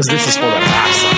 Because 0.00 0.12
this 0.16 0.28
is 0.28 0.36
for 0.36 0.46
the 0.46 0.56
raza. 0.56 1.10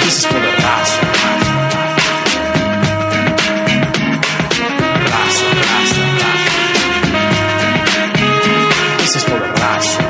This 0.00 0.16
is 0.20 0.24
for 0.24 0.40
the 0.40 0.52
raza. 0.64 1.00
Raza, 5.04 5.48
raza, 5.68 6.04
raza. 6.22 6.54
This 8.96 9.12
is 9.16 9.24
for 9.24 9.38
the 9.38 9.50
raza. 9.60 10.02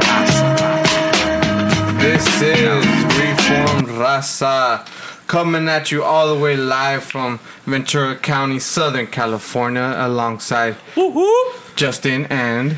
This 1.98 2.26
is 2.40 2.84
Reformed 3.18 3.88
Raza 3.88 4.86
coming 5.26 5.68
at 5.68 5.90
you 5.90 6.04
all 6.04 6.32
the 6.32 6.40
way 6.40 6.56
live 6.56 7.02
from 7.02 7.40
Ventura 7.66 8.14
County, 8.14 8.60
Southern 8.60 9.08
California, 9.08 9.94
alongside 9.96 10.76
Justin 11.74 12.26
and 12.26 12.76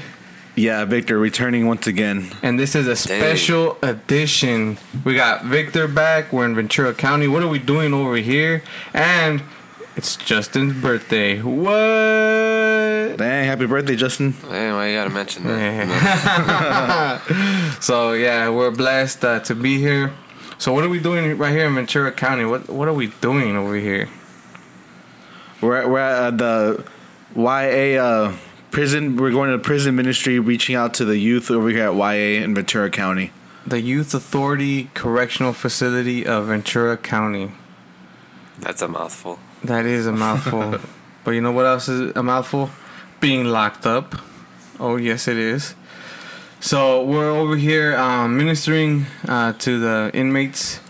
Yeah, 0.58 0.86
Victor 0.86 1.18
returning 1.18 1.66
once 1.66 1.86
again. 1.86 2.30
and 2.42 2.58
this 2.58 2.74
is 2.74 2.86
a 2.88 2.96
special 2.96 3.76
edition. 3.82 4.78
We 5.04 5.14
got 5.14 5.44
Victor 5.44 5.86
back. 5.86 6.32
We're 6.32 6.46
in 6.46 6.54
Ventura 6.54 6.94
County. 6.94 7.28
What 7.28 7.42
are 7.42 7.48
we 7.48 7.58
doing 7.58 7.92
over 7.92 8.16
here? 8.16 8.62
And 8.94 9.42
it's 9.96 10.16
Justin's 10.16 10.72
birthday. 10.80 11.42
What? 11.42 13.18
Dang, 13.18 13.46
happy 13.46 13.66
birthday, 13.66 13.96
Justin. 13.96 14.32
Hey, 14.32 14.72
why 14.72 14.88
you 14.88 14.96
gotta 14.96 15.10
mention 15.10 15.44
that? 15.44 17.20
so 17.82 18.14
yeah, 18.14 18.48
we're 18.48 18.70
blessed 18.70 19.24
uh, 19.26 19.40
to 19.40 19.54
be 19.54 19.76
here. 19.78 20.12
So 20.56 20.72
what 20.72 20.84
are 20.84 20.88
we 20.88 21.00
doing 21.00 21.36
right 21.36 21.52
here 21.52 21.66
in 21.66 21.74
Ventura 21.74 22.12
County? 22.12 22.46
What 22.46 22.70
What 22.70 22.88
are 22.88 22.94
we 22.94 23.08
doing 23.20 23.56
over 23.56 23.76
here? 23.76 24.08
We're 25.60 25.76
at, 25.76 25.90
we're 25.90 25.98
at 25.98 26.18
uh, 26.18 26.30
the 26.30 26.84
YA 27.34 28.02
uh, 28.02 28.32
prison. 28.76 29.16
We're 29.16 29.30
going 29.30 29.50
to 29.52 29.58
prison 29.58 29.96
ministry, 29.96 30.38
reaching 30.38 30.76
out 30.76 30.92
to 30.94 31.06
the 31.06 31.16
youth 31.16 31.50
over 31.50 31.70
here 31.70 31.88
at 31.88 31.94
YA 31.94 32.44
in 32.44 32.54
Ventura 32.54 32.90
County. 32.90 33.32
The 33.66 33.80
Youth 33.80 34.12
Authority 34.12 34.90
Correctional 34.92 35.54
Facility 35.54 36.26
of 36.26 36.48
Ventura 36.48 36.98
County. 36.98 37.52
That's 38.58 38.82
a 38.82 38.88
mouthful. 38.88 39.38
That 39.64 39.86
is 39.86 40.06
a 40.06 40.12
mouthful. 40.12 40.78
but 41.24 41.30
you 41.30 41.40
know 41.40 41.52
what 41.52 41.64
else 41.64 41.88
is 41.88 42.14
a 42.16 42.22
mouthful? 42.22 42.68
Being 43.18 43.46
locked 43.46 43.86
up. 43.86 44.14
Oh, 44.78 44.96
yes, 44.96 45.26
it 45.26 45.38
is. 45.38 45.74
So 46.60 47.02
we're 47.02 47.30
over 47.30 47.56
here 47.56 47.96
um, 47.96 48.36
ministering 48.36 49.06
uh, 49.26 49.54
to 49.54 49.80
the 49.80 50.10
inmates. 50.12 50.80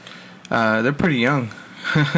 Uh, 0.50 0.82
they're 0.82 0.92
pretty 0.92 1.18
young. 1.18 1.52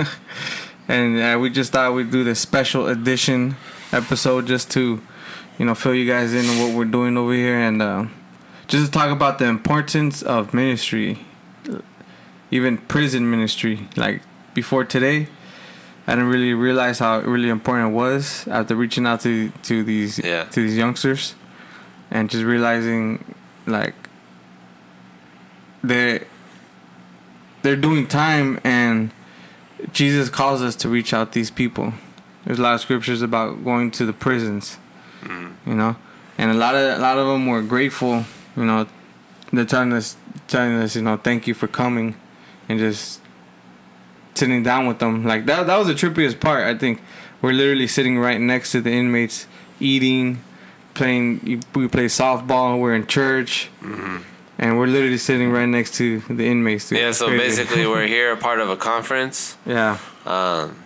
and 0.89 1.21
uh, 1.21 1.39
we 1.39 1.51
just 1.51 1.73
thought 1.73 1.93
we'd 1.93 2.11
do 2.11 2.25
this 2.25 2.41
special 2.41 2.87
edition 2.87 3.57
episode 3.93 4.47
just 4.47 4.71
to, 4.71 5.03
you 5.59 5.65
know, 5.65 5.75
fill 5.75 5.95
you 5.95 6.07
guys 6.07 6.33
in 6.35 6.47
on 6.49 6.59
what 6.61 6.77
we're 6.77 6.85
doing 6.85 7.17
over 7.17 7.33
here 7.33 7.59
and 7.59 7.83
uh, 7.83 8.07
just 8.69 8.87
to 8.87 8.91
talk 8.91 9.11
about 9.11 9.39
the 9.39 9.45
importance 9.47 10.23
of 10.23 10.55
ministry, 10.55 11.19
even 12.51 12.79
prison 12.79 13.31
ministry. 13.31 13.89
Like 13.97 14.23
before 14.55 14.85
today, 14.85 15.29
I 16.07 16.13
didn't 16.15 16.31
really 16.31 16.55
realize 16.55 17.01
how 17.01 17.21
really 17.21 17.49
important 17.49 17.91
it 17.91 17.95
was 17.95 18.47
after 18.49 18.75
reaching 18.77 19.07
out 19.07 19.21
to 19.23 19.51
to 19.65 19.83
these 19.85 20.19
Yeah. 20.19 20.45
to 20.45 20.63
these 20.63 20.77
youngsters, 20.77 21.35
and 22.11 22.31
just 22.31 22.45
realizing 22.45 23.35
like 23.67 23.95
they 25.83 26.25
they're 27.63 27.77
doing 27.77 28.07
time 28.07 28.61
and 28.65 29.11
Jesus 29.93 30.29
calls 30.29 30.63
us 30.63 30.75
to 30.77 30.89
reach 30.89 31.13
out 31.13 31.33
these 31.33 31.51
people. 31.51 31.93
There's 32.45 32.59
a 32.59 32.63
lot 32.63 32.75
of 32.75 32.81
scriptures 32.81 33.23
about 33.23 33.65
going 33.65 33.91
to 33.93 34.07
the 34.07 34.13
prisons, 34.13 34.79
you 35.23 35.75
know, 35.75 35.97
and 36.39 36.51
a 36.51 36.55
lot 36.55 36.75
of 36.75 36.99
a 36.99 37.01
lot 37.03 37.19
of 37.19 37.27
them 37.27 37.47
were 37.47 37.63
grateful. 37.63 38.25
You 38.57 38.65
know, 38.65 38.87
they're 39.53 39.65
telling 39.65 39.93
us 39.93 40.17
telling 40.47 40.75
us 40.75 40.97
you 40.97 41.03
know 41.03 41.17
thank 41.17 41.47
you 41.47 41.55
for 41.55 41.67
coming, 41.69 42.15
and 42.69 42.79
just 42.79 43.21
sitting 44.35 44.63
down 44.63 44.87
with 44.87 44.99
them. 44.99 45.25
Like 45.25 45.47
that 45.47 45.67
that 45.67 45.77
was 45.77 45.89
the 45.89 45.95
trippiest 45.95 46.41
part. 46.41 46.63
I 46.65 46.77
think 46.79 47.01
we're 47.43 47.53
literally 47.53 47.87
sitting 47.87 48.19
right 48.19 48.41
next 48.41 48.73
to 48.73 48.81
the 48.81 48.91
inmates, 48.91 49.47
eating, 49.81 50.43
playing. 50.95 51.63
We 51.75 51.89
play 51.89 52.07
softball. 52.07 52.79
We're 52.81 52.95
in 52.95 53.07
church, 53.07 53.69
and 54.59 54.79
we're 54.79 54.87
literally 54.87 55.19
sitting 55.19 55.51
right 55.51 55.69
next 55.69 55.95
to 55.97 56.21
the 56.29 56.47
inmates. 56.47 56.89
dude. 56.89 56.99
Yeah, 56.99 57.13
so 57.13 57.29
basically 57.29 57.87
we're 57.87 58.07
here 58.17 58.33
a 58.33 58.37
part 58.37 58.61
of 58.61 58.71
a 58.71 58.77
conference. 58.77 59.57
yeah, 59.67 59.99
Um, 60.27 60.77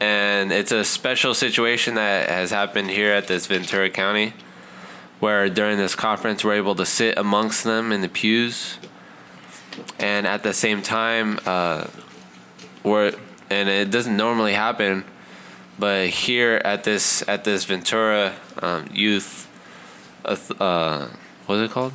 and 0.00 0.50
it's 0.50 0.72
a 0.72 0.84
special 0.84 1.34
situation 1.34 1.94
that 1.94 2.28
has 2.28 2.50
happened 2.50 2.90
here 2.90 3.12
at 3.12 3.26
this 3.26 3.46
Ventura 3.46 3.90
County, 3.90 4.32
where 5.20 5.48
during 5.50 5.76
this 5.76 5.94
conference 5.94 6.42
we're 6.42 6.54
able 6.54 6.74
to 6.74 6.86
sit 6.86 7.18
amongst 7.18 7.64
them 7.64 7.92
in 7.92 8.00
the 8.00 8.08
pews, 8.08 8.78
and 9.98 10.26
at 10.26 10.42
the 10.42 10.54
same 10.54 10.80
time, 10.82 11.38
uh, 11.44 11.86
we're 12.82 13.12
and 13.50 13.68
it 13.68 13.90
doesn't 13.90 14.16
normally 14.16 14.54
happen, 14.54 15.04
but 15.78 16.08
here 16.08 16.62
at 16.64 16.84
this 16.84 17.22
at 17.28 17.44
this 17.44 17.64
Ventura 17.64 18.34
um, 18.62 18.88
Youth, 18.92 19.48
uh, 20.24 20.36
uh, 20.58 21.08
what's 21.46 21.70
it 21.70 21.72
called? 21.72 21.92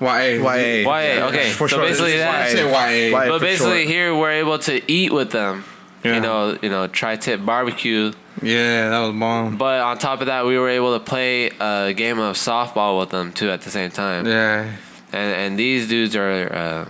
YA. 0.00 0.08
YA. 0.08 0.82
YA. 0.82 1.26
Okay, 1.28 1.50
For 1.50 1.68
so 1.68 1.76
short, 1.76 1.88
basically 1.88 2.12
it's 2.12 2.22
that. 2.22 2.50
Say 2.50 3.10
YA. 3.10 3.18
YA. 3.18 3.28
But 3.28 3.40
basically, 3.40 3.82
short. 3.82 3.92
here 3.94 4.16
we're 4.16 4.32
able 4.32 4.58
to 4.60 4.90
eat 4.90 5.12
with 5.12 5.32
them. 5.32 5.64
Yeah. 6.06 6.14
You 6.14 6.20
know, 6.20 6.58
you 6.62 6.68
know, 6.68 6.86
tri-tip 6.86 7.44
barbecue. 7.44 8.12
Yeah, 8.42 8.90
that 8.90 8.98
was 9.00 9.18
bomb. 9.18 9.56
But 9.56 9.80
on 9.80 9.98
top 9.98 10.20
of 10.20 10.26
that, 10.26 10.44
we 10.46 10.58
were 10.58 10.68
able 10.68 10.98
to 10.98 11.04
play 11.04 11.46
a 11.60 11.92
game 11.94 12.18
of 12.18 12.36
softball 12.36 12.98
with 13.00 13.10
them 13.10 13.32
too 13.32 13.50
at 13.50 13.62
the 13.62 13.70
same 13.70 13.90
time. 13.90 14.26
Yeah, 14.26 14.72
And 15.12 15.34
and 15.42 15.58
these 15.58 15.88
dudes 15.88 16.14
are 16.16 16.52
uh, 16.52 16.88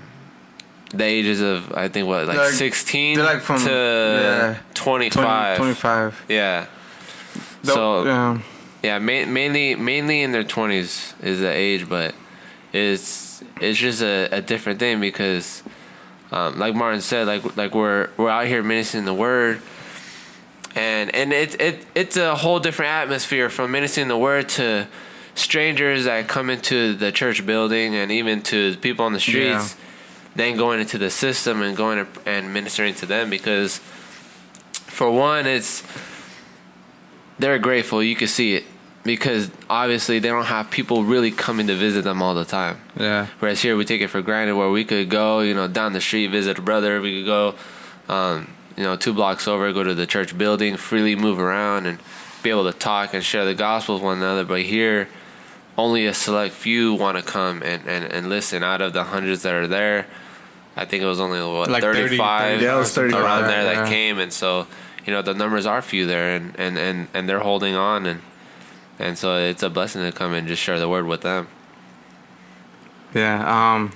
the 0.91 1.05
ages 1.05 1.41
of 1.41 1.73
I 1.73 1.89
think 1.89 2.09
what 2.09 2.27
like 2.27 2.51
sixteen 2.51 3.19
like 3.19 3.41
from- 3.43 3.61
to 3.61 3.71
yeah. 3.71 4.57
25. 4.75 5.57
25. 5.57 6.25
Yeah. 6.29 6.67
So, 7.63 7.75
So 7.75 8.09
um, 8.11 8.43
yeah, 8.83 8.99
ma- 8.99 9.27
mainly 9.27 9.75
mainly 9.77 10.23
in 10.23 10.33
their 10.33 10.45
twenties 10.45 11.15
is 11.23 11.41
the 11.41 11.51
age, 11.53 11.89
but 11.89 12.15
it's 12.73 13.43
it's 13.61 13.79
just 13.79 14.03
a, 14.03 14.29
a 14.33 14.41
different 14.41 14.79
thing 14.79 15.01
because, 15.01 15.63
um, 16.33 16.59
like 16.59 16.75
Martin 16.75 17.01
said, 17.01 17.27
like 17.27 17.57
like 17.57 17.75
we're 17.75 18.11
we're 18.17 18.29
out 18.29 18.47
here 18.47 18.63
ministering 18.63 19.05
the 19.05 19.15
word, 19.15 19.61
and 20.75 21.15
and 21.15 21.33
it's 21.33 21.55
it 21.57 21.87
it's 21.95 22.17
a 22.17 22.35
whole 22.35 22.59
different 22.59 22.93
atmosphere 22.93 23.49
from 23.49 23.71
ministering 23.71 24.09
the 24.09 24.19
word 24.19 24.49
to 24.51 24.87
strangers 25.35 26.05
that 26.05 26.27
come 26.29 26.51
into 26.51 26.95
the 26.95 27.13
church 27.13 27.45
building 27.47 27.95
and 27.95 28.11
even 28.11 28.43
to 28.43 28.77
people 28.79 29.05
on 29.05 29.13
the 29.13 29.21
streets, 29.21 29.77
then 30.35 30.57
going 30.57 30.81
into 30.81 30.99
the 30.99 31.11
system 31.11 31.63
and 31.63 31.77
going 31.77 32.05
to, 32.05 32.29
and 32.29 32.53
ministering 32.53 32.95
to 32.95 33.07
them 33.07 33.31
because, 33.31 33.79
for 34.73 35.11
one, 35.11 35.47
it's 35.47 35.83
they're 37.39 37.59
grateful. 37.59 38.03
You 38.03 38.17
can 38.17 38.29
see 38.29 38.55
it 38.55 38.65
because 39.07 39.51
obviously 39.71 40.19
they 40.19 40.29
don't 40.29 40.45
have 40.47 40.71
people 40.71 41.05
really 41.05 41.31
coming 41.31 41.69
to 41.69 41.75
visit 41.75 42.05
them 42.05 42.21
all 42.21 42.35
the 42.35 42.45
time. 42.45 42.79
yeah. 42.99 43.27
Whereas 43.39 43.63
here 43.63 43.77
we 43.77 43.85
take 43.85 44.01
it 44.01 44.09
for 44.09 44.21
granted 44.21 44.57
where 44.57 44.71
we 44.71 44.85
could 44.85 45.09
go, 45.09 45.41
you 45.41 45.55
know, 45.55 45.69
down 45.69 45.93
the 45.93 46.01
street 46.01 46.29
visit 46.29 46.59
a 46.59 46.63
brother. 46.63 47.01
We 47.01 47.21
could 47.21 47.27
go, 47.27 47.55
um, 48.09 48.51
you 48.77 48.83
know, 48.83 48.97
two 48.97 49.15
blocks 49.15 49.49
over, 49.49 49.73
go 49.73 49.83
to 49.83 49.95
the 49.95 50.07
church 50.07 50.37
building, 50.37 50.77
freely 50.77 51.15
move 51.15 51.39
around 51.39 51.87
and 51.87 51.99
be 52.43 52.51
able 52.51 52.71
to 52.71 52.79
talk 52.79 53.15
and 53.15 53.25
share 53.25 53.45
the 53.45 53.55
gospel 53.55 53.95
with 53.95 54.05
one 54.05 54.19
another. 54.19 54.45
But 54.45 54.63
here, 54.63 55.09
only 55.79 56.07
a 56.07 56.15
select 56.15 56.55
few 56.55 56.95
want 56.95 57.17
to 57.19 57.23
come 57.23 57.63
and, 57.63 57.87
and, 57.87 58.05
and 58.05 58.29
listen 58.29 58.63
out 58.63 58.81
of 58.81 58.93
the 58.93 59.05
hundreds 59.05 59.43
that 59.43 59.55
are 59.55 59.67
there. 59.67 60.07
I 60.77 60.85
think 60.85 61.03
it 61.03 61.07
was 61.07 61.21
only 61.21 61.41
what 61.41 61.71
Like 61.71 61.83
35 61.83 62.61
Yeah, 62.61 62.77
it 62.77 62.79
was 62.79 62.93
35, 62.93 63.23
around 63.23 63.43
there 63.45 63.63
yeah. 63.65 63.81
that 63.83 63.89
came, 63.89 64.19
and 64.19 64.31
so 64.31 64.67
you 65.07 65.13
know 65.13 65.23
the 65.23 65.33
numbers 65.33 65.65
are 65.65 65.81
few 65.81 66.07
there, 66.07 66.37
and, 66.37 66.55
and, 66.59 66.77
and, 66.77 67.09
and 67.15 67.29
they're 67.29 67.41
holding 67.41 67.75
on, 67.75 68.05
and 68.05 68.21
and 68.99 69.17
so 69.19 69.37
it's 69.37 69.63
a 69.63 69.71
blessing 69.71 70.03
to 70.03 70.13
come 70.13 70.33
and 70.33 70.49
just 70.49 70.63
share 70.63 70.79
the 70.79 70.89
word 70.89 71.07
with 71.07 71.23
them. 71.23 71.49
Yeah, 73.15 73.75
um 73.75 73.93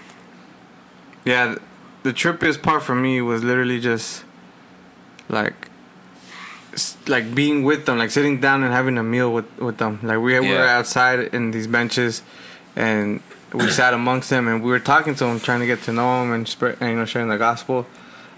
Yeah, 1.25 1.57
the 2.03 2.13
trippiest 2.13 2.63
part 2.63 2.83
for 2.83 2.95
me 2.95 3.21
was 3.21 3.45
literally 3.45 3.81
just 3.81 4.25
like 5.29 5.69
like 7.09 7.35
being 7.35 7.65
with 7.65 7.87
them, 7.87 7.99
like 7.99 8.11
sitting 8.11 8.41
down 8.41 8.63
and 8.63 8.73
having 8.73 8.97
a 8.99 9.03
meal 9.03 9.33
with 9.33 9.59
with 9.59 9.79
them. 9.79 9.99
Like 10.03 10.19
we, 10.19 10.39
we 10.39 10.49
were 10.51 10.65
outside 10.67 11.21
in 11.35 11.51
these 11.51 11.67
benches 11.67 12.23
and 12.77 13.21
we 13.53 13.69
sat 13.71 13.93
amongst 13.93 14.31
them 14.31 14.47
and 14.47 14.63
we 14.63 14.71
were 14.71 14.79
talking 14.79 15.15
to 15.17 15.25
them, 15.25 15.41
trying 15.41 15.61
to 15.61 15.67
get 15.67 15.83
to 15.83 15.93
know 15.93 16.21
them 16.23 16.33
and 16.33 16.47
spread, 16.49 16.79
you 16.81 16.95
know, 16.95 17.05
sharing 17.05 17.29
the 17.29 17.39
gospel. 17.39 17.87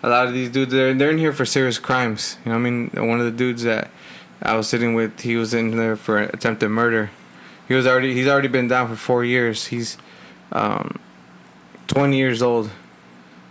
A 0.03 0.09
lot 0.09 0.27
of 0.27 0.33
these 0.33 0.49
dudes, 0.51 0.73
they're 0.73 0.95
they're 0.95 1.11
in 1.11 1.19
here 1.19 1.33
for 1.33 1.45
serious 1.45 1.79
crimes. 1.79 2.39
You 2.45 2.51
know, 2.51 2.59
what 2.59 2.67
I 2.67 2.71
mean, 2.71 2.91
one 3.09 3.21
of 3.21 3.27
the 3.27 3.31
dudes 3.31 3.63
that 3.65 3.91
I 4.43 4.57
was 4.57 4.69
sitting 4.69 4.95
with, 4.95 5.21
he 5.21 5.37
was 5.37 5.55
in 5.55 5.77
there 5.77 5.97
for 5.97 6.19
attempted 6.19 6.69
murder. 6.69 7.11
He 7.69 7.75
was 7.75 7.87
already 7.87 8.13
he's 8.15 8.27
already 8.27 8.49
been 8.49 8.69
down 8.69 8.89
for 8.89 8.97
four 8.97 9.25
years. 9.25 9.67
He's 9.67 9.97
um, 10.51 10.99
20 11.87 12.17
years 12.17 12.43
old, 12.43 12.71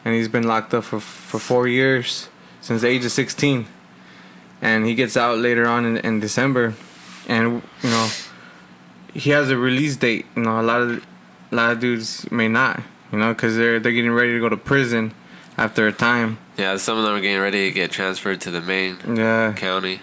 and 0.03 0.13
he's 0.13 0.27
been 0.27 0.43
locked 0.43 0.73
up 0.73 0.83
for 0.83 0.99
for 0.99 1.39
four 1.39 1.67
years 1.67 2.29
since 2.59 2.81
the 2.81 2.87
age 2.87 3.05
of 3.05 3.11
16. 3.11 3.65
And 4.61 4.85
he 4.85 4.93
gets 4.93 5.17
out 5.17 5.39
later 5.39 5.65
on 5.65 5.85
in, 5.85 5.97
in 5.97 6.19
December, 6.19 6.75
and 7.27 7.63
you 7.81 7.89
know 7.89 8.09
he 9.13 9.31
has 9.31 9.49
a 9.49 9.57
release 9.57 9.95
date. 9.95 10.25
You 10.35 10.43
know, 10.43 10.59
a 10.59 10.61
lot 10.61 10.81
of 10.81 11.03
a 11.51 11.55
lot 11.55 11.71
of 11.71 11.79
dudes 11.79 12.29
may 12.31 12.47
not. 12.47 12.81
You 13.11 13.17
know, 13.17 13.33
because 13.33 13.55
they're 13.55 13.79
they're 13.79 13.91
getting 13.91 14.11
ready 14.11 14.33
to 14.33 14.39
go 14.39 14.49
to 14.49 14.57
prison 14.57 15.13
after 15.57 15.87
a 15.87 15.91
time. 15.91 16.37
Yeah, 16.57 16.77
some 16.77 16.97
of 16.97 17.03
them 17.05 17.15
are 17.15 17.21
getting 17.21 17.41
ready 17.41 17.69
to 17.69 17.73
get 17.73 17.91
transferred 17.91 18.39
to 18.41 18.51
the 18.51 18.61
main 18.61 18.97
Yeah, 19.15 19.53
county. 19.53 20.01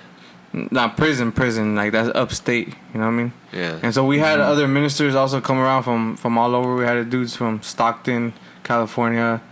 Not 0.52 0.96
prison, 0.96 1.32
prison. 1.32 1.74
Like 1.74 1.92
that's 1.92 2.10
upstate. 2.14 2.68
You 2.68 3.00
know 3.00 3.06
what 3.06 3.06
I 3.06 3.10
mean? 3.10 3.32
Yeah. 3.52 3.78
And 3.82 3.94
so 3.94 4.04
we 4.04 4.18
had 4.18 4.40
other 4.40 4.66
ministers 4.66 5.14
also 5.14 5.40
come 5.40 5.58
around 5.58 5.82
from 5.82 6.16
from 6.16 6.38
all 6.38 6.54
over. 6.54 6.76
We 6.76 6.84
had 6.84 7.10
dudes 7.10 7.36
from 7.36 7.62
Stockton, 7.62 8.32
California, 8.64 9.42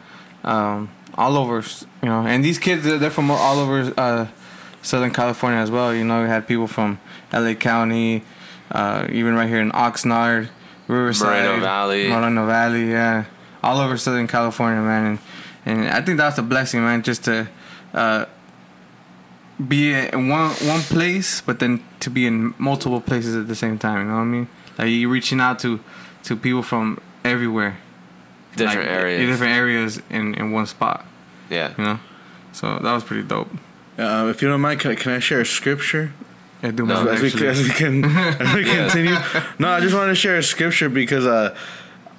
um, 0.45 0.91
all 1.15 1.37
over. 1.37 1.63
You 2.03 2.09
know, 2.09 2.27
and 2.27 2.45
these 2.45 2.59
kids 2.59 2.85
they're 2.85 2.99
they're 2.99 3.11
from 3.11 3.31
all 3.31 3.59
over 3.59 3.93
uh, 3.97 4.27
Southern 4.83 5.13
California 5.13 5.59
as 5.59 5.71
well. 5.71 5.95
You 5.95 6.05
know, 6.05 6.23
we 6.23 6.29
had 6.29 6.47
people 6.47 6.67
from 6.67 6.99
L.A. 7.33 7.55
County, 7.55 8.23
uh, 8.71 9.07
even 9.11 9.35
right 9.35 9.49
here 9.49 9.61
in 9.61 9.73
Oxnard, 9.73 10.49
Riverside, 10.89 11.45
Moreno 11.45 11.61
Valley. 11.61 12.09
Moreno 12.09 12.47
Valley. 12.47 12.91
Yeah, 12.91 13.25
all 13.63 13.79
over 13.79 13.97
Southern 13.97 14.27
California, 14.27 14.81
man. 14.81 15.07
And 15.07 15.19
and 15.67 15.89
I 15.89 16.01
think 16.01 16.17
that's 16.17 16.39
a 16.39 16.43
blessing, 16.43 16.81
man, 16.81 17.03
just 17.03 17.25
to. 17.25 17.49
Uh, 17.93 18.27
be 19.69 19.93
in 19.95 20.29
one 20.29 20.51
one 20.67 20.81
place, 20.83 21.41
but 21.41 21.59
then 21.59 21.83
to 22.01 22.11
be 22.11 22.27
in 22.27 22.55
multiple 22.59 23.01
places 23.01 23.35
at 23.37 23.49
the 23.49 23.55
same 23.55 23.79
time. 23.79 24.01
You 24.01 24.05
know 24.09 24.15
what 24.17 24.21
I 24.23 24.25
mean? 24.25 24.49
Like 24.79 24.89
you're 24.91 25.11
reaching 25.11 25.41
out 25.41 25.59
to 25.61 25.81
to 26.25 26.37
people 26.37 26.63
from 26.63 27.01
everywhere, 27.25 27.79
Different 28.57 28.89
like, 28.89 28.99
areas. 28.99 29.27
different 29.31 29.53
areas 29.53 30.01
in 30.11 30.35
in 30.35 30.53
one 30.53 30.67
spot. 30.67 31.05
Yeah. 31.51 31.73
You 31.79 31.85
know, 31.85 31.99
so 32.53 32.79
that 32.79 32.93
was 32.93 33.05
pretty 33.05 33.23
dope. 33.23 33.49
Uh, 33.99 34.27
if 34.31 34.43
you 34.43 34.49
don't 34.49 34.61
mind, 34.61 34.81
can, 34.81 34.91
I- 34.91 34.95
can 34.95 35.13
I 35.13 35.21
share 35.21 35.41
a 35.41 35.47
scripture? 35.47 36.13
Yeah, 36.63 36.71
do 36.73 36.85
No, 36.87 37.07
as 37.09 37.21
we, 37.23 37.29
actually. 37.29 37.49
as 37.49 37.63
we 37.63 37.71
can 37.71 38.05
as 38.05 38.55
we 38.55 38.65
continue. 38.77 39.17
No, 39.59 39.69
I 39.71 39.81
just 39.81 39.95
wanted 39.95 40.09
to 40.09 40.15
share 40.17 40.37
a 40.37 40.43
scripture 40.43 40.89
because 40.91 41.25
uh, 41.27 41.57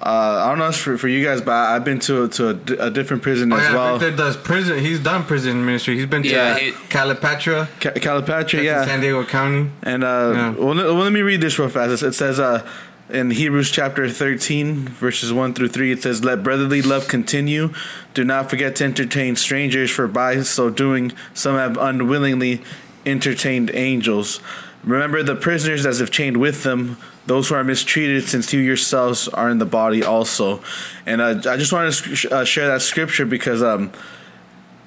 uh, 0.00 0.44
I 0.44 0.48
don't 0.50 0.58
know 0.58 0.70
for, 0.72 0.96
for 0.96 1.08
you 1.08 1.24
guys, 1.24 1.40
but 1.40 1.52
I've 1.52 1.84
been 1.84 1.98
to 2.00 2.24
a, 2.24 2.28
to 2.28 2.50
a, 2.50 2.86
a 2.86 2.90
different 2.90 3.22
prison 3.22 3.52
Oh 3.52 3.56
as 3.56 3.64
yeah, 3.64 3.74
well. 3.74 3.98
Victor 3.98 4.16
does 4.16 4.36
prison. 4.36 4.78
He's 4.78 5.00
done 5.00 5.24
prison 5.24 5.64
ministry. 5.66 5.96
He's 5.96 6.06
been 6.06 6.22
to 6.22 6.28
Yeah, 6.28 6.52
uh, 6.52 6.58
Calipatra, 6.88 7.68
Ca- 7.80 7.92
Calipatria, 7.94 8.58
in 8.60 8.64
yeah. 8.64 8.84
San 8.84 9.00
Diego 9.00 9.24
County. 9.24 9.70
And 9.82 10.04
uh, 10.04 10.32
Yeah. 10.34 10.50
well, 10.52 10.74
let, 10.74 10.86
well, 10.86 10.94
let 10.96 11.12
me 11.12 11.22
read 11.22 11.40
this 11.40 11.58
real 11.58 11.68
fast. 11.68 12.02
It 12.04 12.12
says 12.14 12.38
uh, 12.38 12.64
in 13.10 13.30
Hebrews 13.32 13.70
chapter 13.72 14.08
13, 14.08 14.86
verses 14.88 15.32
1 15.32 15.54
through 15.54 15.68
3, 15.68 15.92
it 15.92 16.02
says, 16.02 16.22
Let 16.22 16.42
brotherly 16.44 16.80
love 16.82 17.08
continue. 17.08 17.72
Do 18.14 18.22
not 18.22 18.50
forget 18.50 18.76
to 18.76 18.84
entertain 18.84 19.34
strangers, 19.34 19.90
for 19.90 20.06
by 20.06 20.42
so 20.42 20.70
doing, 20.70 21.12
some 21.34 21.56
have 21.56 21.76
unwillingly 21.76 22.62
entertained 23.06 23.70
angels. 23.74 24.40
Remember 24.84 25.22
the 25.22 25.34
prisoners 25.34 25.84
as 25.84 26.00
if 26.00 26.10
chained 26.10 26.36
with 26.36 26.62
them, 26.62 26.96
those 27.26 27.48
who 27.48 27.54
are 27.56 27.64
mistreated, 27.64 28.24
since 28.28 28.52
you 28.52 28.60
yourselves 28.60 29.28
are 29.28 29.50
in 29.50 29.58
the 29.58 29.66
body 29.66 30.02
also. 30.02 30.62
And 31.04 31.20
uh, 31.20 31.40
I 31.50 31.56
just 31.56 31.72
wanted 31.72 31.92
to 31.92 32.16
sc- 32.16 32.32
uh, 32.32 32.44
share 32.44 32.68
that 32.68 32.80
scripture 32.80 33.26
because 33.26 33.62
um, 33.62 33.92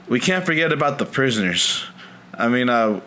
we 0.08 0.20
can't 0.20 0.46
forget 0.46 0.72
about 0.72 0.98
the 0.98 1.06
prisoners. 1.06 1.84
I 2.34 2.48
mean, 2.48 2.70
uh, 2.70 3.02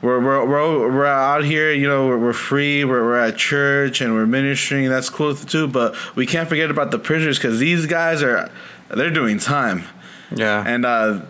we're 0.00 0.20
we're 0.20 0.44
we're, 0.44 0.92
we're 0.92 1.06
out 1.06 1.44
here, 1.44 1.72
you 1.72 1.88
know, 1.88 2.06
we're, 2.06 2.18
we're 2.18 2.32
free, 2.32 2.84
we're, 2.84 3.02
we're 3.02 3.18
at 3.18 3.36
church 3.36 4.00
and 4.00 4.14
we're 4.14 4.26
ministering. 4.26 4.88
That's 4.88 5.10
cool 5.10 5.34
too, 5.34 5.66
but 5.66 5.96
we 6.14 6.24
can't 6.26 6.48
forget 6.48 6.70
about 6.70 6.90
the 6.92 6.98
prisoners 7.00 7.38
because 7.38 7.58
these 7.58 7.86
guys 7.86 8.22
are 8.22 8.50
they're 8.90 9.10
doing 9.10 9.38
time, 9.38 9.84
Yeah, 10.30 10.62
and 10.64 10.86
uh, 10.86 11.22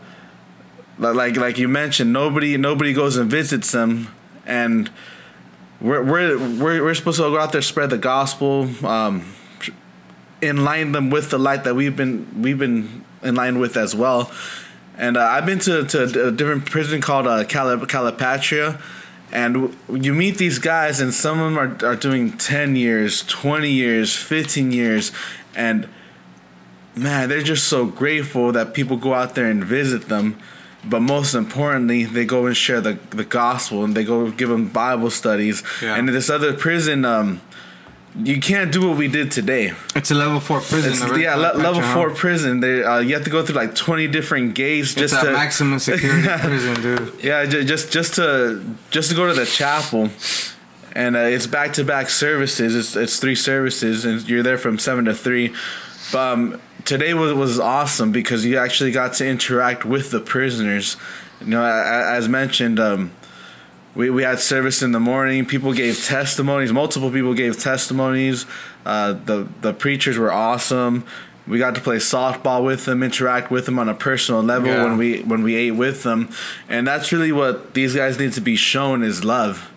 like 0.98 1.36
like 1.36 1.56
you 1.56 1.68
mentioned, 1.68 2.12
nobody 2.12 2.58
nobody 2.58 2.92
goes 2.92 3.16
and 3.16 3.30
visits 3.30 3.72
them, 3.72 4.08
and 4.48 4.90
we're 5.80 6.02
we're 6.02 6.38
we're, 6.38 6.82
we're 6.82 6.94
supposed 6.94 7.18
to 7.18 7.22
go 7.22 7.38
out 7.38 7.52
there 7.52 7.62
spread 7.62 7.90
the 7.90 7.98
gospel, 7.98 8.68
um, 8.84 9.32
in 10.40 10.64
line 10.64 10.92
them 10.92 11.10
with 11.10 11.30
the 11.30 11.38
light 11.38 11.62
that 11.64 11.76
we've 11.76 11.94
been 11.94 12.42
we've 12.42 12.58
been 12.58 13.04
in 13.22 13.36
line 13.36 13.60
with 13.60 13.76
as 13.76 13.94
well. 13.94 14.32
And 14.96 15.16
uh, 15.16 15.20
I've 15.20 15.46
been 15.46 15.60
to, 15.60 15.84
to 15.84 16.26
a 16.26 16.32
different 16.32 16.66
prison 16.66 17.00
called 17.00 17.28
uh, 17.28 17.44
Calip- 17.44 17.86
Calipatria, 17.86 18.80
and 19.30 19.76
you 19.88 20.12
meet 20.12 20.38
these 20.38 20.58
guys, 20.58 21.00
and 21.00 21.14
some 21.14 21.38
of 21.38 21.44
them 21.52 21.58
are, 21.58 21.92
are 21.92 21.94
doing 21.94 22.36
10 22.36 22.74
years, 22.74 23.22
20 23.22 23.70
years, 23.70 24.16
15 24.16 24.72
years, 24.72 25.12
and 25.54 25.88
man, 26.96 27.28
they're 27.28 27.42
just 27.42 27.68
so 27.68 27.86
grateful 27.86 28.50
that 28.50 28.74
people 28.74 28.96
go 28.96 29.14
out 29.14 29.36
there 29.36 29.46
and 29.46 29.62
visit 29.62 30.08
them. 30.08 30.36
But 30.88 31.00
most 31.00 31.34
importantly, 31.34 32.04
they 32.04 32.24
go 32.24 32.46
and 32.46 32.56
share 32.56 32.80
the, 32.80 32.94
the 33.10 33.24
gospel 33.24 33.84
and 33.84 33.94
they 33.94 34.04
go 34.04 34.30
give 34.30 34.48
them 34.48 34.68
Bible 34.68 35.10
studies. 35.10 35.62
Yeah. 35.82 35.96
And 35.96 36.08
in 36.08 36.14
this 36.14 36.30
other 36.30 36.52
prison, 36.54 37.04
um, 37.04 37.40
you 38.24 38.40
can't 38.40 38.72
do 38.72 38.88
what 38.88 38.96
we 38.96 39.06
did 39.06 39.30
today. 39.30 39.72
it's 39.94 40.10
a 40.10 40.14
level 40.14 40.40
four 40.40 40.60
prison. 40.60 40.92
It's, 40.92 41.18
yeah, 41.18 41.34
le- 41.36 41.56
level 41.58 41.82
four 41.82 42.10
prison. 42.10 42.60
They 42.60 42.82
uh, 42.82 42.98
you 43.00 43.14
have 43.14 43.24
to 43.24 43.30
go 43.30 43.44
through 43.44 43.56
like 43.56 43.74
twenty 43.74 44.08
different 44.08 44.54
gates 44.54 44.92
It's 44.96 45.12
just 45.12 45.22
a 45.22 45.26
to 45.26 45.32
maximum 45.32 45.78
security 45.90 46.26
prison, 46.26 46.82
dude. 46.82 47.12
yeah, 47.22 47.44
just 47.44 47.92
just 47.92 48.14
to 48.14 48.64
just 48.90 49.10
to 49.10 49.14
go 49.16 49.26
to 49.28 49.34
the 49.34 49.46
chapel, 49.46 50.08
and 50.92 51.16
uh, 51.16 51.20
it's 51.20 51.46
back 51.46 51.74
to 51.74 51.84
back 51.84 52.08
services. 52.08 52.74
It's 52.74 52.96
it's 52.96 53.20
three 53.20 53.36
services, 53.36 54.04
and 54.04 54.26
you're 54.28 54.42
there 54.42 54.58
from 54.58 54.78
seven 54.78 55.04
to 55.04 55.14
three. 55.14 55.54
But 56.10 56.32
um, 56.32 56.60
today 56.88 57.12
was 57.12 57.34
was 57.34 57.60
awesome 57.60 58.10
because 58.12 58.46
you 58.46 58.56
actually 58.58 58.90
got 58.90 59.12
to 59.14 59.26
interact 59.26 59.84
with 59.84 60.10
the 60.10 60.20
prisoners. 60.20 60.96
You 61.40 61.48
know, 61.48 61.62
as 61.64 62.28
mentioned, 62.28 62.80
um, 62.80 63.12
we 63.94 64.08
we 64.10 64.22
had 64.22 64.40
service 64.40 64.82
in 64.82 64.92
the 64.92 65.00
morning. 65.00 65.44
People 65.44 65.72
gave 65.74 66.02
testimonies. 66.04 66.72
Multiple 66.72 67.10
people 67.10 67.34
gave 67.34 67.60
testimonies. 67.60 68.46
Uh, 68.86 69.12
the 69.12 69.46
the 69.60 69.74
preachers 69.74 70.16
were 70.18 70.32
awesome. 70.32 71.04
We 71.46 71.58
got 71.58 71.74
to 71.76 71.80
play 71.80 71.96
softball 71.96 72.62
with 72.64 72.84
them, 72.84 73.02
interact 73.02 73.50
with 73.50 73.64
them 73.66 73.78
on 73.78 73.88
a 73.88 73.94
personal 73.94 74.42
level 74.42 74.68
Yeah. 74.68 74.84
when 74.84 74.96
we 74.96 75.20
when 75.22 75.42
we 75.42 75.54
ate 75.56 75.72
with 75.72 76.02
them, 76.02 76.30
and 76.68 76.86
that's 76.86 77.12
really 77.12 77.32
what 77.32 77.74
these 77.74 77.94
guys 77.94 78.18
need 78.18 78.32
to 78.32 78.40
be 78.40 78.56
shown 78.56 79.02
is 79.02 79.24
love. 79.24 79.70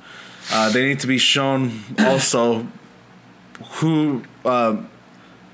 Uh, 0.51 0.69
they 0.69 0.83
need 0.87 0.99
to 1.01 1.07
be 1.07 1.17
shown 1.17 1.83
also 1.99 2.67
who 3.79 4.23
uh, 4.43 4.75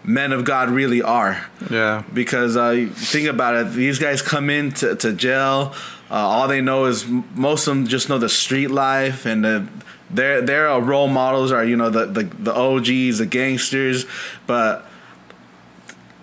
men 0.07 0.31
of 0.31 0.45
God 0.45 0.69
really 0.69 1.01
are 1.01 1.45
Yeah, 1.69 2.04
because 2.12 2.57
uh, 2.57 2.88
think 2.94 3.27
about 3.27 3.56
it, 3.56 3.74
these 3.74 4.00
guys 4.00 4.24
come 4.24 4.50
into 4.50 4.89
to 4.89 4.95
to 4.95 5.13
jail. 5.13 5.75
Uh, 6.09 6.15
all 6.15 6.48
they 6.48 6.62
know 6.62 6.86
is 6.86 7.06
most 7.06 7.68
of 7.68 7.75
them 7.75 7.86
just 7.86 8.07
know 8.09 8.18
the 8.18 8.30
street 8.30 8.71
life, 8.71 9.25
and 9.25 9.45
uh, 9.45 9.62
their 10.09 10.42
their 10.42 10.80
role 10.80 11.09
models 11.09 11.51
are 11.51 11.63
you 11.63 11.75
know 11.75 11.89
the, 11.89 12.06
the 12.06 12.24
the 12.24 12.56
OGs, 12.56 13.19
the 13.19 13.25
gangsters, 13.25 14.06
but 14.48 14.88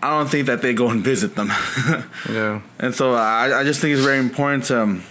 I 0.03 0.11
don't 0.11 0.29
think 0.29 0.47
that 0.47 0.63
they 0.63 0.75
go 0.75 0.89
and 0.89 1.05
visit 1.05 1.35
them. 1.35 1.49
yeah, 2.31 2.61
And 2.79 2.95
so 2.95 3.15
I, 3.15 3.61
I 3.61 3.65
just 3.65 3.81
think 3.81 3.95
it's 3.95 4.05
very 4.05 4.19
important 4.19 4.65
to 4.65 4.83
um, 4.83 5.05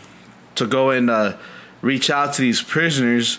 to 0.55 0.65
go 0.65 0.89
and 0.89 1.09
uh, 1.09 1.37
reach 1.81 2.09
out 2.09 2.33
to 2.33 2.41
these 2.41 2.61
prisoners 2.61 3.37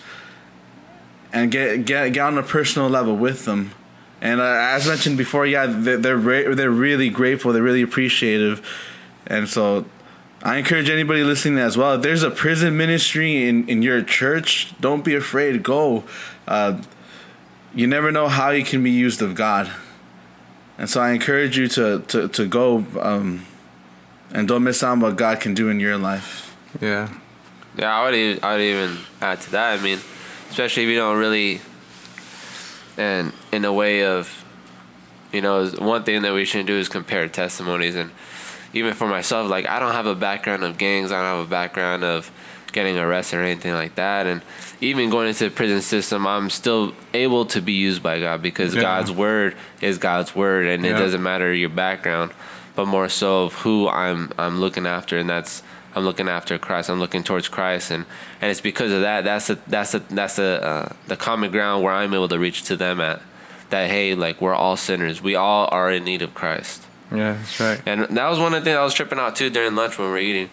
and 1.33 1.51
get 1.51 1.85
get 1.85 2.13
get 2.13 2.25
on 2.25 2.39
a 2.39 2.43
personal 2.43 2.89
level 2.89 3.17
with 3.17 3.45
them. 3.45 3.73
And 4.25 4.41
uh, 4.41 4.45
as 4.45 4.89
mentioned 4.89 5.19
before, 5.19 5.45
yeah, 5.45 5.67
they're 5.67 5.99
they're, 5.99 6.17
re- 6.17 6.55
they're 6.55 6.71
really 6.71 7.11
grateful. 7.11 7.53
They're 7.53 7.63
really 7.63 7.83
appreciative, 7.83 8.67
and 9.27 9.47
so 9.47 9.85
I 10.43 10.57
encourage 10.57 10.89
anybody 10.89 11.23
listening 11.23 11.59
as 11.59 11.77
well. 11.77 11.97
If 11.97 12.03
there's 12.03 12.23
a 12.23 12.31
prison 12.31 12.75
ministry 12.75 13.47
in 13.47 13.69
in 13.69 13.83
your 13.83 14.03
church, 14.03 14.73
don't 14.81 15.05
be 15.05 15.15
afraid. 15.15 15.63
Go. 15.63 16.05
Uh, 16.49 16.81
you 17.75 17.87
never 17.87 18.11
know 18.11 18.29
how 18.29 18.49
you 18.49 18.65
can 18.65 18.83
be 18.83 18.91
used 18.91 19.21
of 19.21 19.35
God, 19.35 19.71
and 20.79 20.89
so 20.89 21.03
I 21.03 21.11
encourage 21.11 21.59
you 21.59 21.69
to 21.69 21.99
to 22.09 22.29
to 22.29 22.47
go. 22.47 22.87
Um, 22.99 23.45
and 24.33 24.49
don't 24.49 24.65
miss 24.65 24.83
out 24.83 24.93
on 24.93 25.01
what 25.01 25.17
God 25.17 25.39
can 25.39 25.55
do 25.55 25.69
in 25.69 25.79
your 25.79 25.97
life. 25.97 26.57
yeah, 26.81 27.09
Yeah, 27.77 27.95
I 27.95 28.05
would 28.05 28.15
even, 28.15 28.43
I 28.43 28.53
would 28.55 28.63
even 28.63 28.99
add 29.21 29.41
to 29.43 29.51
that. 29.53 29.79
I 29.79 29.83
mean, 29.83 30.01
especially 30.51 30.83
if 30.83 30.89
you 30.89 30.97
don't 30.97 31.19
really, 31.19 31.61
and 32.97 33.33
in 33.55 33.65
a 33.65 33.73
way 33.73 34.05
of, 34.05 34.45
you 35.33 35.41
know, 35.41 35.67
one 35.79 36.03
thing 36.05 36.23
that 36.23 36.33
we 36.35 36.45
shouldn't 36.45 36.67
do 36.67 36.75
is 36.75 36.89
compare 36.89 37.29
testimonies. 37.29 37.95
And 37.95 38.11
even 38.73 38.95
for 38.95 39.07
myself, 39.07 39.49
like 39.49 39.67
I 39.67 39.79
don't 39.79 39.93
have 39.93 40.07
a 40.07 40.15
background 40.15 40.65
of 40.65 40.77
gangs. 40.79 41.13
I 41.13 41.17
don't 41.23 41.39
have 41.39 41.47
a 41.47 41.51
background 41.51 42.05
of 42.05 42.31
getting 42.73 42.99
arrested 42.99 43.39
or 43.39 43.43
anything 43.43 43.73
like 43.73 43.95
that. 43.95 44.27
And 44.27 44.43
even 44.81 45.09
going 45.09 45.29
into 45.29 45.45
the 45.45 45.51
prison 45.51 45.81
system, 45.81 46.27
I'm 46.27 46.51
still 46.51 46.93
able 47.15 47.47
to 47.47 47.63
be 47.63 47.73
used 47.73 48.03
by 48.03 48.19
God 48.21 48.43
because 48.43 48.75
Yeah. 48.75 48.83
God's 48.83 49.13
word 49.13 49.57
is 49.81 49.99
God's 49.99 50.35
word, 50.35 50.67
and 50.67 50.85
it 50.85 50.93
doesn't 50.99 51.23
matter 51.23 51.55
your 51.55 51.69
background, 51.71 52.33
but 52.75 52.87
more 52.87 53.09
so 53.09 53.45
of 53.45 53.55
who 53.55 53.89
I'm 53.89 54.33
I'm 54.37 54.61
looking 54.61 54.87
after, 54.87 55.17
and 55.17 55.31
that's 55.31 55.63
I'm 55.95 56.05
looking 56.05 56.29
after 56.29 56.59
Christ. 56.59 56.91
I'm 56.91 56.99
looking 56.99 57.23
towards 57.23 57.47
Christ, 57.47 57.93
and 57.93 58.05
and 58.41 58.51
it's 58.51 58.61
because 58.61 58.91
of 58.91 59.03
that. 59.03 59.23
That's 59.23 59.49
a, 59.51 59.55
that's 59.69 59.95
a, 59.95 60.01
that's 60.01 60.35
the 60.37 60.61
uh, 60.63 60.89
the 61.07 61.17
common 61.17 61.53
ground 61.53 61.85
where 61.85 61.93
I'm 61.95 62.13
able 62.13 62.29
to 62.29 62.39
reach 62.41 62.65
to 62.65 62.77
them 62.77 63.01
at. 63.01 63.23
That 63.75 63.91
hey, 63.91 64.15
like 64.15 64.41
we're 64.41 64.55
all 64.55 64.77
sinners. 64.77 65.21
We 65.21 65.35
all 65.35 65.69
are 65.73 65.91
in 65.91 66.05
need 66.05 66.23
of 66.23 66.33
Christ. 66.33 66.87
yeah. 67.11 67.33
That's 67.33 67.59
right. 67.59 67.83
And 67.85 68.17
that 68.17 68.29
was 68.29 68.39
one 68.39 68.55
of 68.55 68.61
the 68.61 68.65
things 68.65 68.77
I 68.77 68.85
was 68.85 68.95
tripping 68.95 69.19
out 69.19 69.35
too 69.35 69.51
during 69.51 69.75
lunch 69.75 69.99
when 69.99 70.07
we 70.07 70.13
were 70.13 70.19
eating. 70.19 70.51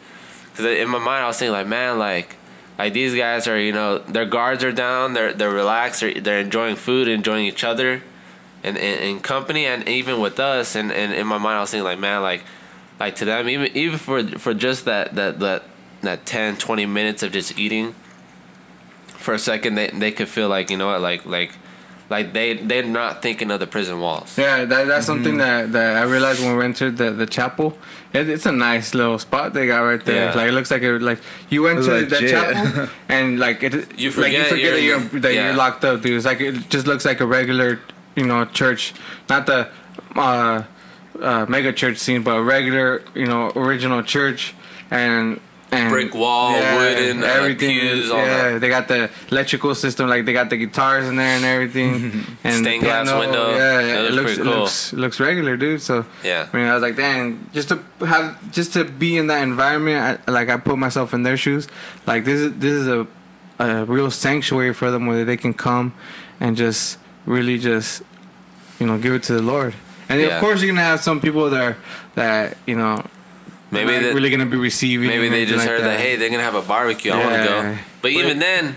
Because 0.52 0.66
in 0.66 0.90
my 0.90 0.98
mind, 0.98 1.24
I 1.24 1.28
was 1.28 1.38
thinking 1.38 1.54
like, 1.54 1.68
man, 1.68 2.00
like, 2.00 2.36
like 2.80 2.94
these 2.94 3.14
guys 3.14 3.48
are, 3.48 3.60
you 3.60 3.74
know, 3.74 4.00
their 4.00 4.26
guards 4.26 4.64
are 4.64 4.72
down, 4.72 5.14
they're 5.14 5.34
they're 5.34 5.52
relaxed, 5.52 6.02
they're, 6.02 6.20
they're 6.20 6.40
enjoying 6.40 6.78
food, 6.78 7.08
enjoying 7.08 7.46
each 7.46 7.64
other, 7.64 8.02
and 8.64 8.78
in, 8.78 9.20
company 9.20 9.66
and 9.66 9.88
even 9.88 10.20
with 10.20 10.40
us 10.40 10.76
and, 10.76 10.92
and 10.92 11.14
in 11.14 11.28
my 11.28 11.38
mind 11.38 11.58
I 11.58 11.62
was 11.62 11.72
thinking 11.72 11.86
like 11.86 12.00
man 12.00 12.22
like 12.22 12.44
like 13.00 13.16
to 13.18 13.26
them 13.26 13.50
even 13.50 13.76
even 13.76 13.98
for 13.98 14.24
for 14.40 14.54
just 14.54 14.86
that 14.86 15.16
that 15.16 15.40
that 15.40 15.64
that 16.02 16.26
10 16.26 16.58
20 16.58 16.86
minutes 16.86 17.24
of 17.24 17.32
just 17.32 17.58
eating 17.58 17.96
for 19.08 19.34
a 19.34 19.40
second 19.40 19.76
they 19.76 19.88
they 19.88 20.12
could 20.12 20.28
feel 20.28 20.50
like 20.50 20.70
you 20.70 20.78
know 20.78 20.88
what 20.88 21.02
like 21.02 21.26
like 21.26 21.52
like 22.12 22.34
they 22.34 22.54
they're 22.54 22.84
not 22.84 23.22
thinking 23.22 23.50
of 23.50 23.60
the 23.62 23.66
prison 23.66 24.00
walls 24.00 24.38
Yeah, 24.38 24.66
that, 24.66 24.88
that's 24.88 25.06
something 25.06 25.38
that, 25.38 25.72
that 25.72 25.96
I 25.96 26.04
realized 26.04 26.42
when 26.42 26.58
we 26.58 26.66
entered 26.66 26.98
the, 26.98 27.12
the 27.12 27.26
chapel. 27.26 27.78
It, 28.14 28.28
it's 28.30 28.46
a 28.46 28.52
nice 28.52 28.94
little 28.94 29.18
spot 29.18 29.54
they 29.54 29.66
got 29.66 29.80
right 29.80 30.04
there. 30.04 30.26
Yeah. 30.26 30.36
Like 30.36 30.50
it 30.50 30.52
looks 30.52 30.70
like 30.70 30.84
it 30.84 31.02
like 31.02 31.20
you 31.50 31.64
went 31.64 31.84
to 31.86 32.06
the 32.06 32.20
chapel 32.34 32.90
and 33.08 33.40
like 33.40 33.64
it 33.64 33.74
You 33.74 33.80
like 33.80 34.00
you 34.00 34.12
forget 34.12 34.48
forget 34.48 34.62
you're 34.62 34.72
that 34.74 34.80
in 34.80 35.12
you're 35.12 35.22
that 35.22 35.34
yeah. 35.34 35.46
you're 35.48 35.56
locked 35.56 35.86
up, 35.86 36.02
dude. 36.02 36.18
It's 36.18 36.26
like 36.26 36.42
it 36.42 36.70
just 36.70 36.86
looks 36.86 37.06
like 37.06 37.22
a 37.22 37.26
regular 37.26 37.80
you 38.16 38.26
know 38.26 38.44
church, 38.46 38.94
not 39.30 39.46
the 39.46 39.70
uh, 40.16 40.64
uh, 41.22 41.46
mega 41.48 41.72
church 41.72 41.98
scene, 41.98 42.22
but 42.22 42.36
a 42.36 42.44
regular 42.44 43.02
you 43.16 43.26
know 43.26 43.52
original 43.56 44.04
church 44.04 44.54
and. 44.92 45.40
And 45.74 45.90
Brick 45.90 46.14
wall, 46.14 46.52
wooden, 46.52 47.24
uh, 47.24 47.28
everything. 47.28 47.80
pews, 47.80 48.12
all 48.12 48.18
yeah, 48.18 48.58
they 48.58 48.68
got 48.68 48.90
the 48.90 49.10
electrical 49.32 49.74
system, 49.74 50.10
like 50.10 50.26
they 50.26 50.34
got 50.34 50.50
the 50.50 50.58
guitars 50.58 51.08
in 51.08 51.16
there 51.16 51.36
and 51.38 51.46
everything, 51.46 52.26
and 52.44 52.56
Stained 52.66 52.84
glass 52.84 53.08
piano, 53.08 53.20
window. 53.22 53.52
Yeah, 53.52 53.58
That 53.82 54.06
it 54.06 54.12
looks 54.12 54.36
looks 54.36 54.38
cool. 54.38 54.60
looks 54.60 54.94
looks 54.94 55.20
regular, 55.22 55.56
dude. 55.56 55.82
So 55.82 56.06
Yeah. 56.26 56.50
I 56.52 56.58
mean, 56.58 56.68
I 56.68 56.74
was 56.74 56.82
like, 56.82 56.98
dang, 56.98 57.50
just 57.54 57.70
to 57.70 57.80
have 58.06 58.52
just 58.52 58.74
to 58.74 58.84
be 58.84 59.16
in 59.16 59.28
that 59.28 59.44
environment, 59.44 60.20
I, 60.28 60.32
like 60.32 60.50
I 60.50 60.58
put 60.58 60.78
myself 60.78 61.14
in 61.14 61.24
their 61.24 61.38
shoes. 61.38 61.70
Like 62.06 62.26
this 62.26 62.42
is 62.42 62.54
this 62.60 62.74
is 62.74 62.88
a 62.90 63.08
a 63.60 63.86
real 63.86 64.12
sanctuary 64.12 64.74
for 64.74 64.92
them 64.92 65.06
where 65.06 65.24
they 65.24 65.38
can 65.38 65.54
come 65.54 65.94
and 66.42 66.58
just 66.58 66.98
really 67.26 67.58
just 67.58 68.02
you 68.78 68.88
know 68.88 68.98
give 68.98 69.14
it 69.14 69.24
to 69.24 69.34
the 69.36 69.42
Lord. 69.42 69.74
And 70.10 70.20
Yeah. 70.20 70.36
of 70.36 70.42
course, 70.42 70.62
you're 70.62 70.70
gonna 70.74 70.84
have 70.86 71.00
some 71.00 71.22
people 71.22 71.50
that 71.50 71.62
are, 71.64 71.78
that 72.16 72.58
you 72.68 72.76
know 72.76 73.06
maybe 73.72 73.98
they're 74.00 74.14
really 74.14 74.30
gonna 74.30 74.46
be 74.46 74.58
receiving. 74.58 75.08
maybe 75.08 75.30
they 75.30 75.46
just 75.46 75.60
like 75.60 75.68
heard 75.68 75.82
that. 75.82 76.00
hey 76.00 76.16
they're 76.18 76.30
gonna 76.30 76.44
have 76.44 76.56
a 76.56 76.62
barbecue 76.62 77.12
I 77.12 77.18
want 77.24 77.36
to 77.42 77.44
go 77.50 77.78
but 78.02 78.12
even 78.12 78.40
then 78.40 78.76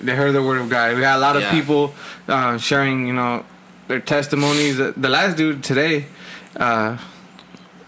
they 0.00 0.14
heard 0.14 0.32
the 0.32 0.42
word 0.42 0.60
of 0.60 0.68
God. 0.68 0.94
We 0.94 1.00
got 1.00 1.16
a 1.16 1.20
lot 1.20 1.34
of 1.34 1.42
Yeah. 1.42 1.50
people 1.50 1.92
uh, 2.28 2.56
sharing, 2.58 3.08
you 3.08 3.12
know, 3.12 3.44
their 3.88 3.98
testimonies. 3.98 4.76
The 4.76 4.92
the 4.96 5.08
last 5.08 5.36
dude 5.36 5.64
today, 5.64 6.06
uh, 6.56 6.98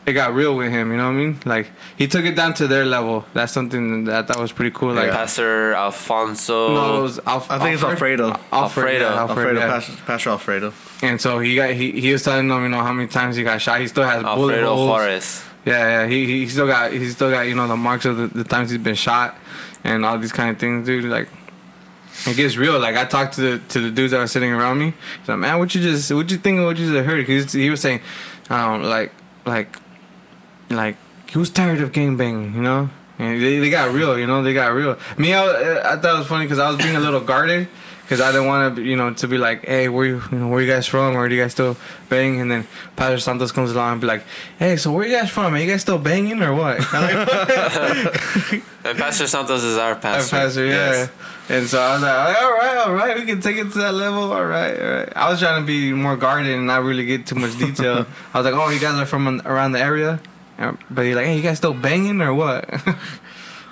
it 0.06 0.12
got 0.14 0.34
real 0.34 0.56
with 0.56 0.72
him. 0.72 0.90
You 0.90 0.96
know 0.96 1.04
what 1.04 1.10
I 1.14 1.22
mean? 1.22 1.38
Like 1.44 1.70
he 1.96 2.08
took 2.08 2.24
it 2.24 2.34
down 2.34 2.54
to 2.54 2.66
their 2.66 2.84
level. 2.84 3.26
That's 3.32 3.52
something 3.52 4.06
that 4.06 4.24
I 4.24 4.26
thought 4.26 4.40
was 4.40 4.50
pretty 4.50 4.72
cool. 4.72 4.92
Like 4.94 5.12
Pastor 5.12 5.72
Alfonso 5.74 6.74
no, 6.74 6.98
it 6.98 7.02
was 7.02 7.20
Alf- 7.26 7.48
I 7.50 7.58
think 7.60 7.74
it's 7.74 7.84
Alfred? 7.84 8.20
Alfredo. 8.20 8.40
Alfred, 8.50 9.00
yeah, 9.02 9.06
Alfredo. 9.08 9.20
Alfredo, 9.20 9.60
yeah. 9.60 9.66
Pastor, 9.68 9.92
Pastor 10.06 10.30
Alfredo. 10.30 10.72
And 11.02 11.20
so 11.20 11.38
he 11.38 11.54
got 11.54 11.70
he, 11.74 11.92
he 12.00 12.12
was 12.12 12.24
telling 12.24 12.48
them, 12.48 12.62
you 12.64 12.70
know, 12.70 12.82
how 12.82 12.92
many 12.92 13.06
times 13.08 13.36
he 13.36 13.44
got 13.44 13.60
shot. 13.60 13.80
He 13.80 13.86
still 13.86 14.02
has 14.04 14.22
bullet 14.24 14.54
Alfredo 14.54 14.74
holes. 14.74 14.88
Juarez 14.88 15.44
Yeah, 15.64 16.02
yeah. 16.02 16.06
He 16.06 16.26
he 16.26 16.48
still 16.48 16.66
got 16.66 16.92
he 16.92 17.08
still 17.10 17.30
got 17.30 17.42
you 17.42 17.54
know 17.54 17.68
the 17.68 17.76
marks 17.76 18.04
of 18.04 18.16
the, 18.16 18.26
the 18.28 18.44
times 18.44 18.70
he's 18.70 18.80
been 18.80 18.94
shot 18.94 19.36
and 19.84 20.04
all 20.04 20.18
these 20.18 20.32
kind 20.32 20.50
of 20.50 20.58
things, 20.58 20.86
dude. 20.86 21.04
Like 21.04 21.28
it 22.26 22.36
gets 22.36 22.56
real. 22.56 22.78
Like 22.78 22.96
I 22.96 23.04
talked 23.04 23.34
to 23.34 23.40
the 23.40 23.58
to 23.68 23.80
the 23.80 23.90
dudes 23.90 24.12
that 24.12 24.18
were 24.18 24.26
sitting 24.26 24.52
around 24.52 24.78
me. 24.78 24.94
He's 25.20 25.28
like, 25.28 25.38
man, 25.38 25.58
what 25.58 25.74
you 25.74 25.82
just 25.82 26.12
what 26.12 26.30
you 26.30 26.38
think 26.38 26.58
of 26.58 26.64
what 26.64 26.76
you 26.76 26.92
just 26.92 27.06
heard? 27.06 27.26
Cause 27.26 27.52
he 27.52 27.70
was 27.70 27.80
saying, 27.80 28.00
um, 28.48 28.82
like 28.82 29.12
like 29.44 29.76
like 30.70 30.96
he 31.28 31.38
was 31.38 31.50
tired 31.50 31.80
of 31.80 31.92
gang 31.92 32.16
banging, 32.16 32.54
you 32.54 32.62
know. 32.62 32.90
And 33.18 33.40
they, 33.42 33.58
they 33.58 33.68
got 33.68 33.92
real, 33.92 34.18
you 34.18 34.26
know. 34.26 34.42
They 34.42 34.54
got 34.54 34.68
real. 34.68 34.98
Me, 35.18 35.34
I, 35.34 35.92
I 35.92 35.96
thought 35.98 36.14
it 36.14 36.18
was 36.18 36.26
funny 36.26 36.46
because 36.46 36.58
I 36.58 36.68
was 36.68 36.78
being 36.78 36.96
a 36.96 37.00
little 37.00 37.20
guarded 37.20 37.68
because 38.10 38.20
I 38.20 38.32
didn't 38.32 38.48
want 38.48 38.74
to, 38.74 38.82
you 38.82 38.96
know, 38.96 39.14
to 39.14 39.28
be 39.28 39.38
like, 39.38 39.64
hey, 39.64 39.88
where 39.88 40.04
you, 40.04 40.20
you 40.32 40.38
know, 40.38 40.48
where 40.48 40.60
you 40.60 40.68
guys 40.68 40.84
from, 40.84 41.14
or 41.14 41.28
do 41.28 41.34
you 41.36 41.42
guys 41.42 41.52
still 41.52 41.76
bang? 42.08 42.40
And 42.40 42.50
then 42.50 42.66
Pastor 42.96 43.20
Santos 43.20 43.52
comes 43.52 43.70
along 43.70 43.92
and 43.92 44.00
be 44.00 44.08
like, 44.08 44.24
hey, 44.58 44.76
so 44.78 44.90
where 44.90 45.06
you 45.06 45.16
guys 45.16 45.30
from? 45.30 45.54
Are 45.54 45.58
you 45.58 45.70
guys 45.70 45.82
still 45.82 45.96
banging 45.96 46.42
or 46.42 46.52
what? 46.52 46.78
And 48.82 48.98
Pastor 48.98 49.28
Santos 49.28 49.62
is 49.62 49.76
our 49.76 49.90
Our 49.90 49.94
pastor 49.94 50.36
pastor, 50.36 50.66
yeah. 50.66 50.72
Yes. 50.72 51.10
And 51.50 51.68
so 51.68 51.80
I 51.80 51.92
was 51.92 52.02
like, 52.02 52.42
all 52.42 52.52
right, 52.52 52.76
all 52.78 52.94
right, 52.94 53.16
we 53.16 53.26
can 53.26 53.40
take 53.40 53.58
it 53.58 53.70
to 53.70 53.78
that 53.78 53.94
level. 53.94 54.32
All 54.32 54.44
right, 54.44 54.80
all 54.80 54.90
right. 54.90 55.12
I 55.14 55.30
was 55.30 55.38
trying 55.38 55.62
to 55.62 55.66
be 55.66 55.92
more 55.92 56.16
guarded 56.16 56.52
and 56.52 56.66
not 56.66 56.82
really 56.82 57.06
get 57.06 57.28
too 57.28 57.36
much 57.36 57.56
detail. 57.58 58.06
I 58.34 58.38
was 58.38 58.44
like, 58.44 58.54
oh, 58.54 58.70
you 58.70 58.80
guys 58.80 58.94
are 58.94 59.06
from 59.06 59.40
around 59.44 59.72
the 59.72 59.80
area? 59.80 60.18
But 60.90 61.04
he's 61.04 61.14
like, 61.14 61.26
hey, 61.26 61.36
you 61.36 61.42
guys 61.42 61.58
still 61.58 61.74
banging 61.74 62.20
or 62.20 62.34
what? 62.34 62.68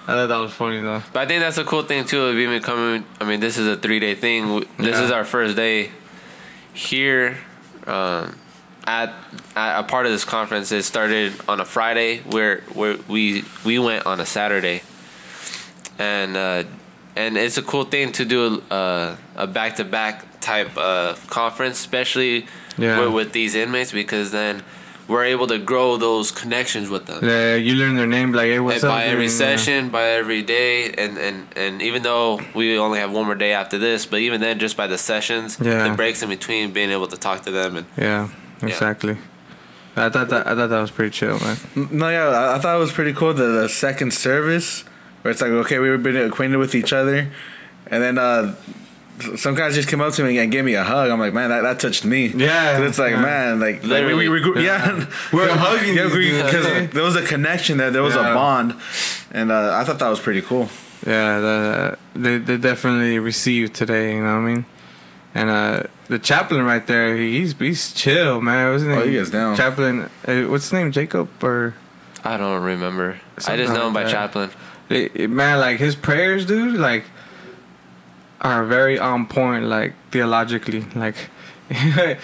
I 0.09 0.13
thought 0.13 0.27
that 0.29 0.39
was 0.39 0.53
funny 0.53 0.81
though. 0.81 1.03
But 1.13 1.21
I 1.21 1.27
think 1.27 1.41
that's 1.43 1.59
a 1.59 1.65
cool 1.65 1.83
thing 1.83 2.05
too 2.07 2.23
of 2.25 2.37
even 2.39 2.63
coming. 2.63 3.05
I 3.21 3.25
mean, 3.25 3.41
this 3.41 3.59
is 3.59 3.67
a 3.67 3.77
three 3.77 4.01
day 4.01 4.15
thing. 4.15 4.61
This 4.79 4.97
Yeah. 4.97 5.05
is 5.05 5.11
our 5.11 5.25
first 5.25 5.55
day 5.55 5.91
here 6.73 7.37
um, 7.87 8.35
at, 8.87 9.13
at 9.55 9.81
a 9.81 9.83
part 9.83 10.07
of 10.07 10.13
this 10.13 10.25
conference. 10.25 10.73
It 10.73 10.85
started 10.85 11.35
on 11.47 11.61
a 11.61 11.65
Friday 11.67 12.21
where 12.21 12.63
where 12.73 12.97
we 13.07 13.45
we 13.67 13.79
went 13.79 14.07
on 14.07 14.19
a 14.19 14.25
Saturday, 14.27 14.81
and 15.99 16.37
uh, 16.39 16.65
and 17.15 17.37
it's 17.37 17.59
a 17.59 17.63
cool 17.63 17.85
thing 17.85 18.11
to 18.13 18.25
do 18.25 18.63
a 18.71 19.17
a 19.37 19.47
back 19.47 19.77
to 19.77 19.85
back 19.85 20.41
type 20.41 20.75
of 20.79 21.29
conference, 21.29 21.79
especially 21.81 22.47
Yeah. 22.79 23.01
with, 23.01 23.13
with 23.13 23.33
these 23.33 23.55
inmates 23.55 23.93
because 23.93 24.31
then. 24.31 24.63
We're 25.09 25.25
able 25.25 25.47
to 25.47 25.59
grow 25.59 25.97
those 25.97 26.31
connections 26.31 26.91
with 26.91 27.07
them 27.07 27.25
Yeah, 27.25 27.55
you 27.57 27.75
learn 27.77 27.97
their 27.97 28.07
name, 28.07 28.33
like, 28.33 28.47
hey, 28.49 28.61
what's 28.61 28.83
and 28.83 28.91
up? 28.93 28.99
by 28.99 29.05
every 29.05 29.25
dude? 29.29 29.33
session, 29.37 29.89
by 29.89 30.03
every 30.21 30.43
day, 30.43 30.93
and, 30.93 31.17
and, 31.17 31.47
and 31.57 31.81
even 31.83 32.03
though 32.03 32.41
we 32.55 32.79
only 32.79 32.99
have 32.99 33.11
one 33.11 33.25
more 33.25 33.35
day 33.35 33.53
after 33.55 33.79
this, 33.79 34.05
but 34.05 34.21
even 34.21 34.41
then, 34.43 34.59
just 34.59 34.77
by 34.77 34.87
the 34.87 34.99
sessions, 34.99 35.59
Yeah. 35.61 35.89
the 35.89 35.95
breaks 35.97 36.23
in 36.23 36.29
between, 36.29 36.73
being 36.73 36.91
able 36.91 37.09
to 37.09 37.17
talk 37.17 37.43
to 37.45 37.51
them, 37.51 37.77
and 37.79 37.87
Yeah, 37.97 38.29
exactly. 38.63 39.17
I 39.97 40.11
thought 40.11 40.29
that 40.29 40.47
I 40.47 40.55
thought 40.55 40.69
that 40.69 40.81
was 40.81 40.91
pretty 40.93 41.11
chill, 41.11 41.41
man. 41.41 41.57
No, 41.91 42.09
yeah, 42.11 42.29
I, 42.29 42.57
I 42.57 42.59
thought 42.61 42.77
it 42.77 42.79
was 42.79 42.93
pretty 42.93 43.13
cool. 43.15 43.33
The, 43.35 43.47
the 43.63 43.69
second 43.69 44.13
service, 44.13 44.85
where 45.23 45.33
it's 45.33 45.41
like, 45.41 45.51
okay, 45.51 45.79
we've 45.81 46.01
been 46.03 46.17
acquainted 46.17 46.59
with 46.59 46.75
each 46.77 46.93
other, 46.93 47.29
and 47.87 48.01
then 48.03 48.17
uh, 48.17 48.55
some 49.37 49.55
guys 49.55 49.75
just 49.75 49.89
came 49.89 50.01
up 50.01 50.13
to 50.15 50.23
me 50.25 50.39
and 50.39 50.51
gave 50.53 50.65
me 50.65 50.75
a 50.75 50.85
hug. 50.85 51.11
I'm 51.11 51.19
like, 51.19 51.33
man, 51.35 51.51
that, 51.51 51.63
that 51.63 51.81
touched 51.81 52.05
me. 52.05 52.29
Yeah, 52.29 52.83
it's 52.85 52.99
like, 52.99 53.13
yeah. 53.13 53.23
man, 53.23 53.61
like, 53.61 53.83
like 53.83 53.83
we, 53.83 53.89
Literally. 54.15 54.29
we, 54.29 54.41
grew, 54.41 54.61
yeah, 54.61 54.95
We're 55.33 55.49
hugging 55.57 55.95
yeah, 55.97 56.05
these 56.09 56.43
because 56.43 56.67
okay? 56.67 56.87
there 56.87 57.03
was 57.03 57.17
a 57.17 57.23
connection 57.23 57.79
there. 57.79 57.91
There 57.91 58.03
was 58.03 58.15
Yeah. 58.15 58.31
a 58.31 58.35
bond, 58.35 58.75
and 59.31 59.51
uh, 59.53 59.75
I 59.75 59.85
thought 59.85 59.99
that 59.99 60.09
was 60.09 60.21
pretty 60.21 60.43
cool. 60.43 60.69
Yeah, 61.07 61.41
the, 61.41 61.99
they 62.15 62.39
they 62.39 62.57
definitely 62.57 63.19
received 63.19 63.75
today. 63.75 64.15
You 64.15 64.21
know 64.23 64.41
what 64.41 64.49
I 64.49 64.55
mean? 64.55 64.67
And 65.35 65.51
uh, 65.51 65.83
the 66.09 66.19
chaplain 66.19 66.65
right 66.65 66.85
there, 66.87 67.17
he's 67.17 67.53
he's 67.59 67.93
chill, 67.93 68.41
man. 68.41 68.73
What's 68.73 68.83
his 68.83 68.89
name? 68.89 68.99
Oh, 68.99 69.07
he 69.07 69.17
is 69.17 69.31
down. 69.31 69.57
Chaplain, 69.57 70.11
uh, 70.27 70.43
what's 70.51 70.65
his 70.65 70.73
name? 70.73 70.91
Jacob 70.91 71.29
or 71.43 71.75
I 72.25 72.37
don't 72.37 72.63
remember. 72.63 73.21
I 73.47 73.57
just 73.57 73.73
know 73.73 73.87
him 73.87 73.93
by 73.95 74.05
that. 74.05 74.11
Chaplain. 74.11 74.51
it, 74.91 75.13
it- 75.15 75.31
man, 75.31 75.61
like 75.61 75.79
his 75.79 75.95
prayers, 75.95 76.45
dude, 76.47 76.75
like 76.81 77.05
are 78.41 78.65
very 78.65 78.99
on 78.99 79.27
point, 79.27 79.65
like 79.65 79.95
theologically, 80.11 80.83
like. 80.95 81.17
like 81.97 82.19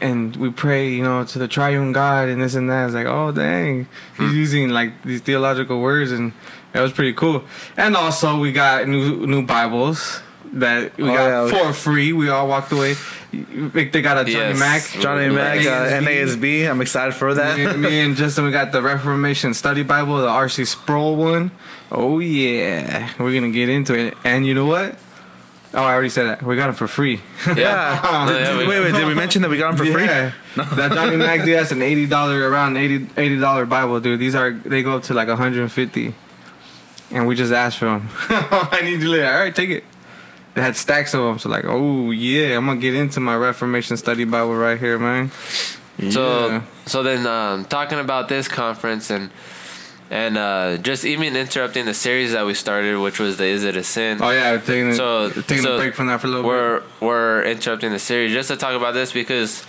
and, 0.00 0.36
we 0.36 0.50
pray, 0.50 0.90
you 0.90 1.02
know, 1.02 1.24
to 1.24 1.38
the 1.40 1.48
triune 1.48 1.90
God 1.90 2.28
and 2.28 2.40
this 2.40 2.54
and 2.54 2.70
that. 2.70 2.84
It's 2.86 2.94
like, 2.94 3.06
oh 3.06 3.32
dang, 3.32 3.88
he's 4.16 4.30
Hmm. 4.30 4.36
using 4.36 4.68
like 4.70 5.02
these 5.02 5.20
theological 5.22 5.80
words, 5.80 6.12
and 6.12 6.32
that 6.72 6.82
was 6.82 6.92
pretty 6.92 7.12
cool. 7.12 7.42
And 7.76 7.96
also, 7.96 8.38
we 8.38 8.52
got 8.52 8.86
new 8.86 9.26
new 9.26 9.42
Bibles 9.42 10.20
that 10.52 10.96
we 10.98 11.10
Oh, 11.10 11.14
got 11.14 11.46
yeah. 11.52 11.64
for 11.66 11.72
free. 11.72 12.12
We 12.12 12.28
all 12.28 12.46
walked 12.46 12.70
away. 12.70 12.94
They 13.32 14.02
got 14.02 14.18
a 14.18 14.24
Johnny 14.24 14.54
Yes. 14.54 14.58
Mac, 14.60 15.02
Johnny 15.02 15.28
Mac, 15.34 15.58
uh, 15.66 16.00
NASB. 16.00 16.70
I'm 16.70 16.80
excited 16.80 17.12
for 17.14 17.34
that. 17.34 17.58
me, 17.58 17.76
me 17.76 18.00
and 18.00 18.14
Justin, 18.16 18.44
we 18.44 18.52
got 18.52 18.70
the 18.70 18.80
Reformation 18.82 19.52
Study 19.52 19.82
Bible, 19.82 20.18
the 20.18 20.28
R.C. 20.28 20.64
Sproul 20.64 21.16
one. 21.16 21.50
Oh 21.90 22.20
yeah, 22.20 23.10
we're 23.18 23.34
gonna 23.34 23.50
get 23.50 23.68
into 23.68 23.94
it. 23.94 24.14
And 24.22 24.46
you 24.46 24.54
know 24.54 24.66
what? 24.66 24.96
Oh, 25.76 25.82
I 25.82 25.92
already 25.92 26.08
said 26.08 26.24
that. 26.24 26.42
We 26.42 26.56
got 26.56 26.70
it 26.70 26.72
for 26.72 26.88
free. 26.88 27.20
Yeah. 27.54 28.00
No, 28.26 28.32
Did- 28.32 28.44
did- 28.58 28.68
wait, 28.68 28.80
wait. 28.80 28.92
Did 28.94 29.06
we 29.06 29.14
mention 29.14 29.42
that 29.42 29.50
we 29.50 29.58
got 29.58 29.76
them 29.76 29.86
for 29.86 29.92
free? 29.92 30.04
Yeah. 30.06 30.32
that 30.56 30.92
Johnny 30.92 31.16
Mac, 31.16 31.44
dude, 31.44 31.58
that's 31.58 31.70
an 31.70 31.82
eighty 31.82 32.06
dollar 32.06 32.48
around 32.50 32.76
80 32.78 33.38
dollar 33.38 33.66
Bible, 33.66 34.00
dude. 34.00 34.18
These 34.18 34.34
are 34.34 34.52
they 34.52 34.82
go 34.82 34.96
up 34.96 35.02
to 35.04 35.14
like 35.14 35.28
hundred 35.28 35.60
and 35.60 35.70
fifty, 35.70 36.14
and 37.10 37.26
we 37.26 37.34
just 37.36 37.52
asked 37.52 37.78
for 37.78 37.84
them. 37.86 38.08
I 38.30 38.80
need 38.82 39.02
you 39.02 39.10
later. 39.10 39.26
All 39.30 39.38
right, 39.38 39.54
take 39.54 39.68
it. 39.70 39.84
They 40.54 40.62
had 40.62 40.74
stacks 40.76 41.12
of 41.12 41.20
them, 41.20 41.38
so 41.38 41.50
like, 41.50 41.66
oh 41.66 42.10
yeah, 42.10 42.56
I'm 42.56 42.64
gonna 42.64 42.80
get 42.80 42.94
into 42.94 43.20
my 43.20 43.36
Reformation 43.36 43.98
Study 43.98 44.24
Bible 44.24 44.56
right 44.56 44.78
here, 44.80 44.98
man. 44.98 45.30
So 46.10 46.48
Yeah. 46.48 46.62
so 46.86 47.02
then 47.02 47.26
um, 47.26 47.66
talking 47.66 47.98
about 47.98 48.28
this 48.30 48.48
conference 48.48 49.10
and 49.10 49.30
and 50.10 50.38
uh, 50.38 50.76
just 50.78 51.04
even 51.04 51.34
interrupting 51.36 51.84
the 51.86 51.94
series 51.94 52.32
that 52.32 52.46
we 52.46 52.54
started, 52.54 52.98
which 53.00 53.18
was 53.18 53.36
the 53.38 53.44
Is 53.46 53.64
It 53.64 53.76
a 53.76 53.82
Sin? 53.82 54.18
Oh 54.22 54.30
yeah, 54.30 54.56
taking 54.58 54.94
So- 54.94 55.30
taking 55.30 55.62
so 55.64 55.74
a 55.76 55.78
break 55.78 55.94
from 55.94 56.06
that 56.08 56.20
for 56.20 56.26
a 56.26 56.30
little 56.30 56.42
bit. 56.44 56.48
we're 56.48 56.82
we're 57.00 57.42
interrupting 57.44 57.90
the 57.92 57.98
series 57.98 58.32
just 58.32 58.48
to 58.48 58.56
talk 58.56 58.74
about 58.74 58.94
this 58.94 59.12
because 59.12 59.64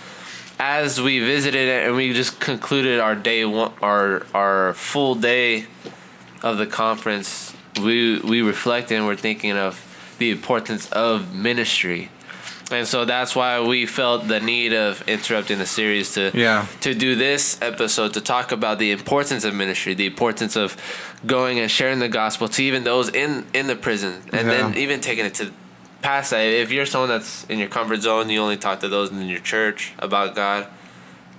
as 0.60 1.00
we 1.00 1.20
visited 1.20 1.68
it 1.68 1.86
and 1.86 1.94
we 1.96 2.12
just 2.12 2.40
concluded 2.40 2.98
our 3.00 3.14
day 3.14 3.44
one 3.44 3.72
our 3.80 4.26
our 4.34 4.74
full 4.74 5.14
day 5.14 5.66
of 6.42 6.58
the 6.58 6.66
conference 6.66 7.54
we 7.80 8.18
we 8.20 8.42
reflected 8.42 8.96
and 8.96 9.06
we're 9.06 9.14
thinking 9.16 9.52
of 9.52 9.84
the 10.18 10.30
importance 10.32 10.90
of 10.90 11.32
ministry 11.34 12.10
And 12.70 12.86
so 12.86 13.04
that's 13.06 13.34
why 13.34 13.60
we 13.60 13.86
felt 13.86 14.28
the 14.28 14.40
need 14.40 14.72
of 14.74 15.02
interrupting 15.08 15.58
the 15.58 15.66
series 15.66 16.12
to 16.14 16.30
Yeah. 16.34 16.66
to 16.80 16.92
do 16.94 17.14
this 17.14 17.56
episode 17.62 18.12
to 18.14 18.20
talk 18.20 18.52
about 18.52 18.78
the 18.78 18.90
importance 18.90 19.44
of 19.44 19.54
ministry, 19.54 19.94
the 19.94 20.06
importance 20.06 20.54
of 20.56 20.76
going 21.26 21.58
and 21.58 21.70
sharing 21.70 21.98
the 21.98 22.08
gospel 22.08 22.48
to 22.48 22.62
even 22.62 22.84
those 22.84 23.08
in 23.08 23.46
in 23.54 23.66
the 23.68 23.76
prison, 23.76 24.22
and 24.32 24.50
then 24.50 24.74
even 24.76 25.00
taking 25.00 25.24
it 25.24 25.34
to 25.34 25.50
past 26.02 26.30
that. 26.30 26.42
If 26.42 26.70
you're 26.70 26.86
someone 26.86 27.08
that's 27.08 27.44
in 27.48 27.58
your 27.58 27.68
comfort 27.68 28.02
zone, 28.02 28.28
you 28.28 28.40
only 28.40 28.56
talk 28.58 28.80
to 28.80 28.88
those 28.88 29.10
in 29.10 29.26
your 29.28 29.40
church 29.40 29.92
about 29.98 30.34
God. 30.34 30.66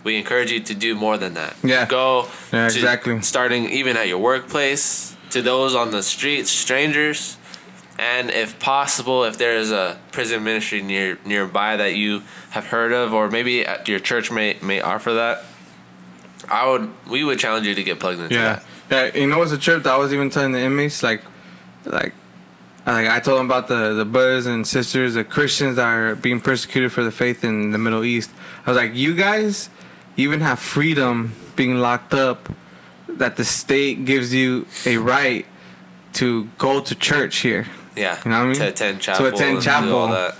We 0.04 0.16
encourage 0.16 0.52
you 0.52 0.62
to 0.62 0.74
do 0.74 0.96
more 0.96 1.18
than 1.18 1.34
that. 1.36 1.54
Yeah. 1.64 1.86
Go. 1.86 2.28
Yeah, 2.52 2.66
exactly. 2.66 3.22
Starting 3.22 3.70
even 3.70 3.98
at 3.98 4.08
your 4.08 4.18
workplace, 4.18 5.16
to 5.30 5.42
those 5.42 5.76
on 5.76 5.92
the 5.92 6.02
streets, 6.02 6.50
strangers, 6.50 7.38
and 8.00 8.32
if 8.32 8.58
possible, 8.60 9.26
if 9.26 9.38
there 9.38 9.58
is 9.58 9.72
a 9.72 10.00
prison 10.12 10.44
ministry 10.44 10.82
near 10.82 11.18
nearby 11.26 11.76
that 11.76 11.96
you 11.96 12.24
have 12.52 12.66
heard 12.68 12.94
of, 12.94 13.14
or 13.14 13.30
maybe 13.30 13.66
at 13.66 13.88
your 13.88 14.00
church 14.00 14.32
may 14.32 14.58
may 14.62 14.80
offer 14.82 15.14
that, 15.14 15.44
I 16.50 16.68
would 16.70 16.90
we 17.08 17.24
would 17.24 17.40
challenge 17.40 17.68
you 17.68 17.76
to 17.76 17.84
get 17.84 18.00
plugged 18.00 18.22
into 18.22 18.36
Yeah, 18.36 18.62
that. 18.90 19.14
yeah. 19.16 19.22
You 19.22 19.28
know 19.28 19.38
what's 19.40 19.52
a 19.52 19.58
trip 19.58 19.84
that 19.84 19.94
I 19.94 19.98
was 19.98 20.14
even 20.14 20.30
telling 20.30 20.54
the 20.54 20.60
inmates 20.62 21.04
like, 21.04 21.22
like, 21.86 22.14
like 22.88 23.08
I 23.08 23.20
told 23.20 23.40
them 23.40 23.46
about 23.48 23.68
the 23.68 23.94
the 23.94 24.06
brothers 24.06 24.46
and 24.46 24.66
sisters, 24.66 25.16
the 25.16 25.24
Christians 25.26 25.76
that 25.76 25.86
are 25.86 26.16
being 26.16 26.40
persecuted 26.40 26.92
for 26.94 27.04
the 27.04 27.12
faith 27.12 27.44
in 27.44 27.72
the 27.72 27.78
Middle 27.78 28.04
East. 28.06 28.32
I 28.66 28.72
was 28.72 28.78
like, 28.78 28.96
you 28.96 29.14
guys 29.14 29.70
even 30.16 30.40
have 30.42 30.60
freedom 30.60 31.34
being 31.56 31.78
locked 31.80 32.14
up, 32.14 32.50
that 33.08 33.36
the 33.36 33.44
state 33.44 34.06
gives 34.06 34.34
you 34.34 34.66
a 34.86 34.98
right 34.98 35.46
to 36.14 36.46
go 36.58 36.80
to 36.82 36.96
church 36.96 37.38
here. 37.40 37.68
Yeah, 38.00 38.18
You 38.24 38.32
know 38.32 38.38
what 38.38 38.44
I 38.44 38.48
mean? 38.48 38.56
to 38.56 38.68
attend 38.70 39.02
chapel. 39.02 39.30
To 39.30 39.36
attend 39.36 39.62
chapel. 39.62 40.32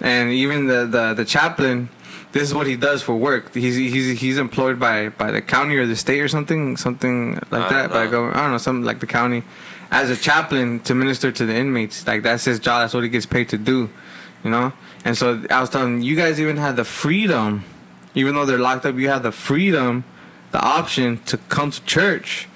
and 0.00 0.32
even 0.32 0.66
the, 0.66 0.86
the, 0.86 1.14
the 1.14 1.24
chaplain 1.24 1.88
this 2.32 2.42
is 2.42 2.52
what 2.52 2.66
he 2.66 2.74
does 2.74 3.00
for 3.00 3.14
work. 3.14 3.54
He's 3.54 3.76
he's 3.76 4.18
he's 4.20 4.38
employed 4.38 4.80
by 4.80 5.10
by 5.10 5.30
the 5.30 5.40
county 5.40 5.76
or 5.76 5.86
the 5.86 5.94
state 5.94 6.20
or 6.20 6.26
something 6.26 6.76
something 6.76 7.34
like 7.52 7.70
that. 7.70 7.90
By 7.90 8.08
government 8.08 8.36
i 8.36 8.42
don't 8.42 8.50
know 8.50 8.58
something 8.58 8.84
like 8.84 8.98
the 8.98 9.06
county. 9.06 9.44
As 9.92 10.10
a 10.10 10.16
chaplain 10.16 10.80
to 10.80 10.96
minister 10.96 11.30
to 11.30 11.46
the 11.46 11.54
inmates 11.54 12.04
like 12.08 12.24
that's 12.24 12.44
his 12.44 12.58
job. 12.58 12.82
That's 12.82 12.92
what 12.92 13.04
he 13.04 13.08
gets 13.08 13.24
paid 13.26 13.48
to 13.50 13.58
do 13.58 13.88
you 14.42 14.50
know? 14.50 14.72
And 15.04 15.16
so 15.16 15.42
i 15.48 15.60
was 15.60 15.70
telling 15.70 16.02
you 16.02 16.16
guys 16.16 16.40
even 16.40 16.56
have 16.56 16.74
the 16.74 16.84
freedom 16.84 17.64
even 18.16 18.34
though 18.34 18.46
they're 18.46 18.58
locked 18.58 18.84
up 18.84 18.96
you 18.96 19.08
have 19.08 19.22
the 19.22 19.32
freedom 19.32 20.02
the 20.50 20.60
option 20.60 21.18
to 21.26 21.36
come 21.48 21.70
to 21.70 21.84
church. 21.84 22.48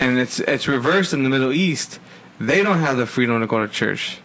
And 0.00 0.18
it's 0.18 0.40
it's 0.40 0.66
reversed 0.68 1.12
in 1.12 1.22
the 1.22 1.28
middle 1.28 1.52
east 1.52 1.98
they 2.40 2.62
don't 2.62 2.78
have 2.78 2.96
the 2.96 3.06
freedom 3.06 3.40
to 3.40 3.46
go 3.46 3.64
to 3.64 3.70
church 3.72 4.18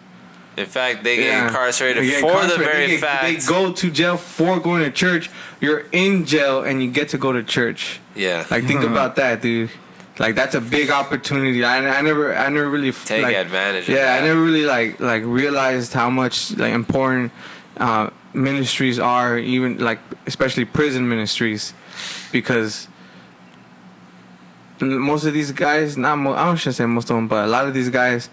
In 0.58 0.66
fact, 0.66 1.04
they 1.04 1.18
get 1.18 1.26
yeah. 1.26 1.48
incarcerated 1.48 2.02
They 2.04 2.10
get 2.12 2.22
for 2.22 2.46
the 2.48 2.58
very 2.64 2.86
they, 2.86 2.92
get- 2.92 3.00
fact. 3.02 3.24
they 3.24 3.36
go 3.46 3.74
to 3.74 3.92
jail 3.92 4.16
for 4.18 4.60
going 4.60 4.84
to 4.84 4.92
church. 4.92 5.30
You're 5.60 5.84
in 5.92 6.26
jail 6.26 6.64
and 6.64 6.82
you 6.82 6.90
get 6.90 7.10
to 7.10 7.18
go 7.18 7.32
to 7.34 7.44
church. 7.44 8.00
yeah, 8.16 8.46
Like 8.50 8.64
think 8.66 8.84
about 8.84 9.16
that, 9.18 9.42
dude. 9.42 9.70
Like 10.18 10.36
that's 10.36 10.56
a 10.56 10.62
big 10.62 10.92
opportunity. 10.92 11.62
I, 11.66 11.98
I 11.98 12.02
never 12.02 12.34
I 12.34 12.48
never 12.48 12.70
really 12.70 12.94
take 12.94 13.22
like, 13.24 13.36
advantage. 13.36 13.90
of 13.90 13.96
it. 13.96 13.98
Yeah, 13.98 14.14
I 14.14 14.22
that. 14.22 14.28
never 14.28 14.42
really 14.42 14.64
like 14.66 15.00
like 15.02 15.24
realized 15.26 15.92
how 15.92 16.10
much 16.10 16.56
like 16.56 16.72
important 16.74 17.34
uh, 17.76 18.10
ministries 18.34 18.98
are, 18.98 19.38
even 19.38 19.78
like 19.80 20.00
especially 20.26 20.64
prison 20.64 21.10
ministries, 21.10 21.74
because 22.32 22.88
most 24.82 25.25
of 25.25 25.34
these 25.34 25.51
guys, 25.51 25.98
not 25.98 26.17
mo- 26.17 26.34
I 26.34 26.46
don't 26.46 26.58
should 26.58 26.75
say 26.75 26.86
most 26.86 27.10
of 27.10 27.15
them, 27.15 27.27
but 27.27 27.46
a 27.46 27.48
lot 27.48 27.67
of 27.67 27.74
these 27.74 27.89
guys, 27.89 28.29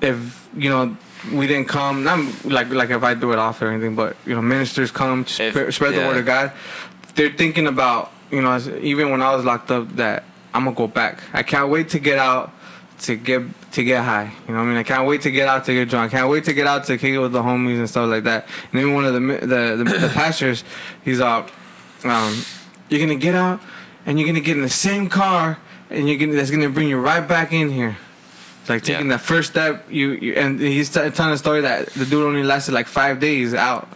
if 0.00 0.48
you 0.56 0.68
know 0.70 0.96
we 1.32 1.46
didn't 1.46 1.68
come, 1.68 2.04
not 2.04 2.18
like 2.44 2.68
like 2.70 2.90
if 2.90 3.02
I 3.02 3.14
do 3.14 3.32
it 3.32 3.38
off 3.38 3.62
or 3.62 3.68
anything, 3.68 3.94
but 3.94 4.16
you 4.26 4.34
know 4.34 4.42
ministers 4.42 4.90
come 4.90 5.24
to 5.24 5.42
If- 5.44 5.54
sp- 5.56 5.72
spread 5.72 5.94
the 5.94 6.00
word 6.08 6.18
of 6.18 6.26
God. 6.26 6.52
They're 7.14 7.30
thinking 7.32 7.66
about 7.66 8.12
you 8.30 8.42
know 8.42 8.58
even 8.80 9.10
when 9.10 9.22
I 9.22 9.34
was 9.34 9.44
locked 9.44 9.70
up 9.70 9.88
that 9.96 10.24
I'm 10.52 10.64
gonna 10.64 10.76
go 10.76 10.86
back. 10.86 11.20
I 11.32 11.42
can't 11.42 11.70
wait 11.70 11.88
to 11.90 11.98
get 11.98 12.18
out 12.18 12.52
to 13.02 13.16
get 13.16 13.42
to 13.72 13.82
get 13.82 14.04
high. 14.04 14.32
You 14.46 14.54
know 14.54 14.60
what 14.60 14.66
I 14.66 14.68
mean? 14.68 14.76
I 14.76 14.82
can't 14.82 15.06
wait 15.08 15.22
to 15.22 15.30
get 15.30 15.48
out 15.48 15.64
to 15.64 15.72
get 15.74 15.88
drunk. 15.88 16.12
I 16.14 16.18
can't 16.18 16.30
wait 16.30 16.44
to 16.44 16.52
get 16.52 16.66
out 16.66 16.84
to 16.84 16.96
kick 16.98 17.12
it 17.12 17.18
with 17.18 17.32
the 17.32 17.42
homies 17.42 17.78
and 17.78 17.88
stuff 17.90 18.08
like 18.08 18.24
that. 18.24 18.46
And 18.72 18.80
then 18.80 18.94
one 18.94 19.04
of 19.04 19.14
the 19.14 19.20
the 19.20 19.84
the, 19.84 19.98
the 19.98 20.08
pastors, 20.14 20.62
he's 21.04 21.20
out. 21.20 21.50
Um, 22.04 22.44
you're 22.90 23.00
gonna 23.00 23.14
get 23.18 23.34
out 23.34 23.60
and 24.06 24.18
you're 24.18 24.26
gonna 24.26 24.40
get 24.40 24.56
in 24.56 24.62
the 24.62 24.68
same 24.68 25.08
car 25.08 25.58
and 25.90 26.08
you're 26.08 26.18
gonna 26.18 26.32
that's 26.34 26.50
gonna 26.50 26.68
bring 26.68 26.88
you 26.88 26.98
right 26.98 27.26
back 27.26 27.52
in 27.52 27.70
here. 27.70 27.96
It's 28.60 28.70
like 28.70 28.82
taking 28.82 29.06
Yeah. 29.10 29.16
that 29.16 29.20
first 29.24 29.50
step. 29.50 29.84
You, 29.90 30.12
you 30.12 30.32
and 30.34 30.58
he's 30.60 30.88
t- 30.90 31.10
telling 31.10 31.32
a 31.34 31.38
story 31.38 31.60
that 31.62 31.88
the 31.90 32.04
dude 32.06 32.24
only 32.24 32.42
lasted 32.42 32.72
like 32.72 32.86
five 32.86 33.20
days 33.20 33.52
out. 33.54 33.88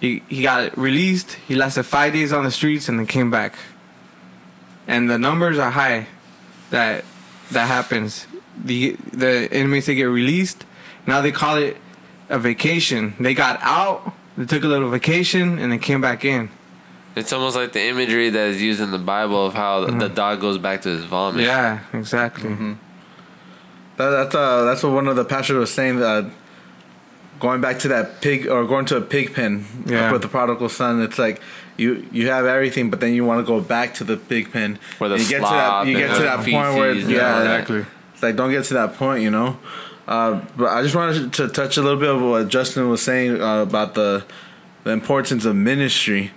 He 0.00 0.22
he 0.28 0.42
got 0.42 0.76
released. 0.76 1.32
He 1.46 1.54
lasted 1.54 1.84
five 1.84 2.12
days 2.12 2.32
on 2.32 2.44
the 2.44 2.50
streets 2.50 2.88
and 2.88 2.98
then 2.98 3.06
came 3.06 3.30
back. 3.30 3.54
And 4.88 5.08
the 5.08 5.18
numbers 5.18 5.58
are 5.58 5.70
high. 5.70 6.06
That 6.70 7.04
that 7.52 7.66
happens. 7.68 8.26
The 8.64 8.96
the 9.12 9.48
inmates 9.56 9.86
they 9.86 9.94
get 9.94 10.04
released. 10.04 10.64
Now 11.06 11.20
they 11.20 11.30
call 11.32 11.56
it 11.56 11.76
a 12.28 12.38
vacation. 12.38 13.14
They 13.20 13.34
got 13.34 13.58
out. 13.62 14.12
They 14.36 14.46
took 14.46 14.64
a 14.64 14.68
little 14.68 14.90
vacation 14.90 15.58
and 15.58 15.70
they 15.72 15.78
came 15.78 16.00
back 16.00 16.24
in. 16.24 16.50
It's 17.14 17.32
almost 17.32 17.56
like 17.56 17.72
the 17.72 17.82
imagery 17.82 18.30
that 18.30 18.48
is 18.48 18.62
used 18.62 18.80
in 18.80 18.90
the 18.90 18.98
Bible 18.98 19.44
of 19.46 19.52
how 19.54 19.84
the 19.84 20.08
dog 20.08 20.40
goes 20.40 20.56
back 20.58 20.82
to 20.82 20.88
his 20.88 21.04
vomit. 21.04 21.44
Yeah, 21.44 21.80
exactly. 21.92 22.50
That, 23.96 24.10
that's 24.10 24.34
uh, 24.34 24.64
that's 24.64 24.82
what 24.82 24.92
one 24.92 25.06
of 25.08 25.16
the 25.16 25.24
pastors 25.24 25.58
was 25.58 25.72
saying. 25.72 25.98
That 25.98 26.30
going 27.38 27.60
back 27.60 27.78
to 27.80 27.88
that 27.88 28.20
pig 28.22 28.46
or 28.48 28.64
going 28.66 28.86
to 28.86 28.96
a 28.96 29.00
pig 29.02 29.34
pen 29.34 29.66
Yeah. 29.84 30.10
with 30.10 30.22
the 30.22 30.28
prodigal 30.28 30.70
son, 30.70 31.02
it's 31.02 31.18
like 31.18 31.42
you 31.76 32.06
you 32.12 32.28
have 32.28 32.46
everything, 32.46 32.88
but 32.88 33.00
then 33.00 33.12
you 33.12 33.24
want 33.26 33.44
to 33.44 33.46
go 33.46 33.60
back 33.60 33.92
to 33.94 34.04
the 34.04 34.16
pig 34.16 34.50
pen. 34.50 34.78
Where 34.98 35.10
the 35.10 35.18
you 35.18 35.28
get 35.28 35.36
to 35.36 35.42
that 35.42 35.48
slop 35.48 35.86
you 35.86 35.98
and 35.98 36.06
get 36.06 36.14
to 36.16 36.22
the 36.22 36.28
that 36.28 36.38
point 36.38 36.78
where 36.78 36.94
feces 36.94 37.10
yeah, 37.10 37.40
exactly. 37.40 37.84
It's 38.14 38.22
like 38.22 38.36
don't 38.36 38.50
get 38.50 38.64
to 38.64 38.74
that 38.74 38.94
point, 38.94 39.22
you 39.22 39.30
know. 39.30 39.58
Uh, 40.08 40.40
but 40.56 40.68
I 40.68 40.82
just 40.82 40.94
wanted 40.96 41.32
to 41.34 41.48
touch 41.48 41.76
a 41.76 41.82
little 41.82 42.00
bit 42.00 42.08
of 42.08 42.22
what 42.22 42.48
Justin 42.48 42.88
was 42.88 43.02
saying 43.02 43.40
uh, 43.40 43.62
about 43.62 43.94
the 43.94 44.24
the 44.84 44.90
importance 44.90 45.44
of 45.44 45.54
ministry. 45.54 46.30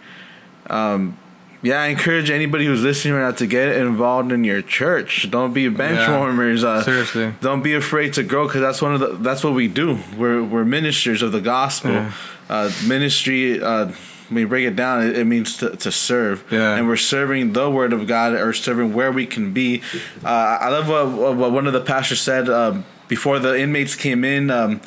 Um, 0.70 1.18
yeah, 1.62 1.82
I 1.82 1.88
encourage 1.88 2.30
anybody 2.30 2.66
who's 2.66 2.84
listening 2.84 3.16
right 3.16 3.22
now 3.24 3.32
to 3.32 3.48
get 3.48 3.76
involved 3.76 4.32
in 4.32 4.44
your 4.44 4.62
church. 4.62 5.28
Don't 5.32 5.52
be 5.54 5.68
bench 5.68 5.98
Yeah. 5.98 6.20
warmers. 6.20 6.64
Uh, 6.64 6.84
Seriously. 6.84 7.34
don't 7.42 7.64
be 7.64 7.74
afraid 7.74 8.14
to 8.14 8.24
grow 8.24 8.46
because 8.46 8.62
that's 8.62 8.82
one 8.82 8.94
of 8.94 9.00
the 9.00 9.08
that's 9.18 9.44
what 9.44 9.54
we 9.54 9.68
do. 9.68 9.98
We're 10.18 10.44
we're 10.44 10.66
ministers 10.66 11.22
of 11.24 11.32
the 11.32 11.42
gospel. 11.42 11.92
Yeah. 11.92 12.12
Uh, 12.50 12.72
ministry. 12.88 13.62
Uh, 13.62 13.92
when 14.30 14.42
you 14.42 14.48
break 14.48 14.66
it 14.66 14.76
down, 14.76 15.04
it, 15.08 15.18
it 15.20 15.26
means 15.26 15.58
to, 15.58 15.76
to 15.78 15.92
serve. 15.92 16.44
Yeah. 16.50 16.76
And 16.76 16.88
we're 16.88 16.98
serving 16.98 17.54
the 17.54 17.70
word 17.70 17.94
of 17.94 18.08
God 18.08 18.34
or 18.34 18.54
serving 18.54 18.94
where 18.94 19.12
we 19.12 19.28
can 19.28 19.54
be. 19.54 19.84
Uh, 20.24 20.28
I 20.62 20.70
love 20.70 20.88
what, 20.90 21.36
what 21.36 21.52
one 21.52 21.68
of 21.68 21.74
the 21.74 21.82
pastors 21.82 22.22
said 22.22 22.50
um, 22.50 22.86
before 23.08 23.38
the 23.38 23.56
inmates 23.60 23.94
came 23.96 24.24
in. 24.24 24.50
Um, 24.50 24.82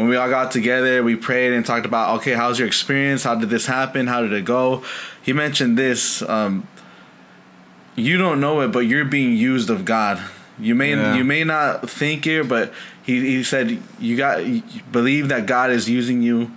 when 0.00 0.08
we 0.08 0.16
all 0.16 0.30
got 0.30 0.50
together, 0.50 1.02
we 1.02 1.14
prayed 1.14 1.52
and 1.52 1.64
talked 1.64 1.84
about, 1.84 2.16
okay, 2.18 2.32
how's 2.32 2.58
your 2.58 2.66
experience? 2.66 3.24
How 3.24 3.34
did 3.34 3.50
this 3.50 3.66
happen? 3.66 4.06
How 4.06 4.22
did 4.22 4.32
it 4.32 4.44
go? 4.46 4.82
He 5.22 5.32
mentioned 5.34 5.76
this. 5.76 6.22
Um, 6.22 6.66
you 7.96 8.16
don't 8.16 8.40
know 8.40 8.60
it, 8.62 8.68
but 8.68 8.80
you're 8.80 9.04
being 9.04 9.36
used 9.36 9.68
of 9.68 9.84
God. 9.84 10.18
You 10.58 10.74
may 10.74 10.90
Yeah. 10.90 11.14
you 11.16 11.24
may 11.24 11.44
not 11.44 11.88
think 11.90 12.26
it, 12.26 12.48
but 12.48 12.72
he, 13.02 13.20
he 13.36 13.42
said 13.44 13.78
you 13.98 14.16
got 14.16 14.46
you 14.46 14.62
believe 14.90 15.28
that 15.28 15.46
God 15.46 15.70
is 15.70 15.88
using 15.88 16.22
you, 16.22 16.50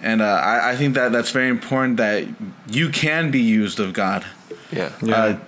and 0.00 0.22
uh, 0.22 0.24
I, 0.24 0.70
I 0.70 0.76
think 0.76 0.94
that 0.94 1.12
that's 1.12 1.30
very 1.30 1.48
important 1.48 1.96
that 1.98 2.26
you 2.68 2.88
can 2.90 3.30
be 3.30 3.40
used 3.40 3.78
of 3.80 3.92
God. 3.92 4.24
Yeah. 4.72 4.90
Yeah. 5.02 5.14
Uh, 5.16 5.38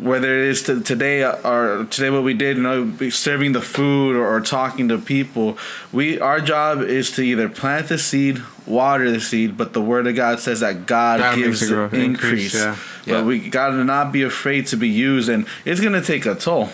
whether 0.00 0.28
it 0.42 0.48
is 0.48 0.62
to 0.64 0.80
today 0.82 1.22
or 1.24 1.86
today 1.90 2.10
what 2.10 2.22
we 2.22 2.34
did, 2.34 2.56
you 2.56 2.62
know, 2.62 3.08
serving 3.10 3.52
the 3.52 3.62
food 3.62 4.14
or, 4.16 4.26
or 4.26 4.40
talking 4.40 4.88
to 4.88 4.98
people, 4.98 5.56
we 5.92 6.20
our 6.20 6.40
job 6.40 6.82
is 6.82 7.10
to 7.12 7.22
either 7.22 7.48
plant 7.48 7.88
the 7.88 7.98
seed, 7.98 8.42
water 8.66 9.10
the 9.10 9.20
seed, 9.20 9.56
but 9.56 9.72
the 9.72 9.80
word 9.80 10.06
of 10.06 10.14
God 10.14 10.38
says 10.40 10.60
that 10.60 10.86
God, 10.86 11.20
God 11.20 11.36
gives 11.36 11.66
grow, 11.68 11.84
increase. 11.86 12.54
increase, 12.54 12.54
yeah. 12.54 12.76
But 13.06 13.10
Yeah. 13.12 13.22
we 13.24 13.48
gotta 13.48 13.84
not 13.84 14.12
be 14.12 14.22
afraid 14.22 14.66
to 14.68 14.76
be 14.76 14.88
used, 14.88 15.28
and 15.28 15.46
it's 15.64 15.80
gonna 15.80 16.02
take 16.02 16.26
a 16.26 16.34
toll. 16.34 16.68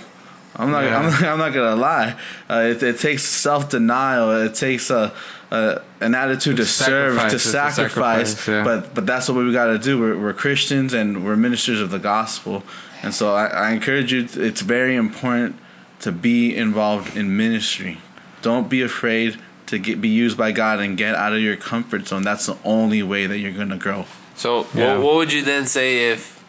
I'm 0.57 0.71
not. 0.71 0.85
Yeah. 0.85 0.99
I'm, 0.99 1.05
not 1.11 1.23
I'm 1.23 1.39
not 1.39 1.53
gonna 1.55 1.77
lie. 1.77 2.15
Uh, 2.51 2.59
it, 2.71 2.83
it 2.83 2.99
takes 2.99 3.23
self 3.23 3.71
denial. 3.71 4.31
It 4.33 4.55
takes 4.55 4.91
a, 4.91 5.13
a 5.51 5.81
an 6.01 6.15
attitude 6.15 6.57
to 6.57 6.63
It's 6.63 6.71
serve, 6.73 7.15
to 7.31 7.39
sacrifice. 7.39 8.35
sacrifice, 8.37 8.49
yeah. 8.49 8.63
But 8.65 8.95
but 8.95 9.07
that's 9.07 9.29
what 9.31 9.37
we 9.45 9.51
got 9.53 9.67
to 9.69 9.79
do. 9.79 9.99
We're, 9.99 10.19
we're 10.19 10.33
Christians 10.35 10.93
and 10.93 11.25
we're 11.25 11.37
ministers 11.37 11.81
of 11.81 11.91
the 11.91 11.99
gospel, 11.99 12.65
and 13.03 13.13
so 13.15 13.35
I, 13.35 13.47
I 13.47 13.71
encourage 13.73 14.13
you. 14.13 14.27
It's 14.35 14.61
very 14.61 14.95
important 14.97 15.57
to 16.01 16.13
be 16.13 16.55
involved 16.57 17.17
in 17.17 17.37
ministry. 17.37 17.99
Don't 18.43 18.69
be 18.69 18.83
afraid 18.83 19.39
to 19.67 19.79
get 19.79 20.01
be 20.01 20.09
used 20.09 20.37
by 20.37 20.53
God 20.53 20.81
and 20.81 20.97
get 20.97 21.15
out 21.15 21.33
of 21.33 21.41
your 21.41 21.57
comfort 21.57 22.09
zone. 22.09 22.23
That's 22.23 22.47
the 22.47 22.57
only 22.65 23.03
way 23.03 23.27
that 23.27 23.39
you're 23.39 23.53
gonna 23.53 23.77
grow. 23.79 24.07
So 24.35 24.67
Yeah. 24.75 24.95
what, 24.97 25.05
what 25.05 25.15
would 25.17 25.33
you 25.33 25.43
then 25.43 25.67
say 25.67 26.11
if 26.11 26.43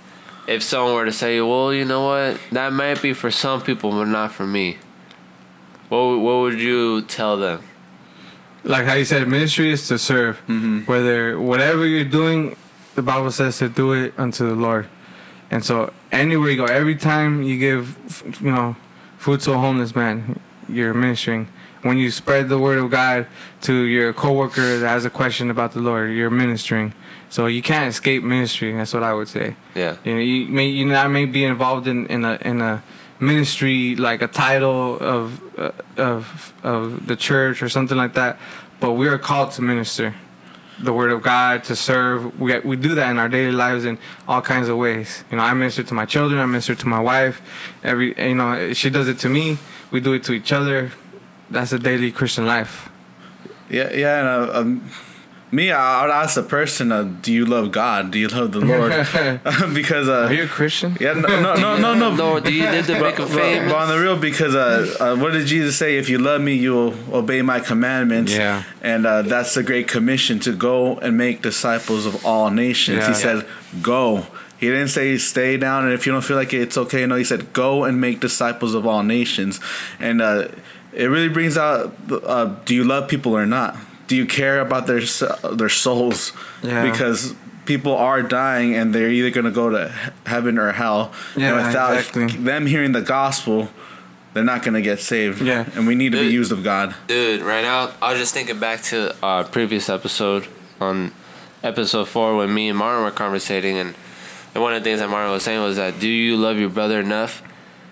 if 0.48 0.62
someone 0.62 0.94
were 0.96 1.06
to 1.06 1.12
say, 1.12 1.40
well, 1.40 1.74
you 1.74 1.86
know 1.86 2.06
what, 2.06 2.38
that 2.52 2.74
might 2.74 3.02
be 3.02 3.14
for 3.14 3.32
some 3.32 3.62
people, 3.62 3.92
but 3.92 4.06
not 4.06 4.32
for 4.34 4.46
me? 4.46 4.78
What 5.90 6.20
what 6.20 6.40
would 6.42 6.60
you 6.60 7.02
tell 7.04 7.38
them? 7.38 7.62
like 8.66 8.86
how 8.86 8.94
you 8.94 9.04
said, 9.04 9.28
ministry 9.28 9.72
is 9.72 9.88
to 9.90 9.98
serve. 10.00 10.38
Mm-hmm. 10.48 10.86
Whether 10.86 11.38
whatever 11.40 11.86
you're 11.86 12.06
doing, 12.06 12.56
the 12.96 13.02
Bible 13.02 13.30
says 13.32 13.58
to 13.58 13.68
do 13.68 13.92
it 13.94 14.14
unto 14.18 14.48
the 14.48 14.56
Lord. 14.56 14.88
And 15.54 15.64
so 15.64 15.94
anywhere 16.12 16.50
you 16.50 16.58
go, 16.58 16.66
every 16.66 16.96
time 16.96 17.44
you 17.44 17.60
give, 17.60 18.40
you 18.42 18.50
know, 18.50 18.76
food 19.20 19.40
to 19.42 19.52
a 19.52 19.58
homeless 19.60 19.96
man, 19.96 20.40
you're 20.68 20.96
ministering. 20.96 21.48
When 21.84 22.00
you 22.00 22.10
spread 22.10 22.50
the 22.50 22.58
word 22.58 22.80
of 22.80 22.90
God 22.90 23.28
to 23.62 23.84
your 23.84 24.14
coworker 24.14 24.80
that 24.80 24.88
has 24.88 25.06
a 25.06 25.12
question 25.12 25.52
about 25.52 25.74
the 25.74 25.80
Lord, 25.80 26.12
you're 26.12 26.32
ministering. 26.32 26.96
So 27.30 27.46
you 27.46 27.62
can't 27.62 27.88
escape 27.88 28.24
ministry. 28.24 28.76
That's 28.76 28.96
what 28.96 29.04
I 29.04 29.14
would 29.14 29.28
say. 29.28 29.56
Yeah. 29.76 29.98
You 30.04 30.14
know, 30.16 30.22
you 30.22 30.48
may 30.48 30.70
you 30.70 30.86
not 30.88 31.12
may 31.12 31.26
be 31.26 31.44
involved 31.44 31.88
in, 31.88 32.08
in 32.08 32.26
a 32.26 32.40
in 32.42 32.60
a 32.60 32.82
ministry 33.20 33.96
like 33.96 34.24
a 34.24 34.28
title 34.28 34.98
of 35.00 35.40
uh, 35.60 35.72
of 35.98 36.54
of 36.64 37.06
the 37.06 37.16
church 37.16 37.62
or 37.62 37.70
something 37.70 37.98
like 37.98 38.16
that, 38.16 38.40
but 38.80 38.94
we 38.94 39.08
are 39.08 39.20
called 39.20 39.52
to 39.52 39.62
minister 39.62 40.16
the 40.80 40.94
word 40.94 41.12
of 41.12 41.22
God 41.22 41.64
to 41.66 41.76
serve. 41.76 42.40
We 42.40 42.60
we 42.60 42.76
do 42.76 42.96
that 42.96 43.10
in 43.10 43.20
our 43.20 43.30
daily 43.30 43.52
lives 43.52 43.86
in 43.86 43.98
all 44.28 44.42
kinds 44.42 44.70
of 44.70 44.78
ways. 44.78 45.24
You 45.30 45.38
know, 45.38 45.44
I 45.44 45.54
minister 45.54 45.84
to 45.84 45.94
my 45.94 46.06
children. 46.06 46.40
I 46.40 46.46
minister 46.46 46.76
to 46.76 46.88
my 46.88 47.00
wife. 47.00 47.42
Every 47.84 48.14
you 48.18 48.36
know, 48.36 48.74
she 48.74 48.90
does 48.90 49.08
it 49.08 49.20
to 49.20 49.30
me. 49.30 49.58
We 49.92 50.00
do 50.00 50.14
it 50.14 50.24
to 50.26 50.34
each 50.34 50.52
other. 50.52 50.92
That's 51.50 51.72
a 51.72 51.80
daily 51.80 52.12
Christian 52.12 52.46
life. 52.46 52.90
Yeah, 53.70 53.92
yeah. 53.94 54.20
And, 54.20 54.28
uh, 54.28 54.60
um, 54.60 54.90
me, 55.54 55.72
I 55.72 56.02
would 56.02 56.12
ask 56.12 56.36
the 56.36 56.44
person, 56.44 56.92
uh, 56.92 57.04
"Do 57.04 57.32
you 57.32 57.46
love 57.46 57.72
God? 57.72 58.12
Do 58.12 58.20
you 58.20 58.28
love 58.28 58.52
the 58.52 58.60
Lord?" 58.60 58.92
because 59.74 60.10
uh, 60.10 60.28
Are 60.28 60.34
you 60.34 60.44
a 60.44 60.48
Christian? 60.48 60.98
yeah, 61.00 61.14
no, 61.14 61.28
no, 61.42 61.54
no, 61.56 61.78
no, 61.78 61.94
no. 61.94 62.10
Lord, 62.24 62.44
do 62.44 62.54
you 62.54 62.64
live 62.64 62.86
to 62.88 62.94
make 62.94 63.02
But, 63.02 63.20
him 63.20 63.28
but, 63.28 63.36
famous? 63.36 63.72
but 63.72 63.78
on 63.78 63.88
the 63.90 64.00
real, 64.00 64.18
because 64.18 64.56
uh, 64.56 64.96
uh, 65.00 65.16
what 65.16 65.34
did 65.34 65.46
Jesus 65.48 65.78
say? 65.78 65.98
If 65.98 66.10
you 66.10 66.18
love 66.18 66.42
me, 66.42 66.56
you 66.56 66.74
will 66.74 66.96
obey 67.14 67.42
my 67.42 67.60
commandments. 67.60 68.32
Yeah. 68.34 68.64
And 68.82 69.06
uh, 69.06 69.22
that's 69.22 69.54
the 69.54 69.64
great 69.64 69.88
commission 69.88 70.40
to 70.42 70.54
go 70.54 70.98
and 70.98 71.18
make 71.18 71.42
disciples 71.42 72.06
of 72.06 72.26
all 72.26 72.50
nations. 72.50 73.00
Yeah. 73.00 73.08
He 73.10 73.14
said, 73.14 73.46
"Go." 73.82 74.26
He 74.60 74.70
didn't 74.70 74.90
say 74.90 75.18
stay 75.18 75.58
down, 75.58 75.84
and 75.84 75.94
if 75.94 76.06
you 76.06 76.14
don't 76.14 76.24
feel 76.24 76.38
like 76.38 76.54
it, 76.54 76.62
it's 76.62 76.78
okay. 76.78 77.06
No, 77.06 77.16
he 77.16 77.26
said 77.26 77.52
go 77.52 77.84
and 77.84 78.00
make 78.00 78.22
disciples 78.22 78.76
of 78.76 78.88
all 78.88 79.04
nations, 79.04 79.60
and 80.00 80.22
uh, 80.22 80.48
it 80.94 81.08
really 81.08 81.28
brings 81.28 81.58
out: 81.58 81.94
uh, 82.10 82.46
do 82.64 82.74
you 82.74 82.86
love 82.86 83.10
people 83.10 83.36
or 83.36 83.46
not? 83.46 83.76
Do 84.08 84.16
you 84.16 84.26
care 84.26 84.60
about 84.60 84.88
their 84.88 85.02
their 85.54 85.70
souls? 85.70 86.34
Yeah. 86.62 86.90
Because 86.90 87.36
people 87.66 87.96
are 87.96 88.22
dying, 88.22 88.76
and 88.76 88.94
they're 88.94 89.10
either 89.10 89.30
going 89.30 89.46
to 89.46 89.52
go 89.52 89.70
to 89.70 89.94
heaven 90.26 90.58
or 90.58 90.72
hell. 90.72 91.14
Yeah, 91.36 91.58
and 91.58 91.68
without 91.68 91.98
exactly. 91.98 92.28
them 92.28 92.66
hearing 92.66 92.92
the 92.92 93.02
gospel, 93.02 93.70
they're 94.34 94.44
not 94.44 94.64
going 94.64 94.74
to 94.74 94.82
get 94.82 95.00
saved. 95.00 95.42
Yeah. 95.42 95.70
and 95.76 95.88
we 95.88 95.96
need 95.96 96.12
to 96.12 96.20
be 96.20 96.28
used 96.28 96.52
of 96.52 96.64
God. 96.64 96.96
Dude, 97.08 97.42
right 97.42 97.62
now, 97.62 97.92
I 98.02 98.12
was 98.12 98.20
just 98.20 98.34
thinking 98.34 98.60
back 98.60 98.82
to 98.84 99.16
our 99.24 99.44
previous 99.44 99.90
episode 99.90 100.48
on 100.80 101.12
episode 101.64 102.08
four 102.08 102.36
when 102.36 102.54
me 102.54 102.70
and 102.70 102.78
Martin 102.78 103.04
were 103.04 103.12
conversating, 103.12 103.78
and, 103.78 103.96
and 104.54 104.64
one 104.64 104.74
of 104.74 104.84
the 104.84 104.90
things 104.90 105.00
that 105.00 105.10
Martin 105.10 105.32
was 105.32 105.44
saying 105.44 105.62
was 105.62 105.78
that 105.78 106.00
do 106.00 106.10
you 106.10 106.36
love 106.36 106.58
your 106.58 106.70
brother 106.70 107.00
enough 107.00 107.42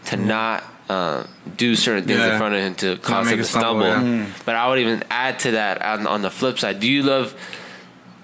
to 0.06 0.17
not 0.17 0.63
uh, 0.91 1.23
do 1.58 1.75
certain 1.75 2.06
things 2.06 2.19
Yeah. 2.19 2.34
in 2.34 2.38
front 2.38 2.54
of 2.56 2.62
him 2.62 2.75
to 2.84 2.97
cause 2.97 3.30
him 3.32 3.38
to 3.38 3.43
stumble, 3.43 3.86
stumble? 3.91 4.12
yeah. 4.17 4.25
But 4.45 4.56
I 4.56 4.67
would 4.69 4.80
even 4.80 5.04
add 5.10 5.39
to 5.45 5.51
that 5.51 5.82
on, 5.82 6.06
on 6.08 6.21
the 6.21 6.30
flip 6.32 6.60
side: 6.60 6.80
Do 6.80 6.88
you 6.95 7.04
love 7.04 7.34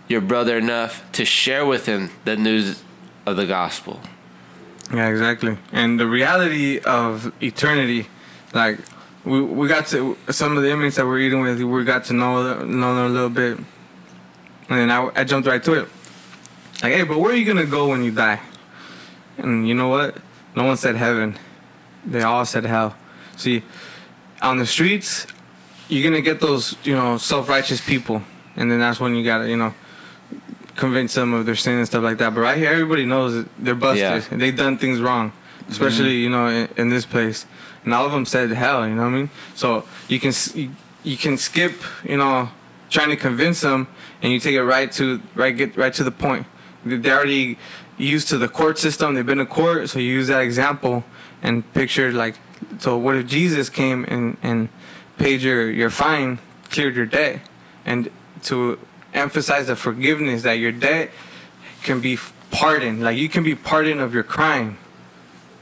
your 0.07 0.21
brother 0.21 0.57
enough 0.57 0.91
to 1.13 1.23
share 1.25 1.65
with 1.65 1.85
him 1.85 2.09
the 2.25 2.35
news 2.35 2.83
of 3.25 3.35
the 3.37 3.45
gospel? 3.45 3.99
Yeah, 4.93 5.07
exactly. 5.09 5.57
And 5.71 5.99
the 5.99 6.07
reality 6.07 6.79
of 6.79 7.31
eternity, 7.41 8.07
like 8.53 8.79
we 9.25 9.41
we 9.41 9.67
got 9.67 9.87
to 9.93 10.17
some 10.29 10.55
of 10.57 10.63
the 10.63 10.71
inmates 10.71 10.95
that 10.97 11.05
we're 11.05 11.19
eating 11.19 11.41
with, 11.41 11.61
we 11.61 11.83
got 11.83 12.05
to 12.05 12.13
know 12.13 12.63
know 12.63 12.95
them 12.95 13.05
a 13.05 13.09
little 13.17 13.29
bit, 13.43 13.57
and 14.69 14.77
then 14.79 14.89
I, 14.91 15.09
I 15.15 15.23
jumped 15.23 15.47
right 15.47 15.63
to 15.63 15.73
it. 15.81 15.87
Like, 16.83 16.93
hey, 16.93 17.03
but 17.03 17.17
where 17.19 17.31
are 17.31 17.35
you 17.35 17.45
gonna 17.45 17.65
go 17.65 17.89
when 17.89 18.03
you 18.03 18.11
die? 18.11 18.39
And 19.37 19.67
you 19.67 19.75
know 19.75 19.89
what? 19.89 20.17
No 20.55 20.63
one 20.63 20.77
said 20.77 20.95
heaven. 20.95 21.37
They 22.07 22.23
all 22.23 22.45
said 22.45 22.63
hell. 22.63 22.95
See, 23.35 23.63
on 24.41 24.57
the 24.57 24.65
streets, 24.65 25.27
you're 25.89 26.09
gonna 26.09 26.21
get 26.21 26.39
those 26.39 26.75
you 26.83 26.95
know 26.95 27.17
self 27.17 27.49
righteous 27.49 27.81
people, 27.81 28.23
and 28.55 28.71
then 28.71 28.79
that's 28.79 28.99
when 28.99 29.15
you 29.15 29.23
gotta 29.23 29.49
you 29.49 29.57
know 29.57 29.73
convince 30.75 31.15
them 31.15 31.33
of 31.33 31.45
their 31.45 31.55
sin 31.55 31.77
and 31.77 31.87
stuff 31.87 32.03
like 32.03 32.17
that. 32.19 32.33
But 32.33 32.41
right 32.41 32.57
here, 32.57 32.71
everybody 32.71 33.05
knows 33.05 33.33
that 33.33 33.47
they're 33.59 33.75
busted. 33.75 33.99
Yeah. 33.99 34.23
and 34.31 34.41
They've 34.41 34.55
done 34.55 34.77
things 34.77 35.01
wrong, 35.01 35.33
especially 35.69 36.13
mm-hmm. 36.13 36.23
you 36.23 36.29
know 36.29 36.47
in, 36.47 36.69
in 36.77 36.89
this 36.89 37.05
place. 37.05 37.45
And 37.83 37.93
all 37.93 38.05
of 38.05 38.11
them 38.11 38.25
said 38.25 38.49
hell. 38.51 38.87
You 38.87 38.95
know 38.95 39.03
what 39.03 39.09
I 39.09 39.11
mean? 39.11 39.29
So 39.55 39.85
you 40.07 40.19
can 40.19 40.31
you, 40.53 40.71
you 41.03 41.17
can 41.17 41.37
skip 41.37 41.73
you 42.03 42.17
know 42.17 42.49
trying 42.89 43.09
to 43.09 43.17
convince 43.17 43.61
them, 43.61 43.87
and 44.21 44.31
you 44.31 44.39
take 44.39 44.55
it 44.55 44.63
right 44.63 44.91
to 44.93 45.21
right 45.35 45.55
get 45.55 45.75
right 45.75 45.93
to 45.93 46.03
the 46.03 46.11
point. 46.11 46.47
They're 46.85 47.17
already 47.17 47.57
used 47.97 48.27
to 48.29 48.37
the 48.37 48.47
court 48.47 48.77
system. 48.77 49.15
They've 49.15 49.25
been 49.25 49.37
to 49.39 49.45
court, 49.45 49.89
so 49.89 49.99
you 49.99 50.11
use 50.11 50.27
that 50.27 50.41
example 50.41 51.03
and 51.41 51.71
picture 51.73 52.11
like. 52.11 52.35
So 52.79 52.97
what 52.97 53.15
if 53.15 53.27
Jesus 53.27 53.69
came 53.69 54.03
and 54.05 54.37
and 54.43 54.69
paid 55.17 55.41
your 55.41 55.69
your 55.71 55.89
fine, 55.89 56.39
cleared 56.69 56.95
your 56.95 57.05
debt, 57.05 57.41
and 57.85 58.09
to 58.43 58.79
emphasize 59.13 59.67
the 59.67 59.75
forgiveness 59.75 60.43
that 60.43 60.53
your 60.53 60.71
debt 60.71 61.11
can 61.83 62.01
be 62.01 62.17
pardoned. 62.51 63.01
Like 63.01 63.17
you 63.17 63.29
can 63.29 63.43
be 63.43 63.55
pardoned 63.55 63.99
of 63.99 64.13
your 64.13 64.23
crime. 64.23 64.77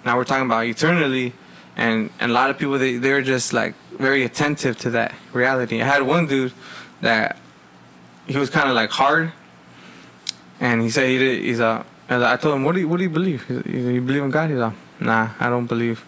Now 0.05 0.17
we're 0.17 0.25
talking 0.25 0.45
about 0.45 0.65
eternally, 0.65 1.33
and 1.75 2.09
and 2.19 2.31
a 2.31 2.33
lot 2.33 2.49
of 2.49 2.57
people 2.57 2.77
they 2.77 2.97
they're 2.97 3.21
just 3.21 3.53
like 3.53 3.75
very 3.97 4.23
attentive 4.23 4.77
to 4.79 4.89
that 4.91 5.13
reality. 5.33 5.81
I 5.81 5.85
had 5.85 6.03
one 6.03 6.27
dude 6.27 6.53
that 7.01 7.37
he 8.27 8.37
was 8.37 8.49
kind 8.49 8.69
of 8.69 8.75
like 8.75 8.89
hard, 8.89 9.31
and 10.59 10.81
he 10.81 10.89
said 10.89 11.09
he 11.09 11.17
did, 11.17 11.43
he's 11.43 11.59
a. 11.59 11.85
I 12.09 12.37
told 12.37 12.55
him, 12.55 12.63
what 12.63 12.75
do 12.75 12.81
you 12.81 12.87
what 12.87 12.97
do 12.97 13.03
you 13.03 13.09
believe? 13.09 13.49
You 13.49 14.01
believe 14.01 14.23
in 14.23 14.29
God? 14.29 14.49
He's 14.49 14.59
like, 14.59 14.73
nah, 14.99 15.29
I 15.39 15.49
don't 15.49 15.65
believe. 15.65 16.05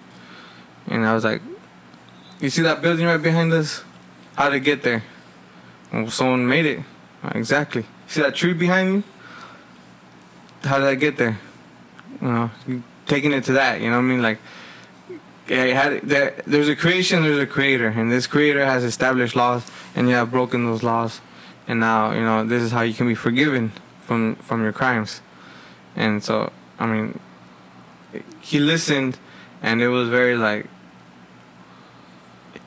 And 0.87 1.05
I 1.05 1.13
was 1.13 1.23
like, 1.23 1.41
you 2.39 2.49
see 2.49 2.61
that 2.61 2.81
building 2.81 3.05
right 3.05 3.21
behind 3.21 3.51
us? 3.53 3.83
How 4.35 4.49
did 4.49 4.57
it 4.57 4.65
get 4.65 4.83
there? 4.83 5.03
Well, 5.91 6.09
someone 6.09 6.47
made 6.47 6.65
it. 6.65 6.79
Exactly. 7.33 7.85
See 8.07 8.21
that 8.21 8.35
tree 8.35 8.53
behind 8.53 8.93
you? 8.93 9.03
How 10.63 10.77
did 10.77 10.87
I 10.87 10.95
get 10.95 11.17
there? 11.17 11.39
You 12.21 12.27
know, 12.27 12.51
taking 13.05 13.31
it 13.31 13.43
to 13.45 13.53
that. 13.53 13.81
You 13.81 13.89
know 13.89 13.97
what 13.97 14.03
I 14.03 14.07
mean? 14.07 14.21
Like, 14.21 14.39
yeah, 15.47 15.63
it 15.63 15.75
had 15.75 16.01
there, 16.01 16.35
there's 16.45 16.67
a 16.67 16.75
creation, 16.75 17.23
there's 17.23 17.39
a 17.39 17.47
creator, 17.47 17.87
and 17.87 18.11
this 18.11 18.27
creator 18.27 18.65
has 18.65 18.83
established 18.83 19.35
laws, 19.35 19.63
and 19.95 20.09
you 20.09 20.15
have 20.15 20.29
broken 20.29 20.65
those 20.65 20.83
laws, 20.83 21.21
and 21.67 21.79
now 21.79 22.11
you 22.11 22.21
know 22.21 22.45
this 22.45 22.61
is 22.61 22.71
how 22.71 22.81
you 22.81 22.93
can 22.93 23.07
be 23.07 23.15
forgiven 23.15 23.71
from 24.05 24.35
from 24.35 24.61
your 24.61 24.73
crimes, 24.73 25.21
and 25.97 26.23
so 26.23 26.51
I 26.79 26.85
mean, 26.85 27.19
he 28.39 28.59
listened, 28.59 29.17
and 29.61 29.81
it 29.81 29.89
was 29.89 30.07
very 30.09 30.35
like. 30.37 30.67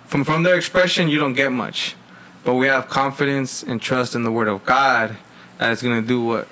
From 0.07 0.25
from 0.25 0.43
their 0.43 0.57
expression, 0.57 1.09
you 1.09 1.19
don't 1.21 1.35
get 1.35 1.53
much, 1.53 1.95
but 2.45 2.55
we 2.55 2.67
have 2.67 2.89
confidence 2.89 3.63
and 3.63 3.81
trust 3.81 4.15
in 4.17 4.25
the 4.25 4.33
Word 4.33 4.49
of 4.49 4.65
God 4.67 5.17
that 5.59 5.71
it's 5.73 5.83
gonna 5.83 6.03
do 6.03 6.23
what 6.25 6.49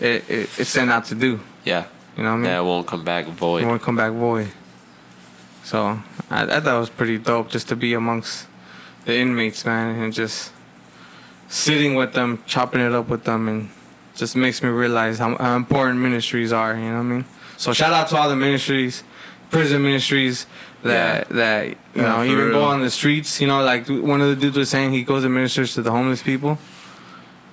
it, 0.00 0.24
it 0.30 0.48
it's 0.58 0.70
sent 0.70 0.90
out 0.90 1.04
to 1.06 1.14
do. 1.14 1.38
Yeah, 1.64 1.84
You 2.16 2.22
know 2.24 2.30
what 2.30 2.34
I 2.34 2.36
mean? 2.36 2.44
that 2.44 2.58
it 2.60 2.64
won't 2.64 2.86
come 2.86 3.04
back 3.04 3.26
void. 3.26 3.62
It 3.62 3.66
won't 3.66 3.82
come 3.82 3.96
back 3.96 4.12
void. 4.12 4.48
So 5.62 6.00
I, 6.30 6.56
I 6.56 6.60
thought 6.60 6.76
it 6.76 6.80
was 6.80 6.90
pretty 6.90 7.18
dope 7.18 7.50
just 7.50 7.68
to 7.68 7.76
be 7.76 7.92
amongst 7.94 8.46
the 9.04 9.14
inmates, 9.16 9.64
man, 9.66 10.00
and 10.02 10.12
just 10.12 10.50
sitting 11.48 11.94
with 11.94 12.14
them, 12.14 12.42
chopping 12.46 12.80
it 12.80 12.92
up 12.92 13.08
with 13.08 13.24
them, 13.24 13.46
and 13.46 13.68
just 14.14 14.36
makes 14.36 14.62
me 14.62 14.68
realize 14.68 15.18
how, 15.18 15.36
how 15.36 15.56
important 15.56 16.00
ministries 16.00 16.52
are. 16.52 16.74
You 16.74 16.80
know 16.82 16.94
what 16.94 17.00
I 17.00 17.02
mean? 17.02 17.24
So 17.56 17.72
shout 17.72 17.92
out 17.92 18.08
to 18.08 18.16
all 18.16 18.28
the 18.28 18.36
ministries, 18.36 19.04
prison 19.50 19.82
ministries 19.82 20.46
that 20.82 21.28
that 21.28 21.68
you 21.68 21.76
Yeah, 21.94 22.16
know 22.16 22.24
even 22.24 22.50
go 22.50 22.64
on 22.64 22.80
the 22.82 22.90
streets. 22.90 23.40
You 23.40 23.46
know, 23.46 23.62
like 23.62 23.86
one 23.88 24.20
of 24.20 24.28
the 24.28 24.36
dudes 24.36 24.56
was 24.56 24.68
saying, 24.68 24.92
he 24.92 25.02
goes 25.04 25.24
and 25.24 25.32
ministers 25.32 25.74
to 25.74 25.82
the 25.82 25.90
homeless 25.90 26.22
people. 26.22 26.58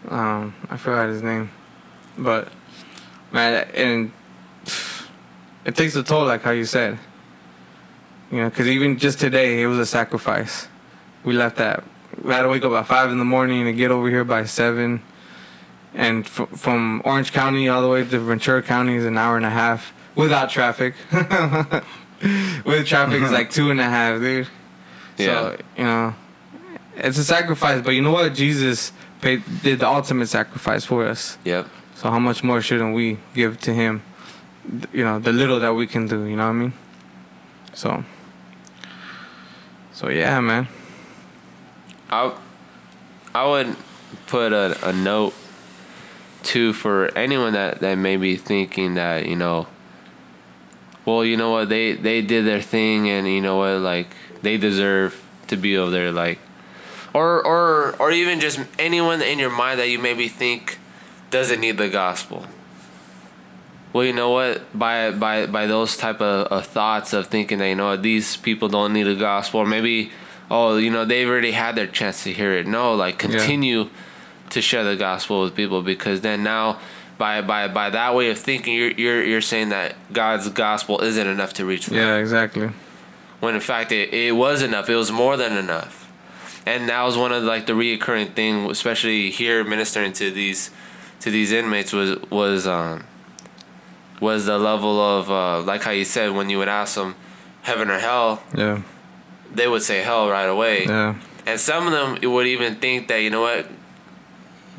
Um, 0.07 0.55
I 0.69 0.77
forgot 0.77 1.09
his 1.09 1.21
name, 1.21 1.51
but 2.17 2.47
man, 3.31 3.67
and 3.75 4.11
it 5.65 5.75
takes 5.75 5.95
a 5.95 6.03
toll, 6.03 6.25
like 6.25 6.41
how 6.41 6.51
you 6.51 6.65
said. 6.65 6.97
You 8.31 8.37
know, 8.37 8.49
because 8.49 8.67
even 8.67 8.97
just 8.97 9.19
today, 9.19 9.61
it 9.61 9.67
was 9.67 9.77
a 9.79 9.85
sacrifice. 9.85 10.67
We 11.23 11.33
left 11.33 11.59
at, 11.59 11.83
we 12.23 12.31
had 12.31 12.43
to 12.43 12.47
wake 12.47 12.63
up 12.63 12.71
at 12.73 12.87
5 12.87 13.11
in 13.11 13.17
the 13.17 13.25
morning 13.25 13.67
and 13.67 13.75
get 13.75 13.91
over 13.91 14.07
here 14.09 14.23
by 14.23 14.45
7. 14.45 15.01
And 15.93 16.25
f- 16.25 16.49
from 16.55 17.01
Orange 17.03 17.33
County 17.33 17.67
all 17.67 17.81
the 17.81 17.87
way 17.89 18.03
to 18.03 18.19
Ventura 18.19 18.61
County 18.61 18.95
is 18.95 19.05
an 19.05 19.17
hour 19.17 19.37
and 19.37 19.45
a 19.45 19.49
half 19.49 19.93
without 20.15 20.49
traffic. 20.49 20.93
With 22.65 22.85
traffic, 22.85 23.21
is 23.21 23.31
like 23.31 23.49
two 23.49 23.71
and 23.71 23.79
a 23.79 23.85
half, 23.85 24.19
dude. 24.19 24.47
Yeah. 25.17 25.25
So, 25.25 25.57
you 25.77 25.83
know, 25.85 26.15
it's 26.97 27.17
a 27.17 27.23
sacrifice, 27.23 27.81
but 27.81 27.91
you 27.91 28.01
know 28.01 28.11
what? 28.11 28.33
Jesus 28.33 28.91
paid, 29.21 29.43
did 29.63 29.79
the 29.79 29.87
ultimate 29.87 30.27
sacrifice 30.27 30.83
for 30.83 31.07
us. 31.07 31.37
Yep. 31.45 31.67
So 31.95 32.09
how 32.09 32.19
much 32.19 32.43
more 32.43 32.61
shouldn't 32.61 32.93
we 32.93 33.19
give 33.33 33.59
to 33.61 33.73
him? 33.73 34.01
You 34.93 35.03
know, 35.03 35.19
the 35.19 35.31
little 35.31 35.59
that 35.61 35.73
we 35.73 35.87
can 35.87 36.07
do. 36.07 36.25
You 36.25 36.35
know 36.35 36.45
what 36.45 36.49
I 36.49 36.53
mean? 36.53 36.73
So. 37.73 38.03
So 39.93 40.09
yeah, 40.09 40.39
man. 40.39 40.67
I 42.09 42.33
I 43.33 43.47
would 43.47 43.75
put 44.27 44.53
a, 44.53 44.77
a 44.87 44.93
note 44.93 45.33
too 46.43 46.73
for 46.73 47.15
anyone 47.17 47.53
that, 47.53 47.79
that 47.79 47.95
may 47.95 48.17
be 48.17 48.35
thinking 48.35 48.95
that, 48.95 49.27
you 49.27 49.35
know, 49.35 49.67
well, 51.05 51.25
you 51.25 51.37
know 51.37 51.51
what, 51.51 51.69
they, 51.69 51.93
they 51.93 52.21
did 52.21 52.45
their 52.45 52.61
thing 52.61 53.09
and 53.09 53.27
you 53.27 53.41
know 53.41 53.57
what, 53.57 53.79
like 53.79 54.07
they 54.41 54.57
deserve 54.57 55.23
to 55.47 55.57
be 55.57 55.77
over 55.77 55.91
there, 55.91 56.11
like 56.11 56.39
or 57.13 57.45
or 57.45 57.95
or 57.99 58.11
even 58.11 58.39
just 58.39 58.59
anyone 58.77 59.21
in 59.21 59.39
your 59.39 59.49
mind 59.49 59.79
that 59.79 59.89
you 59.89 59.99
maybe 59.99 60.27
think 60.27 60.77
doesn't 61.29 61.59
need 61.59 61.77
the 61.77 61.89
gospel. 61.89 62.45
Well, 63.91 64.05
you 64.05 64.13
know 64.13 64.29
what? 64.29 64.77
By 64.77 65.11
by 65.11 65.47
by 65.47 65.65
those 65.65 65.97
type 65.97 66.21
of, 66.21 66.47
of 66.47 66.65
thoughts 66.67 67.13
of 67.13 67.27
thinking 67.27 67.57
that 67.59 67.67
you 67.67 67.75
know 67.75 67.87
what, 67.87 68.03
these 68.03 68.37
people 68.37 68.69
don't 68.69 68.93
need 68.93 69.03
the 69.03 69.15
gospel, 69.15 69.61
or 69.61 69.65
maybe 69.65 70.11
oh 70.51 70.77
you 70.77 70.91
know 70.91 71.05
they've 71.05 71.27
already 71.27 71.51
had 71.51 71.75
their 71.75 71.87
chance 71.87 72.23
to 72.23 72.33
hear 72.33 72.53
it. 72.53 72.67
No, 72.67 72.93
like 72.93 73.17
continue 73.17 73.89
to 74.51 74.61
share 74.61 74.83
the 74.83 74.95
gospel 74.95 75.41
with 75.43 75.55
people 75.55 75.81
because 75.81 76.21
then 76.21 76.43
now 76.43 76.79
by 77.17 77.41
by 77.41 77.67
by 77.67 77.89
that 77.89 78.15
way 78.15 78.29
of 78.29 78.37
thinking 78.39 78.73
you're 78.75 78.91
you're 78.91 79.23
you're 79.23 79.41
saying 79.41 79.69
that 79.69 79.95
God's 80.13 80.49
gospel 80.49 81.01
isn't 81.01 81.27
enough 81.27 81.53
to 81.55 81.65
reach 81.65 81.87
them. 81.87 81.97
Yeah, 81.97 82.15
exactly. 82.17 82.69
When 83.39 83.55
in 83.55 83.61
fact 83.61 83.91
it, 83.91 84.13
it 84.13 84.31
was 84.35 84.61
enough. 84.61 84.89
It 84.89 84.95
was 84.95 85.11
more 85.11 85.37
than 85.37 85.57
enough. 85.57 86.11
And 86.65 86.89
that 86.89 87.03
was 87.03 87.17
one 87.17 87.31
of 87.31 87.43
like 87.43 87.65
the 87.65 87.73
reoccurring 87.73 88.33
thing, 88.33 88.69
especially 88.69 89.31
here 89.31 89.63
ministering 89.63 90.13
to 90.13 90.29
these 90.31 90.71
to 91.21 91.31
these 91.31 91.51
inmates 91.51 91.91
was 91.93 92.19
was 92.29 92.67
um 92.67 93.05
was 94.21 94.45
the 94.45 94.57
level 94.57 94.99
of 94.99 95.29
uh, 95.31 95.61
like 95.61 95.81
how 95.83 95.91
you 95.91 96.03
said 96.05 96.31
when 96.31 96.49
you 96.49 96.57
would 96.57 96.67
ask 96.67 96.95
them 96.95 97.15
heaven 97.61 97.89
or 97.89 97.99
hell, 97.99 98.43
Yeah. 98.53 98.81
they 99.53 99.67
would 99.67 99.81
say 99.81 100.01
hell 100.01 100.29
right 100.29 100.45
away. 100.47 100.85
Yeah. 100.85 101.15
And 101.45 101.59
some 101.59 101.87
of 101.87 101.93
them 101.93 102.31
would 102.31 102.47
even 102.47 102.75
think 102.75 103.07
that 103.07 103.17
you 103.17 103.29
know 103.29 103.41
what 103.41 103.67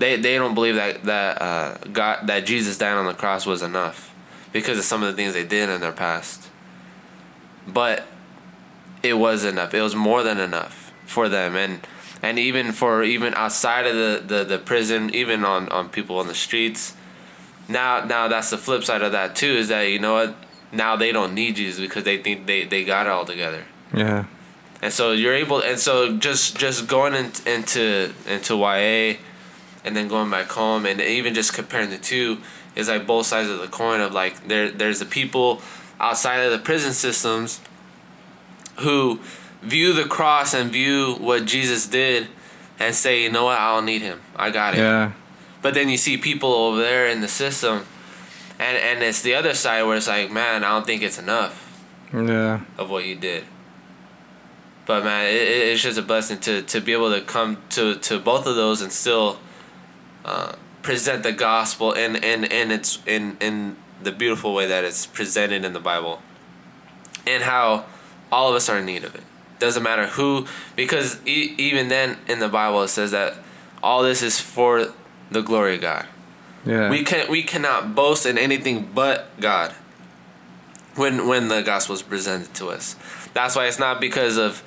they 0.00 0.16
they 0.16 0.36
don't 0.36 0.54
believe 0.54 0.74
that 0.74 1.04
that 1.04 1.40
uh, 1.40 1.76
God 1.92 2.26
that 2.26 2.44
Jesus 2.46 2.76
dying 2.76 2.98
on 2.98 3.06
the 3.06 3.14
cross 3.14 3.46
was 3.46 3.62
enough 3.62 4.12
because 4.52 4.76
of 4.78 4.84
some 4.84 5.02
of 5.04 5.08
the 5.08 5.14
things 5.14 5.34
they 5.34 5.44
did 5.46 5.68
in 5.68 5.80
their 5.80 5.92
past. 5.92 6.48
But 7.68 8.06
it 9.02 9.14
was 9.14 9.44
enough. 9.44 9.72
It 9.74 9.80
was 9.82 9.94
more 9.94 10.22
than 10.22 10.38
enough 10.38 10.92
for 11.06 11.28
them 11.28 11.54
and 11.56 11.86
and 12.22 12.38
even 12.38 12.72
for 12.72 13.02
even 13.02 13.32
outside 13.34 13.86
of 13.86 13.94
the, 13.94 14.22
the, 14.36 14.44
the 14.44 14.58
prison, 14.58 15.14
even 15.14 15.44
on, 15.44 15.68
on 15.70 15.88
people 15.88 16.18
on 16.18 16.26
the 16.26 16.34
streets. 16.34 16.94
Now 17.68 18.04
now 18.04 18.28
that's 18.28 18.50
the 18.50 18.58
flip 18.58 18.84
side 18.84 19.02
of 19.02 19.12
that 19.12 19.36
too, 19.36 19.46
is 19.52 19.68
that 19.68 19.82
you 19.82 19.98
know 19.98 20.14
what? 20.14 20.34
Now 20.72 20.96
they 20.96 21.12
don't 21.12 21.34
need 21.34 21.56
Jesus 21.56 21.80
because 21.80 22.04
they 22.04 22.18
think 22.18 22.46
they, 22.46 22.64
they 22.64 22.84
got 22.84 23.06
it 23.06 23.10
all 23.10 23.24
together 23.24 23.64
Yeah. 23.94 24.26
and 24.82 24.92
so 24.92 25.12
you're 25.12 25.34
able 25.34 25.60
and 25.60 25.78
so 25.78 26.16
just 26.16 26.56
just 26.58 26.86
going 26.86 27.14
in, 27.14 27.32
into 27.46 28.12
into 28.28 28.56
YA 28.56 29.16
and 29.84 29.96
then 29.96 30.08
going 30.08 30.30
back 30.30 30.46
home 30.50 30.86
and 30.86 31.00
even 31.00 31.34
just 31.34 31.52
comparing 31.54 31.90
the 31.90 31.98
two 31.98 32.38
is 32.76 32.88
like 32.88 33.06
both 33.06 33.26
sides 33.26 33.48
of 33.48 33.58
the 33.60 33.66
coin 33.68 34.00
of 34.00 34.12
like 34.12 34.46
there 34.48 34.70
there's 34.70 34.98
the 34.98 35.04
people 35.06 35.60
outside 35.98 36.38
of 36.40 36.52
the 36.52 36.58
prison 36.58 36.92
systems 36.92 37.60
who 38.78 39.20
view 39.62 39.92
the 39.92 40.04
cross 40.04 40.54
and 40.54 40.70
view 40.70 41.14
what 41.18 41.44
Jesus 41.44 41.86
did 41.86 42.28
and 42.78 42.94
say 42.94 43.22
you 43.22 43.30
know 43.30 43.44
what 43.44 43.58
I 43.58 43.74
don't 43.74 43.84
need 43.86 44.02
him 44.02 44.20
I 44.36 44.50
got 44.50 44.74
it 44.74 44.78
Yeah. 44.78 45.12
but 45.62 45.74
then 45.74 45.88
you 45.88 45.96
see 45.96 46.16
people 46.16 46.52
over 46.52 46.80
there 46.80 47.08
in 47.08 47.20
the 47.20 47.28
system 47.28 47.84
and 48.58 48.76
and 48.76 49.02
it's 49.02 49.22
the 49.22 49.34
other 49.34 49.54
side 49.54 49.82
where 49.84 49.96
it's 49.96 50.08
like 50.08 50.30
man 50.30 50.64
I 50.64 50.68
don't 50.70 50.86
think 50.86 51.02
it's 51.02 51.18
enough 51.18 51.54
Yeah. 52.12 52.60
of 52.78 52.90
what 52.90 53.04
you 53.06 53.14
did. 53.16 53.44
But 54.86 55.04
man, 55.04 55.26
it, 55.26 55.34
it- 55.36 55.68
it's 55.72 55.82
just 55.82 55.98
a 55.98 56.02
blessing 56.02 56.38
to, 56.40 56.62
to 56.62 56.80
be 56.80 56.92
able 56.92 57.12
to 57.12 57.20
come 57.20 57.58
to, 57.70 57.94
to 57.96 58.18
both 58.18 58.46
of 58.46 58.56
those 58.56 58.82
and 58.82 58.90
still 58.90 59.38
uh, 60.24 60.54
present 60.82 61.22
the 61.22 61.32
gospel 61.32 61.92
in 61.92 62.16
in, 62.16 62.44
in 62.44 62.70
its 62.70 62.98
in 63.06 63.36
in 63.40 63.76
the 64.02 64.12
beautiful 64.12 64.54
way 64.54 64.66
that 64.66 64.84
it's 64.84 65.06
presented 65.06 65.64
in 65.64 65.72
the 65.72 65.80
Bible, 65.80 66.22
and 67.26 67.42
how 67.42 67.84
all 68.32 68.48
of 68.48 68.54
us 68.54 68.68
are 68.68 68.78
in 68.78 68.86
need 68.86 69.04
of 69.04 69.14
it. 69.14 69.22
Doesn't 69.58 69.82
matter 69.82 70.06
who, 70.06 70.46
because 70.74 71.20
e- 71.26 71.54
even 71.58 71.88
then 71.88 72.16
in 72.26 72.38
the 72.38 72.48
Bible 72.48 72.82
it 72.82 72.88
says 72.88 73.10
that 73.10 73.34
all 73.82 74.02
this 74.02 74.22
is 74.22 74.40
for 74.40 74.94
the 75.30 75.42
glory 75.42 75.74
of 75.74 75.80
God. 75.82 76.06
Yeah. 76.64 76.90
We 76.90 77.04
can 77.04 77.30
we 77.30 77.42
cannot 77.42 77.94
boast 77.94 78.26
in 78.26 78.38
anything 78.38 78.90
but 78.94 79.28
God. 79.40 79.72
When 80.96 81.26
when 81.26 81.48
the 81.48 81.62
gospel 81.62 81.94
is 81.94 82.02
presented 82.02 82.52
to 82.54 82.68
us, 82.68 82.96
that's 83.32 83.54
why 83.54 83.66
it's 83.66 83.78
not 83.78 84.00
because 84.00 84.36
of 84.36 84.62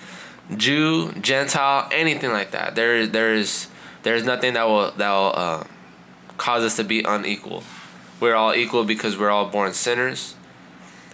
Jew, 0.56 1.12
Gentile, 1.14 1.88
anything 1.92 2.32
like 2.32 2.52
that. 2.52 2.76
There 2.76 3.06
there 3.06 3.34
is 3.34 3.68
there 4.04 4.16
is 4.16 4.24
nothing 4.24 4.54
that 4.54 4.64
will 4.68 4.92
that 4.92 5.12
will 5.12 5.34
uh, 5.36 5.64
cause 6.38 6.64
us 6.64 6.76
to 6.78 6.84
be 6.84 7.04
unequal. 7.04 7.64
We're 8.20 8.36
all 8.36 8.54
equal 8.54 8.84
because 8.86 9.18
we're 9.18 9.30
all 9.32 9.48
born 9.48 9.74
sinners, 9.74 10.36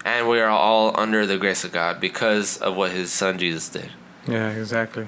and 0.06 0.28
we 0.28 0.40
are 0.40 0.50
all 0.50 1.00
under 1.00 1.26
the 1.26 1.38
grace 1.38 1.64
of 1.64 1.72
God 1.72 2.00
because 2.00 2.58
of 2.58 2.76
what 2.76 2.92
His 2.92 3.12
Son 3.12 3.38
Jesus 3.40 3.70
did. 3.70 3.90
Yeah, 4.28 4.50
exactly. 4.52 5.08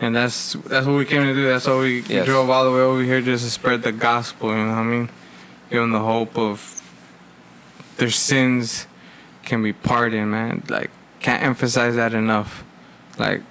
And 0.00 0.16
that's 0.16 0.54
that's 0.54 0.84
what 0.86 0.96
we 0.96 1.04
came 1.04 1.22
to 1.22 1.32
do. 1.34 1.46
That's 1.46 1.66
why 1.66 1.76
we, 1.78 2.02
we 2.02 2.14
Yes. 2.16 2.26
drove 2.26 2.50
all 2.50 2.64
the 2.64 2.72
way 2.72 2.80
over 2.80 3.02
here 3.02 3.20
just 3.20 3.44
to 3.44 3.50
spread 3.50 3.82
the 3.82 3.92
gospel. 3.92 4.50
You 4.50 4.56
know 4.56 4.70
what 4.72 4.78
I 4.78 4.82
mean? 4.82 5.08
Give 5.70 5.80
them 5.80 5.92
the 5.92 6.00
hope 6.00 6.36
of 6.36 6.82
their 7.98 8.10
sins 8.10 8.86
can 9.44 9.62
be 9.62 9.72
pardoned, 9.72 10.30
man. 10.30 10.64
Like 10.68 10.90
can't 11.20 11.42
emphasize 11.42 11.94
that 11.94 12.14
enough. 12.14 12.64
Like 13.16 13.42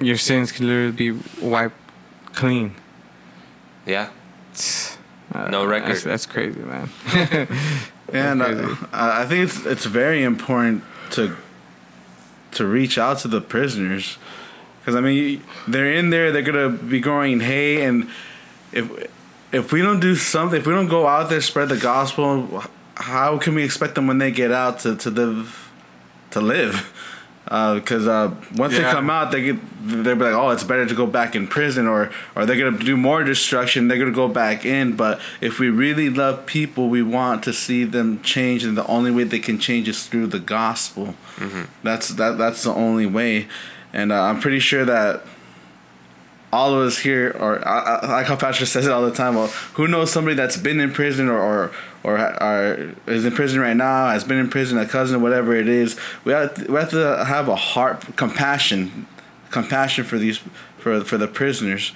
your 0.00 0.16
sins 0.16 0.50
can 0.50 0.66
literally 0.66 0.92
be 0.92 1.20
wiped 1.40 1.76
clean. 2.32 2.74
Yeah, 3.86 4.08
Uh, 5.34 5.48
No 5.48 5.64
record. 5.64 5.90
That's, 5.92 6.04
that's 6.04 6.26
crazy, 6.26 6.60
man. 6.60 6.88
And 8.12 8.42
Crazy. 8.42 8.62
uh, 8.62 8.76
I 8.92 9.24
think 9.24 9.44
it's 9.48 9.64
it's 9.64 9.86
very 9.86 10.22
important 10.22 10.84
to 11.12 11.34
to 12.52 12.66
reach 12.66 12.98
out 12.98 13.18
to 13.20 13.28
the 13.28 13.40
prisoners 13.40 14.18
because 14.80 14.94
I 14.94 15.00
mean 15.00 15.42
they're 15.66 15.90
in 15.90 16.10
there 16.10 16.30
they're 16.30 16.42
gonna 16.42 16.68
be 16.68 17.00
growing 17.00 17.40
hay 17.40 17.82
and 17.86 18.10
if 18.70 18.84
if 19.50 19.72
we 19.72 19.80
don't 19.80 20.00
do 20.00 20.14
something 20.14 20.60
if 20.60 20.66
we 20.66 20.74
don't 20.74 20.88
go 20.90 21.06
out 21.06 21.30
there 21.30 21.40
spread 21.40 21.70
the 21.70 21.78
gospel 21.78 22.62
how 22.96 23.38
can 23.38 23.54
we 23.54 23.64
expect 23.64 23.94
them 23.94 24.06
when 24.06 24.18
they 24.18 24.30
get 24.30 24.52
out 24.52 24.80
to 24.80 24.94
to 24.96 25.08
live 25.10 25.70
to 26.32 26.40
live 26.42 26.92
because 27.52 28.06
uh, 28.06 28.34
once 28.56 28.74
they 28.78 28.82
come 28.82 29.10
out, 29.10 29.30
they 29.30 29.42
get 29.42 29.56
they're 29.82 30.16
like, 30.16 30.32
oh, 30.32 30.50
it's 30.50 30.64
better 30.64 30.86
to 30.86 30.94
go 30.94 31.06
back 31.06 31.36
in 31.36 31.46
prison, 31.46 31.86
or 31.86 32.10
or 32.34 32.46
they're 32.46 32.56
gonna 32.56 32.82
do 32.82 32.96
more 32.96 33.22
destruction. 33.24 33.88
They're 33.88 33.98
gonna 33.98 34.10
go 34.10 34.26
back 34.28 34.64
in. 34.64 34.96
But 34.96 35.20
if 35.42 35.58
we 35.58 35.68
really 35.68 36.08
love 36.08 36.46
people, 36.46 36.88
we 36.88 37.02
want 37.02 37.42
to 37.44 37.52
see 37.52 37.84
them 37.84 38.22
change, 38.22 38.64
and 38.64 38.74
the 38.74 38.86
only 38.86 39.10
way 39.10 39.24
they 39.24 39.38
can 39.38 39.58
change 39.58 39.86
is 39.86 40.06
through 40.06 40.28
the 40.28 40.38
gospel. 40.38 41.14
That's 41.82 42.08
that 42.08 42.38
that's 42.38 42.62
the 42.62 42.72
only 42.72 43.04
way, 43.04 43.48
and 43.92 44.12
uh, 44.12 44.22
I'm 44.22 44.40
pretty 44.40 44.60
sure 44.60 44.86
that 44.86 45.22
all 46.52 46.74
of 46.74 46.86
us 46.86 46.98
here, 47.00 47.34
or 47.38 47.66
I, 47.66 47.78
I, 47.80 48.12
like 48.12 48.26
how 48.28 48.36
Pastor 48.36 48.64
says 48.64 48.86
it 48.86 48.92
all 48.92 49.02
the 49.02 49.12
time. 49.12 49.34
Well, 49.34 49.48
who 49.74 49.88
knows 49.88 50.10
somebody 50.10 50.36
that's 50.36 50.56
been 50.56 50.80
in 50.80 50.90
prison 50.92 51.28
or 51.28 51.38
or 51.38 51.72
or, 52.04 52.18
or 52.18 52.94
is 53.06 53.24
in 53.24 53.32
prison 53.32 53.60
right 53.60 53.76
now, 53.76 54.10
has 54.10 54.24
been 54.24 54.38
in 54.38 54.48
prison, 54.48 54.78
a 54.78 54.86
cousin, 54.86 55.22
whatever 55.22 55.54
it 55.54 55.68
is. 55.68 55.96
We 56.24 56.32
have 56.32 56.54
to, 56.54 56.72
we 56.72 56.78
have 56.78 56.90
to 56.90 57.24
have 57.24 57.48
a 57.48 57.56
heart, 57.56 58.16
compassion, 58.16 59.06
compassion 59.50 60.04
for 60.04 60.18
these 60.18 60.40
for 60.78 61.02
for 61.04 61.16
the 61.16 61.28
prisoners. 61.28 61.92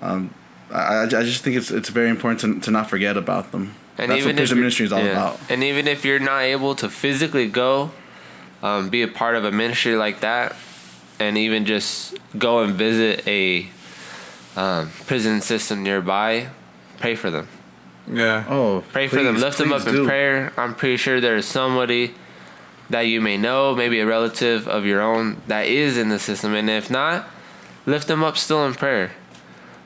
Um, 0.00 0.32
I, 0.70 1.02
I 1.02 1.06
just 1.06 1.42
think 1.42 1.56
it's 1.56 1.70
it's 1.70 1.88
very 1.88 2.10
important 2.10 2.40
to, 2.40 2.60
to 2.60 2.70
not 2.70 2.88
forget 2.88 3.16
about 3.16 3.52
them. 3.52 3.74
And 3.96 4.10
That's 4.10 4.20
even 4.20 4.30
what 4.30 4.36
prison 4.36 4.58
ministry 4.58 4.86
is 4.86 4.92
all 4.92 5.02
yeah. 5.04 5.12
about. 5.12 5.40
And 5.48 5.62
even 5.62 5.86
if 5.86 6.04
you're 6.04 6.18
not 6.18 6.42
able 6.42 6.74
to 6.76 6.88
physically 6.88 7.46
go, 7.46 7.92
um, 8.62 8.88
be 8.88 9.02
a 9.02 9.08
part 9.08 9.36
of 9.36 9.44
a 9.44 9.52
ministry 9.52 9.94
like 9.94 10.20
that, 10.20 10.56
and 11.20 11.38
even 11.38 11.64
just 11.64 12.16
go 12.36 12.62
and 12.64 12.74
visit 12.74 13.26
a 13.28 13.68
um, 14.56 14.90
prison 15.06 15.40
system 15.40 15.82
nearby, 15.82 16.48
pray 16.98 17.14
for 17.14 17.30
them. 17.30 17.48
Yeah. 18.10 18.44
Oh, 18.48 18.84
Pray 18.92 19.08
for 19.08 19.22
them. 19.22 19.36
Lift 19.38 19.58
them 19.58 19.68
please 19.70 19.82
up 19.86 19.88
in 19.94 20.04
prayer. 20.06 20.52
I'm 20.56 20.74
pretty 20.74 20.96
sure 20.96 21.20
there's 21.20 21.46
somebody 21.46 22.14
that 22.90 23.02
you 23.02 23.20
may 23.20 23.36
know, 23.38 23.74
maybe 23.74 24.00
a 24.00 24.06
relative 24.06 24.68
of 24.68 24.84
your 24.84 25.00
own 25.00 25.40
that 25.46 25.66
is 25.66 25.96
in 25.96 26.08
the 26.10 26.18
system, 26.18 26.54
and 26.54 26.68
if 26.68 26.90
not, 26.90 27.26
lift 27.86 28.08
them 28.08 28.22
up 28.22 28.36
still 28.36 28.64
in 28.66 28.74
prayer. 28.74 29.10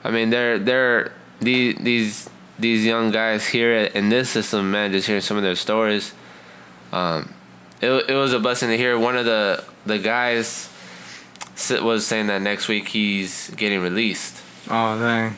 I 0.03 0.11
mean, 0.11 0.29
they're 0.29 0.59
they're 0.59 1.11
these 1.39 1.75
these 1.77 2.29
these 2.59 2.85
young 2.85 3.11
guys 3.11 3.47
here 3.47 3.73
in 3.73 4.09
this 4.09 4.29
system, 4.29 4.71
man. 4.71 4.91
Just 4.91 5.07
hearing 5.07 5.21
some 5.21 5.37
of 5.37 5.43
their 5.43 5.55
stories, 5.55 6.13
um, 6.91 7.33
it 7.81 7.89
it 8.09 8.15
was 8.15 8.33
a 8.33 8.39
blessing 8.39 8.69
to 8.69 8.77
hear. 8.77 8.99
One 8.99 9.15
of 9.17 9.25
the 9.25 9.63
the 9.85 9.97
guys 9.97 10.69
s- 11.53 11.71
was 11.81 12.05
saying 12.05 12.27
that 12.27 12.41
next 12.41 12.67
week 12.67 12.89
he's 12.89 13.49
getting 13.51 13.81
released 13.81 14.41
Oh 14.69 14.99
dang. 14.99 15.35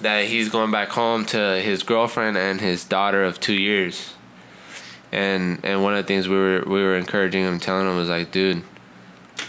That 0.00 0.26
he's 0.26 0.48
going 0.48 0.70
back 0.70 0.88
home 0.88 1.24
to 1.26 1.60
his 1.60 1.82
girlfriend 1.82 2.36
and 2.36 2.60
his 2.60 2.84
daughter 2.84 3.24
of 3.24 3.40
two 3.40 3.54
years. 3.54 4.14
And 5.12 5.60
and 5.64 5.82
one 5.82 5.94
of 5.94 6.04
the 6.04 6.06
things 6.06 6.28
we 6.28 6.36
were 6.36 6.62
we 6.66 6.82
were 6.82 6.96
encouraging 6.96 7.44
him, 7.44 7.58
telling 7.58 7.86
him 7.86 7.96
was 7.96 8.08
like, 8.08 8.30
dude, 8.30 8.62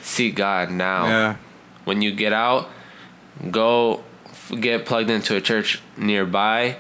seek 0.02 0.36
God 0.36 0.72
now. 0.72 1.08
Yeah. 1.08 1.36
When 1.84 2.02
you 2.02 2.12
get 2.12 2.34
out, 2.34 2.70
go 3.52 4.04
f- 4.26 4.54
get 4.60 4.86
plugged 4.86 5.10
into 5.10 5.36
a 5.36 5.42
church 5.42 5.82
nearby 5.98 6.78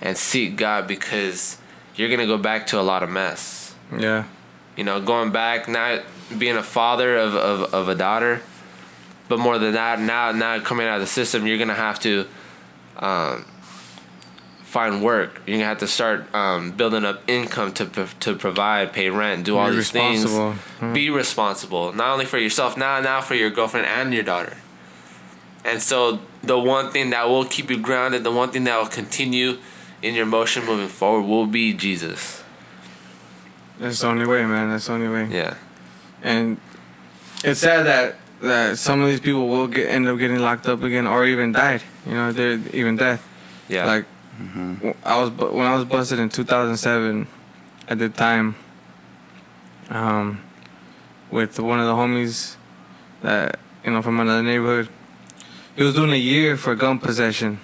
and 0.00 0.16
seek 0.16 0.56
God 0.56 0.86
because 0.86 1.58
you're 1.96 2.10
gonna 2.10 2.26
go 2.26 2.38
back 2.38 2.66
to 2.68 2.80
a 2.80 2.82
lot 2.82 3.02
of 3.02 3.10
mess. 3.10 3.74
Yeah. 3.96 4.24
You 4.76 4.84
know, 4.84 5.00
going 5.00 5.32
back, 5.32 5.68
not 5.68 6.02
being 6.38 6.56
a 6.56 6.62
father 6.62 7.16
of, 7.16 7.34
of, 7.34 7.74
of 7.74 7.88
a 7.88 7.94
daughter, 7.94 8.42
but 9.28 9.38
more 9.38 9.58
than 9.58 9.72
that, 9.72 10.00
now 10.00 10.32
now 10.32 10.60
coming 10.60 10.86
out 10.86 10.96
of 10.96 11.00
the 11.00 11.06
system, 11.06 11.46
you're 11.46 11.58
gonna 11.58 11.74
have 11.74 11.98
to 12.00 12.26
um, 12.98 13.44
find 14.62 15.02
work. 15.02 15.42
You're 15.46 15.56
gonna 15.58 15.68
have 15.68 15.78
to 15.78 15.86
start 15.86 16.32
um, 16.34 16.72
building 16.72 17.04
up 17.04 17.22
income 17.28 17.72
to 17.74 17.86
to 18.20 18.34
provide, 18.36 18.92
pay 18.92 19.10
rent, 19.10 19.44
do 19.44 19.56
all 19.58 19.70
Be 19.70 19.76
these 19.76 19.90
things. 19.90 20.22
responsible. 20.24 20.54
Mhm. 20.80 20.94
Be 20.94 21.10
responsible, 21.10 21.92
not 21.92 22.08
only 22.12 22.24
for 22.24 22.38
yourself, 22.38 22.76
now 22.76 23.00
now 23.00 23.20
for 23.20 23.34
your 23.34 23.50
girlfriend 23.50 23.86
and 23.86 24.12
your 24.14 24.22
daughter. 24.22 24.56
And 25.64 25.80
so 25.80 26.20
the 26.42 26.58
one 26.58 26.90
thing 26.90 27.10
that 27.10 27.28
will 27.28 27.44
keep 27.44 27.70
you 27.70 27.76
grounded, 27.78 28.24
the 28.24 28.32
one 28.32 28.50
thing 28.50 28.64
that 28.64 28.76
will 28.78 28.88
continue 28.88 29.58
in 30.02 30.14
your 30.14 30.26
motion 30.26 30.64
moving 30.64 30.88
forward 30.88 31.22
will 31.28 31.46
be 31.46 31.72
Jesus. 31.72 32.42
That's 33.78 34.00
the 34.00 34.08
only 34.08 34.26
way, 34.26 34.44
man. 34.44 34.70
That's 34.70 34.86
the 34.86 34.92
only 34.94 35.08
way. 35.08 35.28
Yeah. 35.30 35.54
And 36.22 36.58
it's 37.44 37.60
sad 37.60 37.86
that 37.86 38.16
that 38.40 38.76
some 38.78 39.00
of 39.02 39.08
these 39.08 39.20
people 39.20 39.48
will 39.48 39.68
get 39.68 39.88
end 39.88 40.08
up 40.08 40.18
getting 40.18 40.38
locked 40.40 40.66
up 40.68 40.82
again 40.82 41.06
or 41.06 41.24
even 41.24 41.52
died. 41.52 41.82
You 42.06 42.14
know, 42.14 42.32
they're 42.32 42.58
even 42.72 42.96
death. 42.96 43.26
Yeah. 43.68 43.86
Like 43.86 44.04
I 45.04 45.20
was 45.20 45.30
bu- 45.30 45.52
when 45.52 45.66
I 45.66 45.74
was 45.74 45.84
busted 45.84 46.18
in 46.18 46.28
2007 46.28 47.26
at 47.88 47.98
the 47.98 48.08
time 48.08 48.54
um 49.90 50.40
with 51.30 51.58
one 51.60 51.78
of 51.80 51.86
the 51.86 51.92
homies 51.92 52.56
that 53.22 53.58
you 53.84 53.90
know 53.92 54.02
from 54.02 54.20
another 54.20 54.42
neighborhood. 54.42 54.88
He 55.76 55.82
was 55.82 55.94
doing 55.94 56.12
a 56.12 56.16
year 56.16 56.56
for 56.56 56.74
gun 56.74 56.98
possession. 56.98 57.58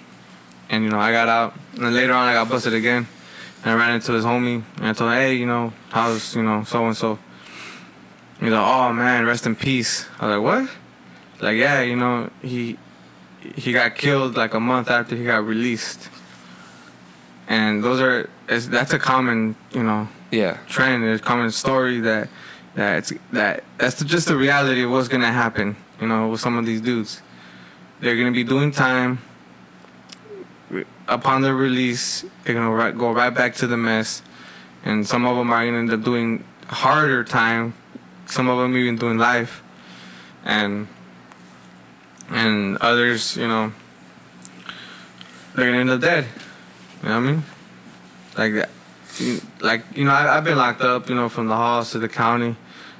And 0.69 0.83
you 0.83 0.89
know, 0.89 0.99
I 0.99 1.11
got 1.11 1.27
out 1.27 1.53
and 1.75 1.83
then 1.85 1.93
later 1.93 2.13
on 2.13 2.27
I 2.27 2.33
got 2.33 2.49
busted 2.49 2.73
again. 2.73 3.07
And 3.63 3.71
I 3.71 3.73
ran 3.75 3.93
into 3.95 4.13
his 4.13 4.23
homie 4.25 4.63
and 4.77 4.87
I 4.87 4.93
told 4.93 5.11
him, 5.11 5.17
"Hey, 5.17 5.33
you 5.35 5.45
know, 5.45 5.73
how's, 5.89 6.35
you 6.35 6.43
know, 6.43 6.63
so 6.63 6.85
and 6.87 6.95
so." 6.95 7.19
He's 8.39 8.51
like, 8.51 8.65
"Oh 8.65 8.93
man, 8.93 9.25
rest 9.25 9.45
in 9.45 9.55
peace." 9.55 10.07
I 10.19 10.27
was 10.27 10.37
like, 10.37 10.43
"What?" 10.43 11.41
Like, 11.41 11.57
"Yeah, 11.57 11.81
you 11.81 11.95
know, 11.97 12.29
he 12.41 12.77
he 13.55 13.71
got 13.71 13.95
killed 13.95 14.35
like 14.35 14.53
a 14.53 14.59
month 14.59 14.89
after 14.89 15.15
he 15.15 15.25
got 15.25 15.45
released." 15.45 16.09
And 17.47 17.83
those 17.83 17.99
are 17.99 18.29
that's 18.47 18.93
a 18.93 18.99
common, 18.99 19.55
you 19.71 19.83
know, 19.83 20.07
yeah. 20.31 20.57
trend, 20.67 21.03
a 21.03 21.19
common 21.19 21.51
story 21.51 21.99
that 22.01 22.29
that 22.75 22.97
it's, 22.97 23.13
that 23.31 23.63
that's 23.77 24.03
just 24.03 24.27
the 24.27 24.35
reality 24.35 24.83
of 24.83 24.91
what's 24.91 25.07
gonna 25.07 25.31
happen. 25.31 25.75
You 25.99 26.07
know, 26.07 26.29
with 26.29 26.39
some 26.39 26.57
of 26.57 26.65
these 26.65 26.81
dudes, 26.81 27.21
they're 27.99 28.15
gonna 28.15 28.31
be 28.31 28.43
doing 28.43 28.71
time. 28.71 29.19
Upon 31.07 31.41
their 31.41 31.55
release, 31.55 32.23
they're 32.43 32.53
gonna 32.53 32.69
right, 32.71 32.95
go 32.95 33.11
right 33.11 33.31
back 33.31 33.55
to 33.55 33.67
the 33.67 33.77
mess, 33.77 34.21
and 34.85 35.07
some 35.07 35.25
of 35.25 35.35
them 35.35 35.51
are 35.51 35.65
gonna 35.65 35.79
end 35.79 35.91
up 35.91 36.03
doing 36.03 36.43
harder 36.67 37.23
time. 37.23 37.73
Some 38.27 38.47
of 38.47 38.59
them 38.59 38.77
even 38.77 38.95
doing 38.95 39.17
life, 39.17 39.63
and 40.45 40.87
and 42.29 42.77
others, 42.77 43.35
you 43.37 43.47
know, 43.47 43.71
they're 45.55 45.65
gonna 45.65 45.79
end 45.79 45.89
up 45.89 46.01
dead. 46.01 46.25
You 47.03 47.09
know 47.09 47.21
what 47.21 47.29
I 47.29 47.31
mean? 47.31 47.43
Like 48.37 48.53
that 48.53 48.69
like 49.61 49.83
you 49.95 50.05
know 50.05 50.11
I, 50.11 50.37
I've 50.37 50.43
been 50.43 50.57
locked 50.57 50.81
up 50.81 51.09
you 51.09 51.15
know 51.15 51.29
from 51.29 51.47
the 51.47 51.55
halls 51.55 51.91
to 51.91 51.99
the 51.99 52.09
county. 52.09 52.55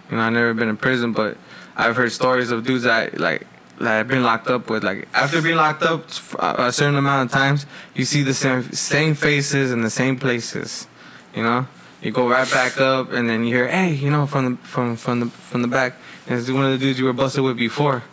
You 0.10 0.18
know 0.18 0.24
i've 0.24 0.34
never 0.34 0.54
been 0.54 0.70
in 0.70 0.78
prison 0.78 1.14
but 1.14 1.38
i've 1.78 1.96
heard 1.96 2.12
stories 2.12 2.52
of 2.52 2.66
dudes 2.66 2.84
that 2.84 3.20
like 3.20 3.46
that 3.80 3.98
have 3.98 4.08
been 4.08 4.24
locked 4.24 4.50
up 4.50 4.70
with 4.70 4.84
like 4.84 5.08
after 5.14 5.42
being 5.42 5.56
locked 5.56 5.84
up 5.84 6.10
a 6.40 6.72
certain 6.72 6.96
amount 6.98 7.30
of 7.30 7.32
times 7.32 7.66
you 7.96 8.04
see 8.06 8.24
the 8.24 8.34
same 8.34 8.64
same 8.72 9.14
faces 9.14 9.72
in 9.72 9.82
the 9.82 9.90
same 9.90 10.18
places. 10.20 10.88
You 11.34 11.44
know? 11.44 11.68
You 12.02 12.12
go 12.12 12.28
right 12.28 12.50
back 12.50 12.80
up 12.80 13.12
and 13.12 13.30
then 13.30 13.46
you 13.46 13.56
hear 13.56 13.68
hey 13.68 13.94
you 13.94 14.10
know 14.10 14.26
from 14.26 14.52
the 14.52 14.62
from 14.64 14.96
from 14.96 15.20
the 15.22 15.26
from 15.28 15.62
the 15.62 15.68
back. 15.68 15.96
And 16.28 16.38
it's 16.40 16.50
one 16.50 16.66
of 16.66 16.72
the 16.72 16.78
dudes 16.78 17.00
you 17.00 17.06
were 17.06 17.14
busted 17.14 17.44
with 17.44 17.58
before. 17.58 18.04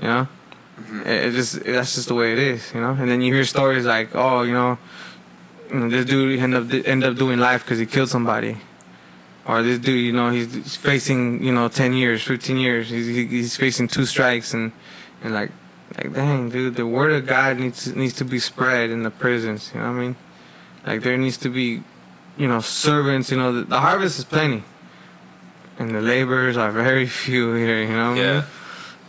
You 0.00 0.08
know 0.08 0.28
Mm-hmm. 0.78 1.00
it, 1.08 1.24
it 1.26 1.32
just 1.32 1.64
that's 1.64 1.94
just 1.96 2.08
the 2.08 2.14
way 2.14 2.32
it 2.32 2.38
is 2.38 2.72
you 2.74 2.80
know 2.80 2.90
and 2.98 3.10
then 3.10 3.20
you 3.20 3.34
hear 3.34 3.44
stories 3.44 3.84
like 3.84 4.14
oh 4.14 4.42
you 4.42 4.52
know 4.52 4.78
this 5.70 6.06
dude 6.06 6.38
end 6.38 6.54
up 6.54 6.72
end 6.86 7.04
up 7.04 7.16
doing 7.16 7.38
life 7.38 7.62
because 7.64 7.78
he 7.78 7.84
killed 7.86 8.08
somebody, 8.08 8.56
or 9.46 9.62
this 9.62 9.78
dude, 9.78 10.00
you 10.00 10.12
know, 10.12 10.30
he's, 10.30 10.76
facing 10.76 11.42
you 11.42 11.52
know 11.52 11.68
ten 11.68 11.92
years, 11.92 12.22
fifteen 12.22 12.56
years. 12.56 12.88
He's 12.88 13.06
he's 13.06 13.54
facing 13.56 13.86
two 13.88 14.06
strikes 14.06 14.54
and 14.54 14.72
and 15.22 15.34
like 15.34 15.50
like 15.96 16.14
dang, 16.14 16.48
dude, 16.48 16.74
the 16.76 16.86
word 16.86 17.12
of 17.12 17.26
God 17.26 17.58
needs 17.58 17.94
needs 17.94 18.14
to 18.14 18.24
be 18.24 18.38
spread 18.38 18.88
in 18.88 19.02
the 19.02 19.10
prisons. 19.10 19.70
You 19.74 19.80
know 19.80 19.88
what 19.92 19.98
I 19.98 20.00
mean? 20.00 20.16
Like 20.86 21.02
there 21.02 21.18
needs 21.18 21.36
to 21.38 21.50
be, 21.50 21.82
you 22.38 22.48
know, 22.48 22.60
servants. 22.60 23.30
You 23.30 23.36
know, 23.36 23.52
the, 23.52 23.64
the 23.64 23.80
harvest 23.80 24.18
is 24.18 24.24
plenty, 24.24 24.64
and 25.78 25.94
the 25.94 26.00
laborers 26.00 26.56
are 26.56 26.72
very 26.72 27.06
few 27.24 27.52
here. 27.52 27.82
You 27.82 27.88
know? 27.92 28.10
What 28.12 28.18
I 28.18 28.22
Yeah. 28.22 28.34
mean? 28.36 28.44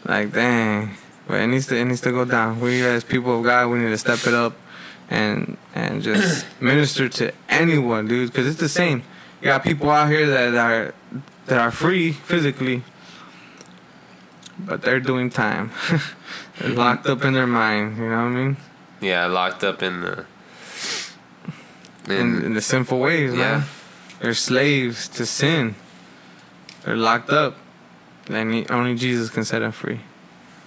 Like 0.06 0.34
dang, 0.34 0.98
but 1.30 1.40
it 1.42 1.48
needs 1.48 1.68
to 1.68 1.78
it 1.78 1.86
needs 1.86 2.02
to 2.02 2.12
go 2.12 2.26
down. 2.26 2.60
We 2.60 2.82
as 2.84 3.04
people 3.04 3.38
of 3.38 3.44
God, 3.46 3.70
we 3.70 3.78
need 3.78 3.90
to 3.90 3.98
step 4.00 4.26
it 4.26 4.34
up 4.34 4.54
and 5.12 5.58
and 5.76 6.02
just 6.02 6.48
minister 6.60 7.08
to 7.08 7.32
anyone, 7.48 8.08
dude. 8.08 8.32
Because 8.32 8.48
it's 8.48 8.60
the 8.60 8.68
same. 8.68 9.04
You 9.40 9.46
got 9.46 9.64
people 9.64 9.92
out 9.92 10.10
here 10.10 10.26
that 10.26 10.56
are 10.56 10.96
that 11.46 11.60
are 11.60 11.70
free 11.70 12.12
physically, 12.14 12.82
but 14.58 14.82
they're 14.82 15.00
doing 15.00 15.30
time. 15.30 15.70
they're 16.60 16.72
locked 16.72 17.06
up 17.06 17.24
in 17.24 17.34
their 17.34 17.48
mind. 17.48 17.98
You 17.98 18.10
know 18.10 18.16
what 18.16 18.22
I 18.24 18.30
mean? 18.30 18.58
Yeah, 19.00 19.28
locked 19.28 19.64
up 19.64 19.84
in 19.84 20.02
the. 20.02 20.26
In, 22.08 22.44
in 22.44 22.54
the 22.56 22.62
sinful 22.62 23.00
ways, 23.00 23.34
Yeah. 23.34 23.38
man. 23.38 23.64
They're 24.20 24.34
slaves 24.34 25.08
to 25.10 25.28
sin. 25.28 25.76
They're 26.84 26.98
locked 26.98 27.30
up. 27.30 27.56
And 28.28 28.70
only 28.72 28.96
Jesus 28.96 29.30
can 29.30 29.44
set 29.44 29.60
them 29.60 29.72
free. 29.72 30.02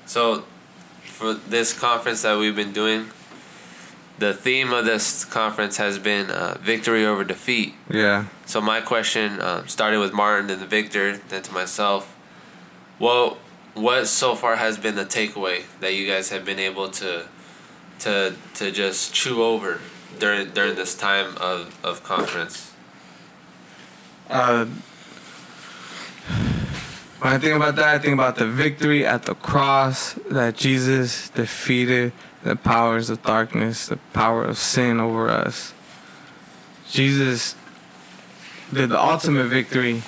So, 0.06 0.44
for 1.22 1.34
this 1.34 1.72
conference 1.72 2.22
that 2.22 2.36
we've 2.36 2.56
been 2.56 2.72
doing, 2.72 3.10
the 4.18 4.34
theme 4.34 4.72
of 4.72 4.84
this 4.84 5.24
conference 5.24 5.76
has 5.76 5.96
been 5.98 6.30
uh, 6.30 6.58
victory 6.60 7.06
over 7.06 7.22
defeat. 7.22 7.74
Yeah. 7.88 8.26
So 8.44 8.60
my 8.60 8.80
question 8.80 9.40
um, 9.40 9.68
started 9.68 10.00
with 10.00 10.12
Martin, 10.12 10.48
then 10.48 10.58
the 10.58 10.66
Victor, 10.66 11.16
then 11.16 11.42
to 11.42 11.52
myself. 11.52 12.16
Well, 12.98 13.38
what 13.74 14.06
so 14.06 14.34
far 14.34 14.56
has 14.56 14.78
been 14.78 14.96
the 14.96 15.04
takeaway 15.04 15.62
that 15.80 15.94
you 15.94 16.08
guys 16.08 16.30
have 16.30 16.44
been 16.44 16.58
able 16.58 16.88
to, 16.90 17.26
to 18.00 18.34
to 18.54 18.72
just 18.72 19.14
chew 19.14 19.42
over 19.42 19.80
during 20.18 20.50
during 20.50 20.74
this 20.74 20.94
time 20.96 21.36
of, 21.38 21.78
of 21.84 22.02
conference? 22.02 22.72
Uh, 24.28 24.66
when 27.22 27.32
I 27.32 27.38
think 27.38 27.54
about 27.54 27.76
that, 27.76 27.88
I 27.94 27.98
think 28.00 28.14
about 28.14 28.34
the 28.36 28.46
victory 28.46 29.06
at 29.06 29.24
the 29.26 29.34
cross 29.34 30.14
that 30.28 30.56
Jesus 30.56 31.28
defeated 31.30 32.12
the 32.42 32.56
powers 32.56 33.10
of 33.10 33.22
darkness, 33.22 33.86
the 33.86 33.98
power 34.12 34.44
of 34.44 34.58
sin 34.58 34.98
over 34.98 35.28
us. 35.28 35.72
Jesus 36.90 37.54
did 38.74 38.88
the 38.90 39.00
ultimate 39.00 39.44
victory 39.46 40.02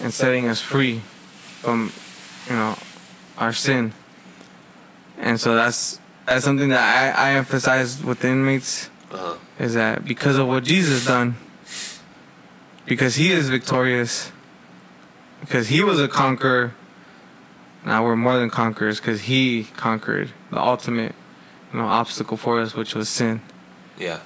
in 0.00 0.10
setting 0.10 0.48
us 0.48 0.60
free 0.60 1.02
from, 1.62 1.92
you 2.48 2.56
know, 2.56 2.76
our 3.36 3.52
sin. 3.52 3.92
And 5.18 5.40
so 5.40 5.54
that's 5.54 6.00
that's 6.26 6.44
something 6.44 6.68
that 6.70 7.16
I, 7.16 7.30
I 7.30 7.34
emphasize 7.36 8.02
with 8.02 8.20
the 8.20 8.28
inmates 8.28 8.90
Uh-huh. 9.10 9.36
is 9.58 9.74
that 9.74 10.04
because 10.04 10.36
of 10.36 10.46
what 10.48 10.64
Jesus 10.64 11.06
done, 11.06 11.36
because 12.86 13.14
he 13.16 13.30
is 13.32 13.48
victorious, 13.48 14.32
because 15.40 15.68
he 15.68 15.82
was 15.82 16.00
a 16.00 16.08
conqueror, 16.08 16.74
now 17.84 18.04
we're 18.04 18.16
more 18.16 18.38
than 18.38 18.50
conquerors 18.50 19.00
because 19.00 19.22
he 19.22 19.64
conquered 19.76 20.30
the 20.50 20.60
ultimate, 20.60 21.14
you 21.72 21.78
know, 21.78 21.86
obstacle 21.86 22.36
for 22.36 22.60
us, 22.60 22.74
which 22.74 22.94
was 22.94 23.08
sin. 23.08 23.40
Yeah. 23.98 24.20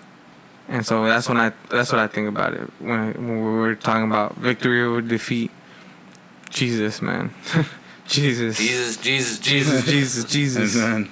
And 0.68 0.86
so 0.86 1.04
that's 1.04 1.28
when 1.28 1.38
I 1.38 1.52
that's 1.70 1.92
what 1.92 2.00
I 2.00 2.06
think 2.06 2.28
about 2.28 2.54
it 2.54 2.70
when 2.78 3.12
when 3.14 3.44
we 3.44 3.52
were 3.52 3.74
talking 3.74 4.04
about 4.04 4.36
victory 4.36 4.82
over 4.82 5.00
defeat. 5.00 5.50
Jesus, 6.50 7.00
man, 7.00 7.32
Jesus, 8.06 8.58
Jesus, 8.58 8.96
Jesus, 8.98 9.38
Jesus, 9.38 9.84
Jesus. 9.84 9.84
Jesus, 9.84 10.24
Jesus. 10.72 10.76
Amen. 10.76 11.10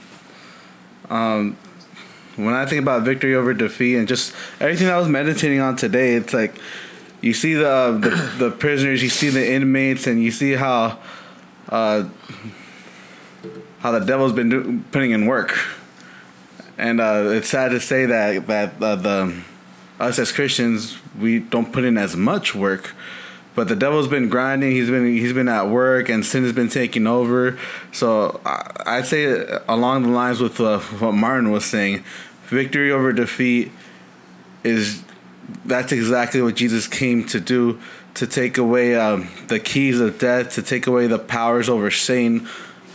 Um, 1.09 1.57
when 2.37 2.55
I 2.55 2.67
think 2.67 2.83
about 2.83 3.03
victory 3.03 3.35
over 3.35 3.53
defeat 3.55 3.97
and 3.97 4.07
just 4.07 4.35
everything 4.61 4.89
I 4.89 4.97
was 4.99 5.09
meditating 5.09 5.61
on 5.61 5.77
today, 5.77 6.15
it's 6.15 6.33
like 6.33 6.55
you 7.21 7.35
see 7.35 7.55
the 7.55 7.99
the, 8.01 8.33
the 8.47 8.51
prisoners, 8.51 9.03
you 9.03 9.09
see 9.09 9.29
the 9.29 9.53
inmates, 9.53 10.07
and 10.07 10.23
you 10.23 10.31
see 10.31 10.53
how 10.53 10.99
uh, 11.69 12.09
how 13.81 13.93
the 13.93 14.01
devil's 14.01 14.33
been 14.33 14.49
do, 14.49 14.83
putting 14.93 15.11
in 15.11 15.27
work. 15.27 15.59
And 16.79 17.01
uh, 17.01 17.25
it's 17.29 17.49
sad 17.49 17.71
to 17.71 17.81
say 17.81 18.07
that 18.07 18.47
that 18.47 18.83
uh, 18.83 18.97
the 18.97 19.43
us 19.99 20.19
as 20.19 20.33
Christians 20.33 20.97
we 21.19 21.41
don't 21.41 21.73
put 21.73 21.85
in 21.85 21.99
as 21.99 22.17
much 22.17 22.55
work, 22.55 22.95
but 23.55 23.69
the 23.69 23.77
devil's 23.77 24.09
been 24.09 24.29
grinding. 24.29 24.73
He's 24.73 24.89
been 24.89 25.07
he's 25.07 25.33
been 25.33 25.49
at 25.49 25.69
work, 25.69 26.09
and 26.09 26.25
sin 26.25 26.43
has 26.45 26.53
been 26.53 26.69
taking 26.69 27.07
over. 27.07 27.59
So 27.93 28.41
I, 28.47 28.71
I'd 28.87 29.07
say 29.07 29.47
along 29.69 30.05
the 30.05 30.09
lines 30.09 30.41
with 30.41 30.59
uh, 30.61 30.79
what 30.79 31.13
Martin 31.13 31.51
was 31.51 31.67
saying, 31.67 32.03
victory 32.45 32.91
over 32.91 33.13
defeat 33.13 33.73
is 34.65 35.03
that's 35.65 35.93
exactly 35.93 36.43
what 36.43 36.57
Jesus 36.57 36.87
came 36.87 37.25
to 37.27 37.41
do 37.41 37.81
to 38.15 38.27
take 38.27 38.59
away 38.59 38.97
um, 38.97 39.29
the 39.49 39.61
keys 39.61 40.01
of 40.01 40.19
death, 40.19 40.55
to 40.55 40.63
take 40.63 40.87
away 40.87 41.07
the 41.07 41.19
powers 41.19 41.69
over 41.69 41.91
Satan 41.91 42.49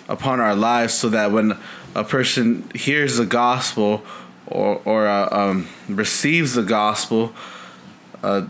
upon 0.08 0.40
our 0.40 0.56
lives, 0.56 0.94
so 0.94 1.10
that 1.10 1.32
when 1.32 1.58
a 1.96 2.04
person 2.04 2.70
hears 2.76 3.18
the 3.18 3.26
gospel 3.26 4.04
or 4.48 4.82
or 4.86 5.08
uh, 5.08 5.30
um, 5.32 5.68
receives 5.88 6.54
the 6.54 6.64
gospel, 6.64 7.34
uh, 8.24 8.46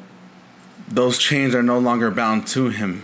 those 0.87 1.17
chains 1.17 1.53
are 1.55 1.63
no 1.63 1.79
longer 1.79 2.11
bound 2.11 2.47
to 2.47 2.69
him. 2.69 3.03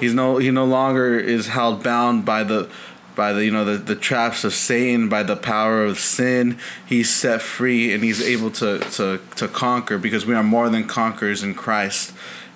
He's 0.00 0.14
no 0.14 0.38
he 0.38 0.50
no 0.50 0.64
longer 0.64 1.18
is 1.18 1.48
held 1.48 1.82
bound 1.82 2.24
by 2.24 2.44
the 2.44 2.70
by 3.14 3.32
the 3.32 3.44
you 3.44 3.50
know 3.50 3.64
the, 3.64 3.76
the 3.78 3.96
traps 3.96 4.44
of 4.44 4.52
Satan, 4.54 5.08
by 5.08 5.22
the 5.22 5.36
power 5.36 5.84
of 5.84 5.98
sin. 5.98 6.58
He's 6.86 7.10
set 7.14 7.42
free 7.42 7.92
and 7.92 8.02
he's 8.02 8.20
able 8.22 8.50
to 8.52 8.78
to 8.78 9.20
to 9.36 9.48
conquer 9.48 9.98
because 9.98 10.26
we 10.26 10.34
are 10.34 10.42
more 10.42 10.68
than 10.68 10.84
conquerors 10.86 11.42
in 11.42 11.54
Christ. 11.54 12.12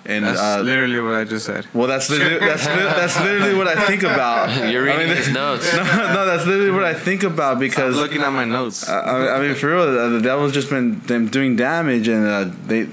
And 0.09 0.23
That's 0.23 0.39
uh, 0.39 0.61
literally 0.61 1.01
what 1.01 1.15
I 1.15 1.25
just 1.25 1.45
said. 1.45 1.67
well, 1.73 1.85
that's 1.85 2.09
literally, 2.09 2.39
that's 2.47 2.65
li- 2.65 2.75
that's 2.75 3.19
literally 3.19 3.53
what 3.55 3.67
I 3.67 3.85
think 3.87 4.03
about. 4.03 4.47
You're 4.71 4.83
I 4.89 4.93
reading 4.93 5.07
mean, 5.09 5.17
his 5.17 5.29
notes. 5.33 5.69
No, 5.75 5.83
no, 5.83 6.25
that's 6.25 6.45
literally 6.45 6.71
what 6.71 6.85
I 6.85 6.93
think 6.93 7.23
about 7.23 7.53
I'm 7.55 7.59
because 7.59 7.97
looking 7.97 8.21
at 8.21 8.31
my 8.31 8.45
notes. 8.45 8.87
I, 8.87 9.35
I 9.35 9.39
mean, 9.41 9.53
for 9.55 9.67
real, 9.67 9.81
uh, 9.81 10.07
the 10.09 10.21
devil's 10.21 10.53
just 10.53 10.69
been 10.69 11.01
them 11.01 11.27
doing 11.27 11.57
damage, 11.57 12.07
and 12.07 12.25
uh, 12.25 12.49
they 12.67 12.87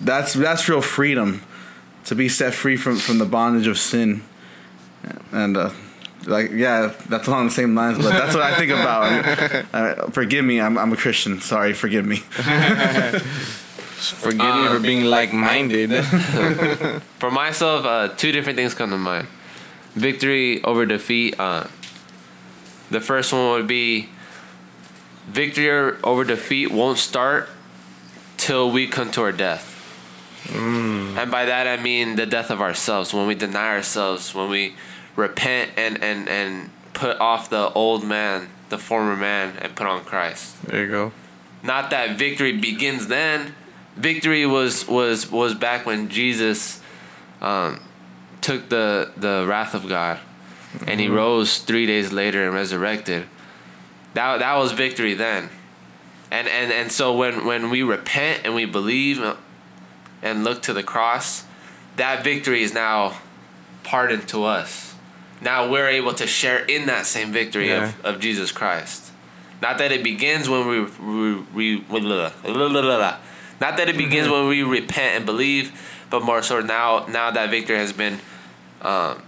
that's 0.00 0.34
that's 0.34 0.68
real 0.68 0.82
freedom 0.82 1.40
to 2.04 2.14
be 2.14 2.28
set 2.28 2.52
free 2.52 2.76
from 2.76 2.96
from 2.98 3.16
the 3.16 3.24
bondage 3.24 3.66
of 3.66 3.78
sin, 3.78 4.22
and 5.32 5.56
uh, 5.56 5.70
like 6.26 6.50
yeah, 6.50 6.92
that's 7.08 7.28
along 7.28 7.46
the 7.46 7.52
same 7.52 7.74
lines. 7.74 7.98
But 7.98 8.10
that's 8.10 8.34
what 8.34 8.42
I 8.42 8.56
think 8.56 8.70
about. 8.72 9.02
I 9.04 9.10
mean, 9.52 9.66
uh, 9.72 10.10
forgive 10.10 10.44
me, 10.44 10.60
I'm 10.60 10.78
I'm 10.78 10.92
a 10.92 10.96
Christian. 10.96 11.40
Sorry, 11.40 11.72
forgive 11.72 12.04
me. 12.04 12.22
Forgive 13.98 14.38
me 14.38 14.68
for 14.68 14.78
being 14.78 15.04
like-minded. 15.06 15.90
For 17.18 17.32
myself, 17.32 17.84
uh, 17.84 18.08
two 18.16 18.30
different 18.30 18.56
things 18.56 18.72
come 18.72 18.90
to 18.90 18.96
mind. 18.96 19.26
Victory 19.94 20.62
over 20.62 20.86
defeat. 20.86 21.34
Uh, 21.38 21.66
the 22.90 23.00
first 23.00 23.32
one 23.32 23.50
would 23.50 23.66
be 23.66 24.08
victory 25.26 25.96
over 26.04 26.24
defeat 26.24 26.70
won't 26.70 26.98
start 26.98 27.48
till 28.36 28.70
we 28.70 28.86
come 28.86 29.10
to 29.10 29.22
our 29.22 29.32
death. 29.32 29.74
And 30.54 31.30
by 31.30 31.44
that 31.44 31.66
I 31.66 31.82
mean 31.82 32.16
the 32.16 32.24
death 32.24 32.50
of 32.50 32.60
ourselves. 32.60 33.12
When 33.12 33.26
we 33.26 33.34
deny 33.34 33.74
ourselves, 33.74 34.34
when 34.34 34.48
we 34.48 34.74
repent 35.18 35.72
and, 35.76 36.02
and, 36.02 36.28
and 36.28 36.70
put 36.94 37.18
off 37.18 37.50
the 37.50 37.70
old 37.72 38.04
man, 38.04 38.48
the 38.68 38.78
former 38.78 39.16
man, 39.16 39.56
and 39.58 39.74
put 39.74 39.86
on 39.86 40.04
Christ 40.04 40.62
there 40.62 40.84
you 40.84 40.90
go. 40.90 41.12
not 41.62 41.90
that 41.90 42.16
victory 42.16 42.56
begins 42.56 43.08
then. 43.08 43.54
Victory 43.96 44.46
was 44.46 44.86
was 44.86 45.28
was 45.30 45.54
back 45.54 45.84
when 45.84 46.08
Jesus 46.08 46.80
um, 47.40 47.80
took 48.40 48.68
the 48.68 49.10
the 49.16 49.44
wrath 49.48 49.74
of 49.74 49.88
God, 49.88 50.20
and 50.86 51.00
he 51.00 51.08
rose 51.08 51.58
three 51.58 51.84
days 51.84 52.12
later 52.12 52.44
and 52.44 52.54
resurrected. 52.54 53.26
That 54.14 54.38
that 54.38 54.54
was 54.54 54.70
victory 54.70 55.14
then, 55.14 55.50
and 56.30 56.46
and 56.46 56.70
and 56.72 56.92
so 56.92 57.12
when 57.16 57.44
when 57.44 57.70
we 57.70 57.82
repent 57.82 58.42
and 58.44 58.54
we 58.54 58.66
believe 58.66 59.20
and 60.22 60.44
look 60.44 60.62
to 60.62 60.72
the 60.72 60.84
cross, 60.84 61.44
that 61.96 62.22
victory 62.22 62.62
is 62.62 62.72
now 62.72 63.18
pardoned 63.82 64.28
to 64.28 64.44
us. 64.44 64.87
Now 65.40 65.70
we're 65.70 65.88
able 65.88 66.14
to 66.14 66.26
share 66.26 66.64
in 66.64 66.86
that 66.86 67.06
same 67.06 67.32
victory 67.32 67.68
Yeah. 67.68 67.88
of, 67.88 68.04
of 68.04 68.20
Jesus 68.20 68.52
Christ. 68.52 69.12
Not 69.60 69.78
that 69.78 69.90
it 69.92 70.02
begins 70.04 70.48
when 70.48 70.66
we, 70.68 70.84
we, 71.54 71.80
we 71.80 71.84
not 73.60 73.76
that 73.76 73.88
it 73.88 73.96
begins 73.96 74.28
when 74.28 74.46
we 74.46 74.62
repent 74.62 75.16
and 75.16 75.26
believe, 75.26 75.72
but 76.10 76.22
more 76.22 76.42
so 76.42 76.60
now 76.60 77.06
now 77.06 77.30
that 77.30 77.50
victory 77.50 77.76
has 77.76 77.92
been 77.92 78.20
um, 78.82 79.22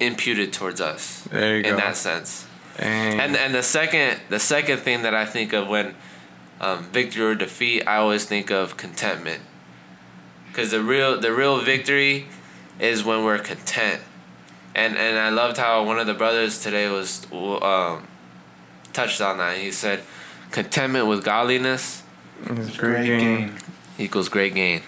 imputed 0.00 0.52
towards 0.52 0.80
us 0.80 1.26
in 1.32 1.62
go. 1.62 1.76
that 1.76 1.96
sense. 1.96 2.46
Dang. 2.78 3.20
And 3.20 3.36
and 3.36 3.54
the 3.54 3.62
second 3.62 4.20
the 4.30 4.38
second 4.40 4.78
thing 4.78 5.02
that 5.02 5.14
I 5.14 5.26
think 5.26 5.52
of 5.52 5.68
when 5.68 5.94
um, 6.60 6.84
victory 6.84 7.24
or 7.24 7.34
defeat, 7.34 7.82
I 7.86 7.96
always 7.96 8.24
think 8.24 8.50
of 8.50 8.76
contentment. 8.76 9.42
Cause 10.54 10.70
the 10.70 10.82
real 10.82 11.20
the 11.20 11.32
real 11.32 11.60
victory 11.60 12.26
is 12.80 13.04
when 13.04 13.24
we're 13.24 13.38
content. 13.38 14.00
And 14.78 14.96
and 14.96 15.18
I 15.18 15.30
loved 15.30 15.56
how 15.56 15.82
one 15.84 15.98
of 15.98 16.06
the 16.06 16.14
brothers 16.14 16.62
today 16.62 16.88
was 16.88 17.26
um, 17.32 18.06
touched 18.92 19.20
on 19.20 19.38
that. 19.38 19.56
He 19.58 19.72
said, 19.72 19.98
contentment 20.52 21.06
with 21.08 21.24
godliness 21.24 22.02
It's 22.46 22.74
a 22.76 22.78
great 22.78 23.06
game. 23.06 23.56
equals 23.98 24.28
great 24.28 24.54
gain. 24.54 24.82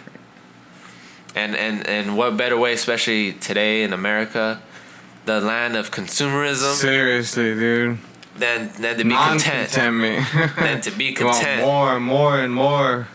And 1.34 1.56
and 1.56 1.86
and 1.88 2.16
what 2.16 2.36
better 2.36 2.56
way, 2.56 2.72
especially 2.72 3.32
today 3.32 3.82
in 3.82 3.92
America, 3.92 4.60
the 5.26 5.40
land 5.40 5.74
of 5.76 5.90
consumerism, 5.90 6.74
Seriously, 6.74 7.54
dude. 7.54 7.98
than 8.38 8.70
than 8.82 8.96
to 8.98 9.04
be 9.04 9.10
content. 9.14 9.76
Non-contentment. 9.76 10.56
Than 10.56 10.80
to 10.82 10.90
be 10.92 11.04
You 11.18 11.24
want 11.26 11.36
content. 11.38 11.62
more 11.66 11.96
and 11.96 12.04
more 12.04 12.38
and 12.38 12.54
more. 12.54 13.08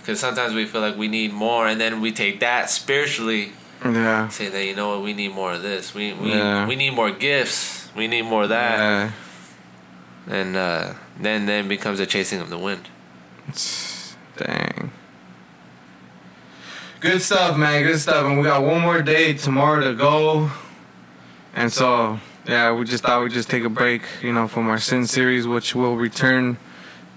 Because 0.00 0.20
sometimes 0.20 0.52
we 0.54 0.64
feel 0.66 0.80
like 0.82 0.96
we 0.96 1.08
need 1.08 1.32
more, 1.32 1.66
and 1.66 1.78
then 1.80 2.00
we 2.00 2.12
take 2.12 2.40
that 2.40 2.70
spiritually, 2.70 3.52
Yeah. 3.84 4.28
say 4.28 4.48
that 4.48 4.64
you 4.64 4.74
know 4.74 4.88
what, 4.90 5.02
we 5.02 5.12
need 5.12 5.32
more 5.32 5.52
of 5.52 5.62
this. 5.62 5.94
We 5.94 6.12
we 6.12 6.30
Yeah. 6.32 6.66
we 6.66 6.76
need 6.76 6.90
more 6.94 7.10
gifts. 7.10 7.88
We 7.96 8.06
need 8.08 8.22
more 8.22 8.42
of 8.44 8.48
that, 8.50 8.78
Yeah. 8.78 9.10
and 10.34 10.56
uh, 10.56 10.92
then 11.20 11.46
then 11.46 11.68
becomes 11.68 12.00
a 12.00 12.06
chasing 12.06 12.40
of 12.40 12.50
the 12.50 12.58
wind. 12.58 12.88
Dang. 14.36 14.90
Good 17.00 17.22
stuff, 17.22 17.56
man. 17.56 17.82
Good 17.84 17.98
stuff. 18.00 18.24
And 18.26 18.38
we 18.38 18.44
got 18.44 18.62
one 18.62 18.80
more 18.80 19.02
day 19.02 19.32
tomorrow 19.34 19.80
to 19.84 19.94
go. 19.94 20.50
And 21.54 21.72
so, 21.72 22.18
yeah, 22.46 22.72
we 22.72 22.84
just 22.84 23.04
thought 23.04 23.22
we'd 23.22 23.32
just 23.32 23.48
take 23.48 23.64
a 23.64 23.68
break, 23.68 24.02
you 24.22 24.32
know, 24.32 24.48
from 24.48 24.68
our 24.68 24.78
sin 24.78 25.06
series, 25.06 25.46
which 25.46 25.74
will 25.74 25.96
return 25.96 26.56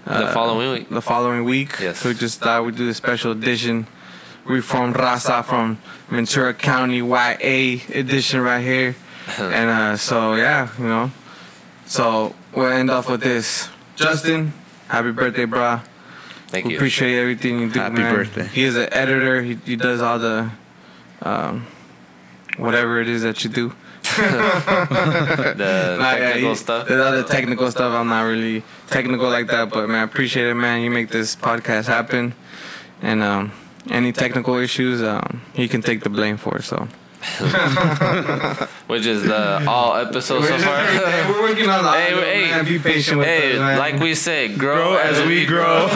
the 0.04 0.26
uh, 0.28 0.32
following 0.32 0.72
week. 0.72 0.88
the 0.88 1.02
following 1.02 1.44
week. 1.44 1.78
Yes. 1.80 1.98
So 1.98 2.08
we 2.10 2.14
just 2.14 2.40
thought 2.40 2.64
we'd 2.64 2.76
do 2.76 2.88
a 2.88 2.94
special 2.94 3.32
edition. 3.32 3.86
Reformed 4.44 4.94
Raza 4.96 5.44
from 5.44 5.78
Ventura 6.08 6.52
County 6.54 6.98
YA 6.98 7.80
edition 7.94 8.40
right 8.40 8.60
here. 8.60 8.96
and 9.38 9.70
uh, 9.70 9.96
so, 9.96 10.34
yeah, 10.34 10.68
you 10.78 10.84
know. 10.84 11.10
So 11.86 12.34
we'll 12.54 12.72
end 12.72 12.90
off 12.90 13.08
with 13.08 13.20
this. 13.22 13.68
Justin, 13.96 14.52
happy 14.88 15.12
birthday, 15.12 15.46
brah. 15.46 15.82
Thank 16.48 16.66
We 16.66 16.72
you. 16.72 16.76
appreciate 16.78 17.18
everything 17.18 17.60
you 17.60 17.70
do, 17.70 17.78
Happy 17.80 17.94
man. 18.00 18.14
birthday. 18.14 18.46
He 18.48 18.64
is 18.64 18.76
an 18.76 18.92
editor. 18.92 19.42
He, 19.42 19.54
he 19.64 19.76
does 19.76 20.02
all 20.02 20.18
the, 20.18 20.50
um, 21.22 21.66
whatever 22.58 23.00
it 23.00 23.08
is 23.08 23.22
that 23.22 23.42
you 23.44 23.50
do. 23.50 23.72
the 24.02 25.54
Nah, 25.56 26.12
yeah, 26.12 26.18
technical 26.18 26.48
he- 26.50 26.54
stuff. 26.56 26.88
The 26.88 27.04
other 27.04 27.22
technical 27.22 27.70
stuff, 27.70 27.94
I'm 27.94 28.08
not 28.08 28.22
really 28.22 28.62
technical 28.88 29.28
like 29.30 29.46
that, 29.48 29.70
but 29.70 29.88
man, 29.88 30.00
I 30.00 30.02
appreciate 30.02 30.48
it, 30.48 30.54
man. 30.54 30.82
You 30.82 30.90
make 30.90 31.08
this 31.08 31.34
podcast 31.36 31.86
happen, 31.86 32.34
and 33.00 33.22
um, 33.22 33.52
any 33.90 34.12
technical 34.12 34.56
issues, 34.56 35.02
um, 35.02 35.42
he 35.54 35.68
can 35.68 35.82
take 35.82 36.02
the 36.02 36.10
blame 36.10 36.36
for. 36.36 36.60
So 36.62 36.88
which 38.88 39.06
is 39.06 39.22
the 39.22 39.64
all 39.68 39.94
episodes 39.96 40.48
so 40.48 40.58
far. 40.58 40.84
Hey, 40.86 41.30
we're 41.30 41.40
working 41.42 41.68
on 41.70 41.84
the 41.84 41.90
Hey, 41.92 42.12
audio, 42.12 42.20
hey, 42.24 42.50
man. 42.50 42.64
Be 42.64 42.78
patient 42.80 43.18
with 43.18 43.26
hey, 43.28 43.52
us, 43.52 43.58
man. 43.60 43.78
like 43.78 44.00
we 44.00 44.14
said, 44.16 44.58
grow, 44.58 44.90
Grow 44.90 44.96
as 44.96 45.24
we 45.26 45.46
grow. 45.46 45.86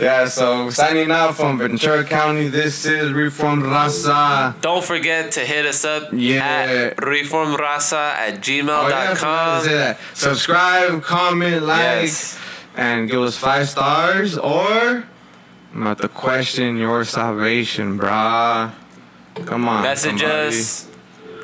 yeah. 0.00 0.26
So 0.26 0.70
signing 0.70 1.10
out 1.10 1.36
from 1.36 1.58
Ventura 1.58 2.04
County. 2.04 2.48
This 2.48 2.84
is 2.84 3.12
Reformed 3.12 3.62
Raza. 3.64 4.60
Don't 4.60 4.84
forget 4.84 5.32
to 5.32 5.40
hit 5.40 5.64
us 5.66 5.84
up 5.84 6.08
Yeah. 6.12 6.44
at 6.92 6.96
reformraza 6.96 7.92
at 8.14 8.48
Oh, 8.48 8.88
yeah, 8.88 9.10
I 9.12 9.14
forgot 9.14 9.62
to 9.62 9.68
say 9.68 9.74
gmail.com. 9.74 9.96
Subscribe, 10.14 11.02
comment, 11.02 11.62
like, 11.64 11.78
Yes. 12.02 12.36
And 12.78 13.10
give 13.10 13.20
us 13.20 13.36
five 13.36 13.68
stars, 13.68 14.38
or 14.38 15.04
I'm 15.74 15.82
about 15.82 16.00
to 16.00 16.08
question 16.08 16.76
your 16.76 17.04
salvation, 17.04 17.98
brah. 17.98 18.72
Come 19.44 19.68
on. 19.68 19.82
Message 19.82 20.22
us. 20.22 20.88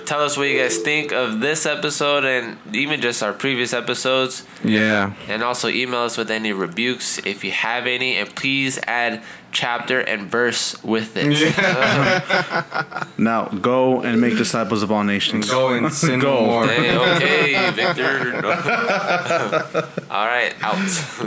Tell 0.06 0.22
us 0.22 0.36
what 0.36 0.44
you 0.44 0.58
guys 0.58 0.78
think 0.78 1.12
of 1.12 1.40
this 1.40 1.66
episode 1.66 2.24
and 2.24 2.58
even 2.74 3.00
just 3.00 3.22
our 3.22 3.32
previous 3.32 3.72
episodes. 3.72 4.46
Yeah. 4.62 5.14
And 5.28 5.42
also 5.42 5.68
email 5.68 6.00
us 6.00 6.16
with 6.16 6.30
any 6.30 6.52
rebukes 6.52 7.18
if 7.18 7.42
you 7.42 7.50
have 7.50 7.86
any. 7.86 8.16
And 8.16 8.32
please 8.34 8.78
add 8.86 9.22
chapter 9.54 10.00
and 10.00 10.30
verse 10.30 10.82
with 10.84 11.16
it. 11.16 11.32
Yeah. 11.32 13.06
now 13.18 13.46
go 13.46 14.02
and 14.02 14.20
make 14.20 14.36
disciples 14.36 14.82
of 14.82 14.92
all 14.92 15.04
nations. 15.04 15.48
Go 15.48 15.72
and 15.72 15.92
sin 15.92 16.20
go. 16.20 16.44
more. 16.44 16.66
Hey, 16.66 16.96
okay, 16.96 17.70
Victor. 17.78 18.36
all 20.10 20.26
right, 20.26 20.54
out. 20.60 20.76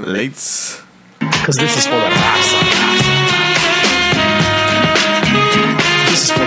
Late. 0.05 0.83
Because 1.19 1.55
this 1.55 1.77
is 1.77 1.87
for 1.87 1.95
the 1.95 2.09
past. 2.11 2.53
This 6.11 6.23
is 6.23 6.31
for 6.31 6.46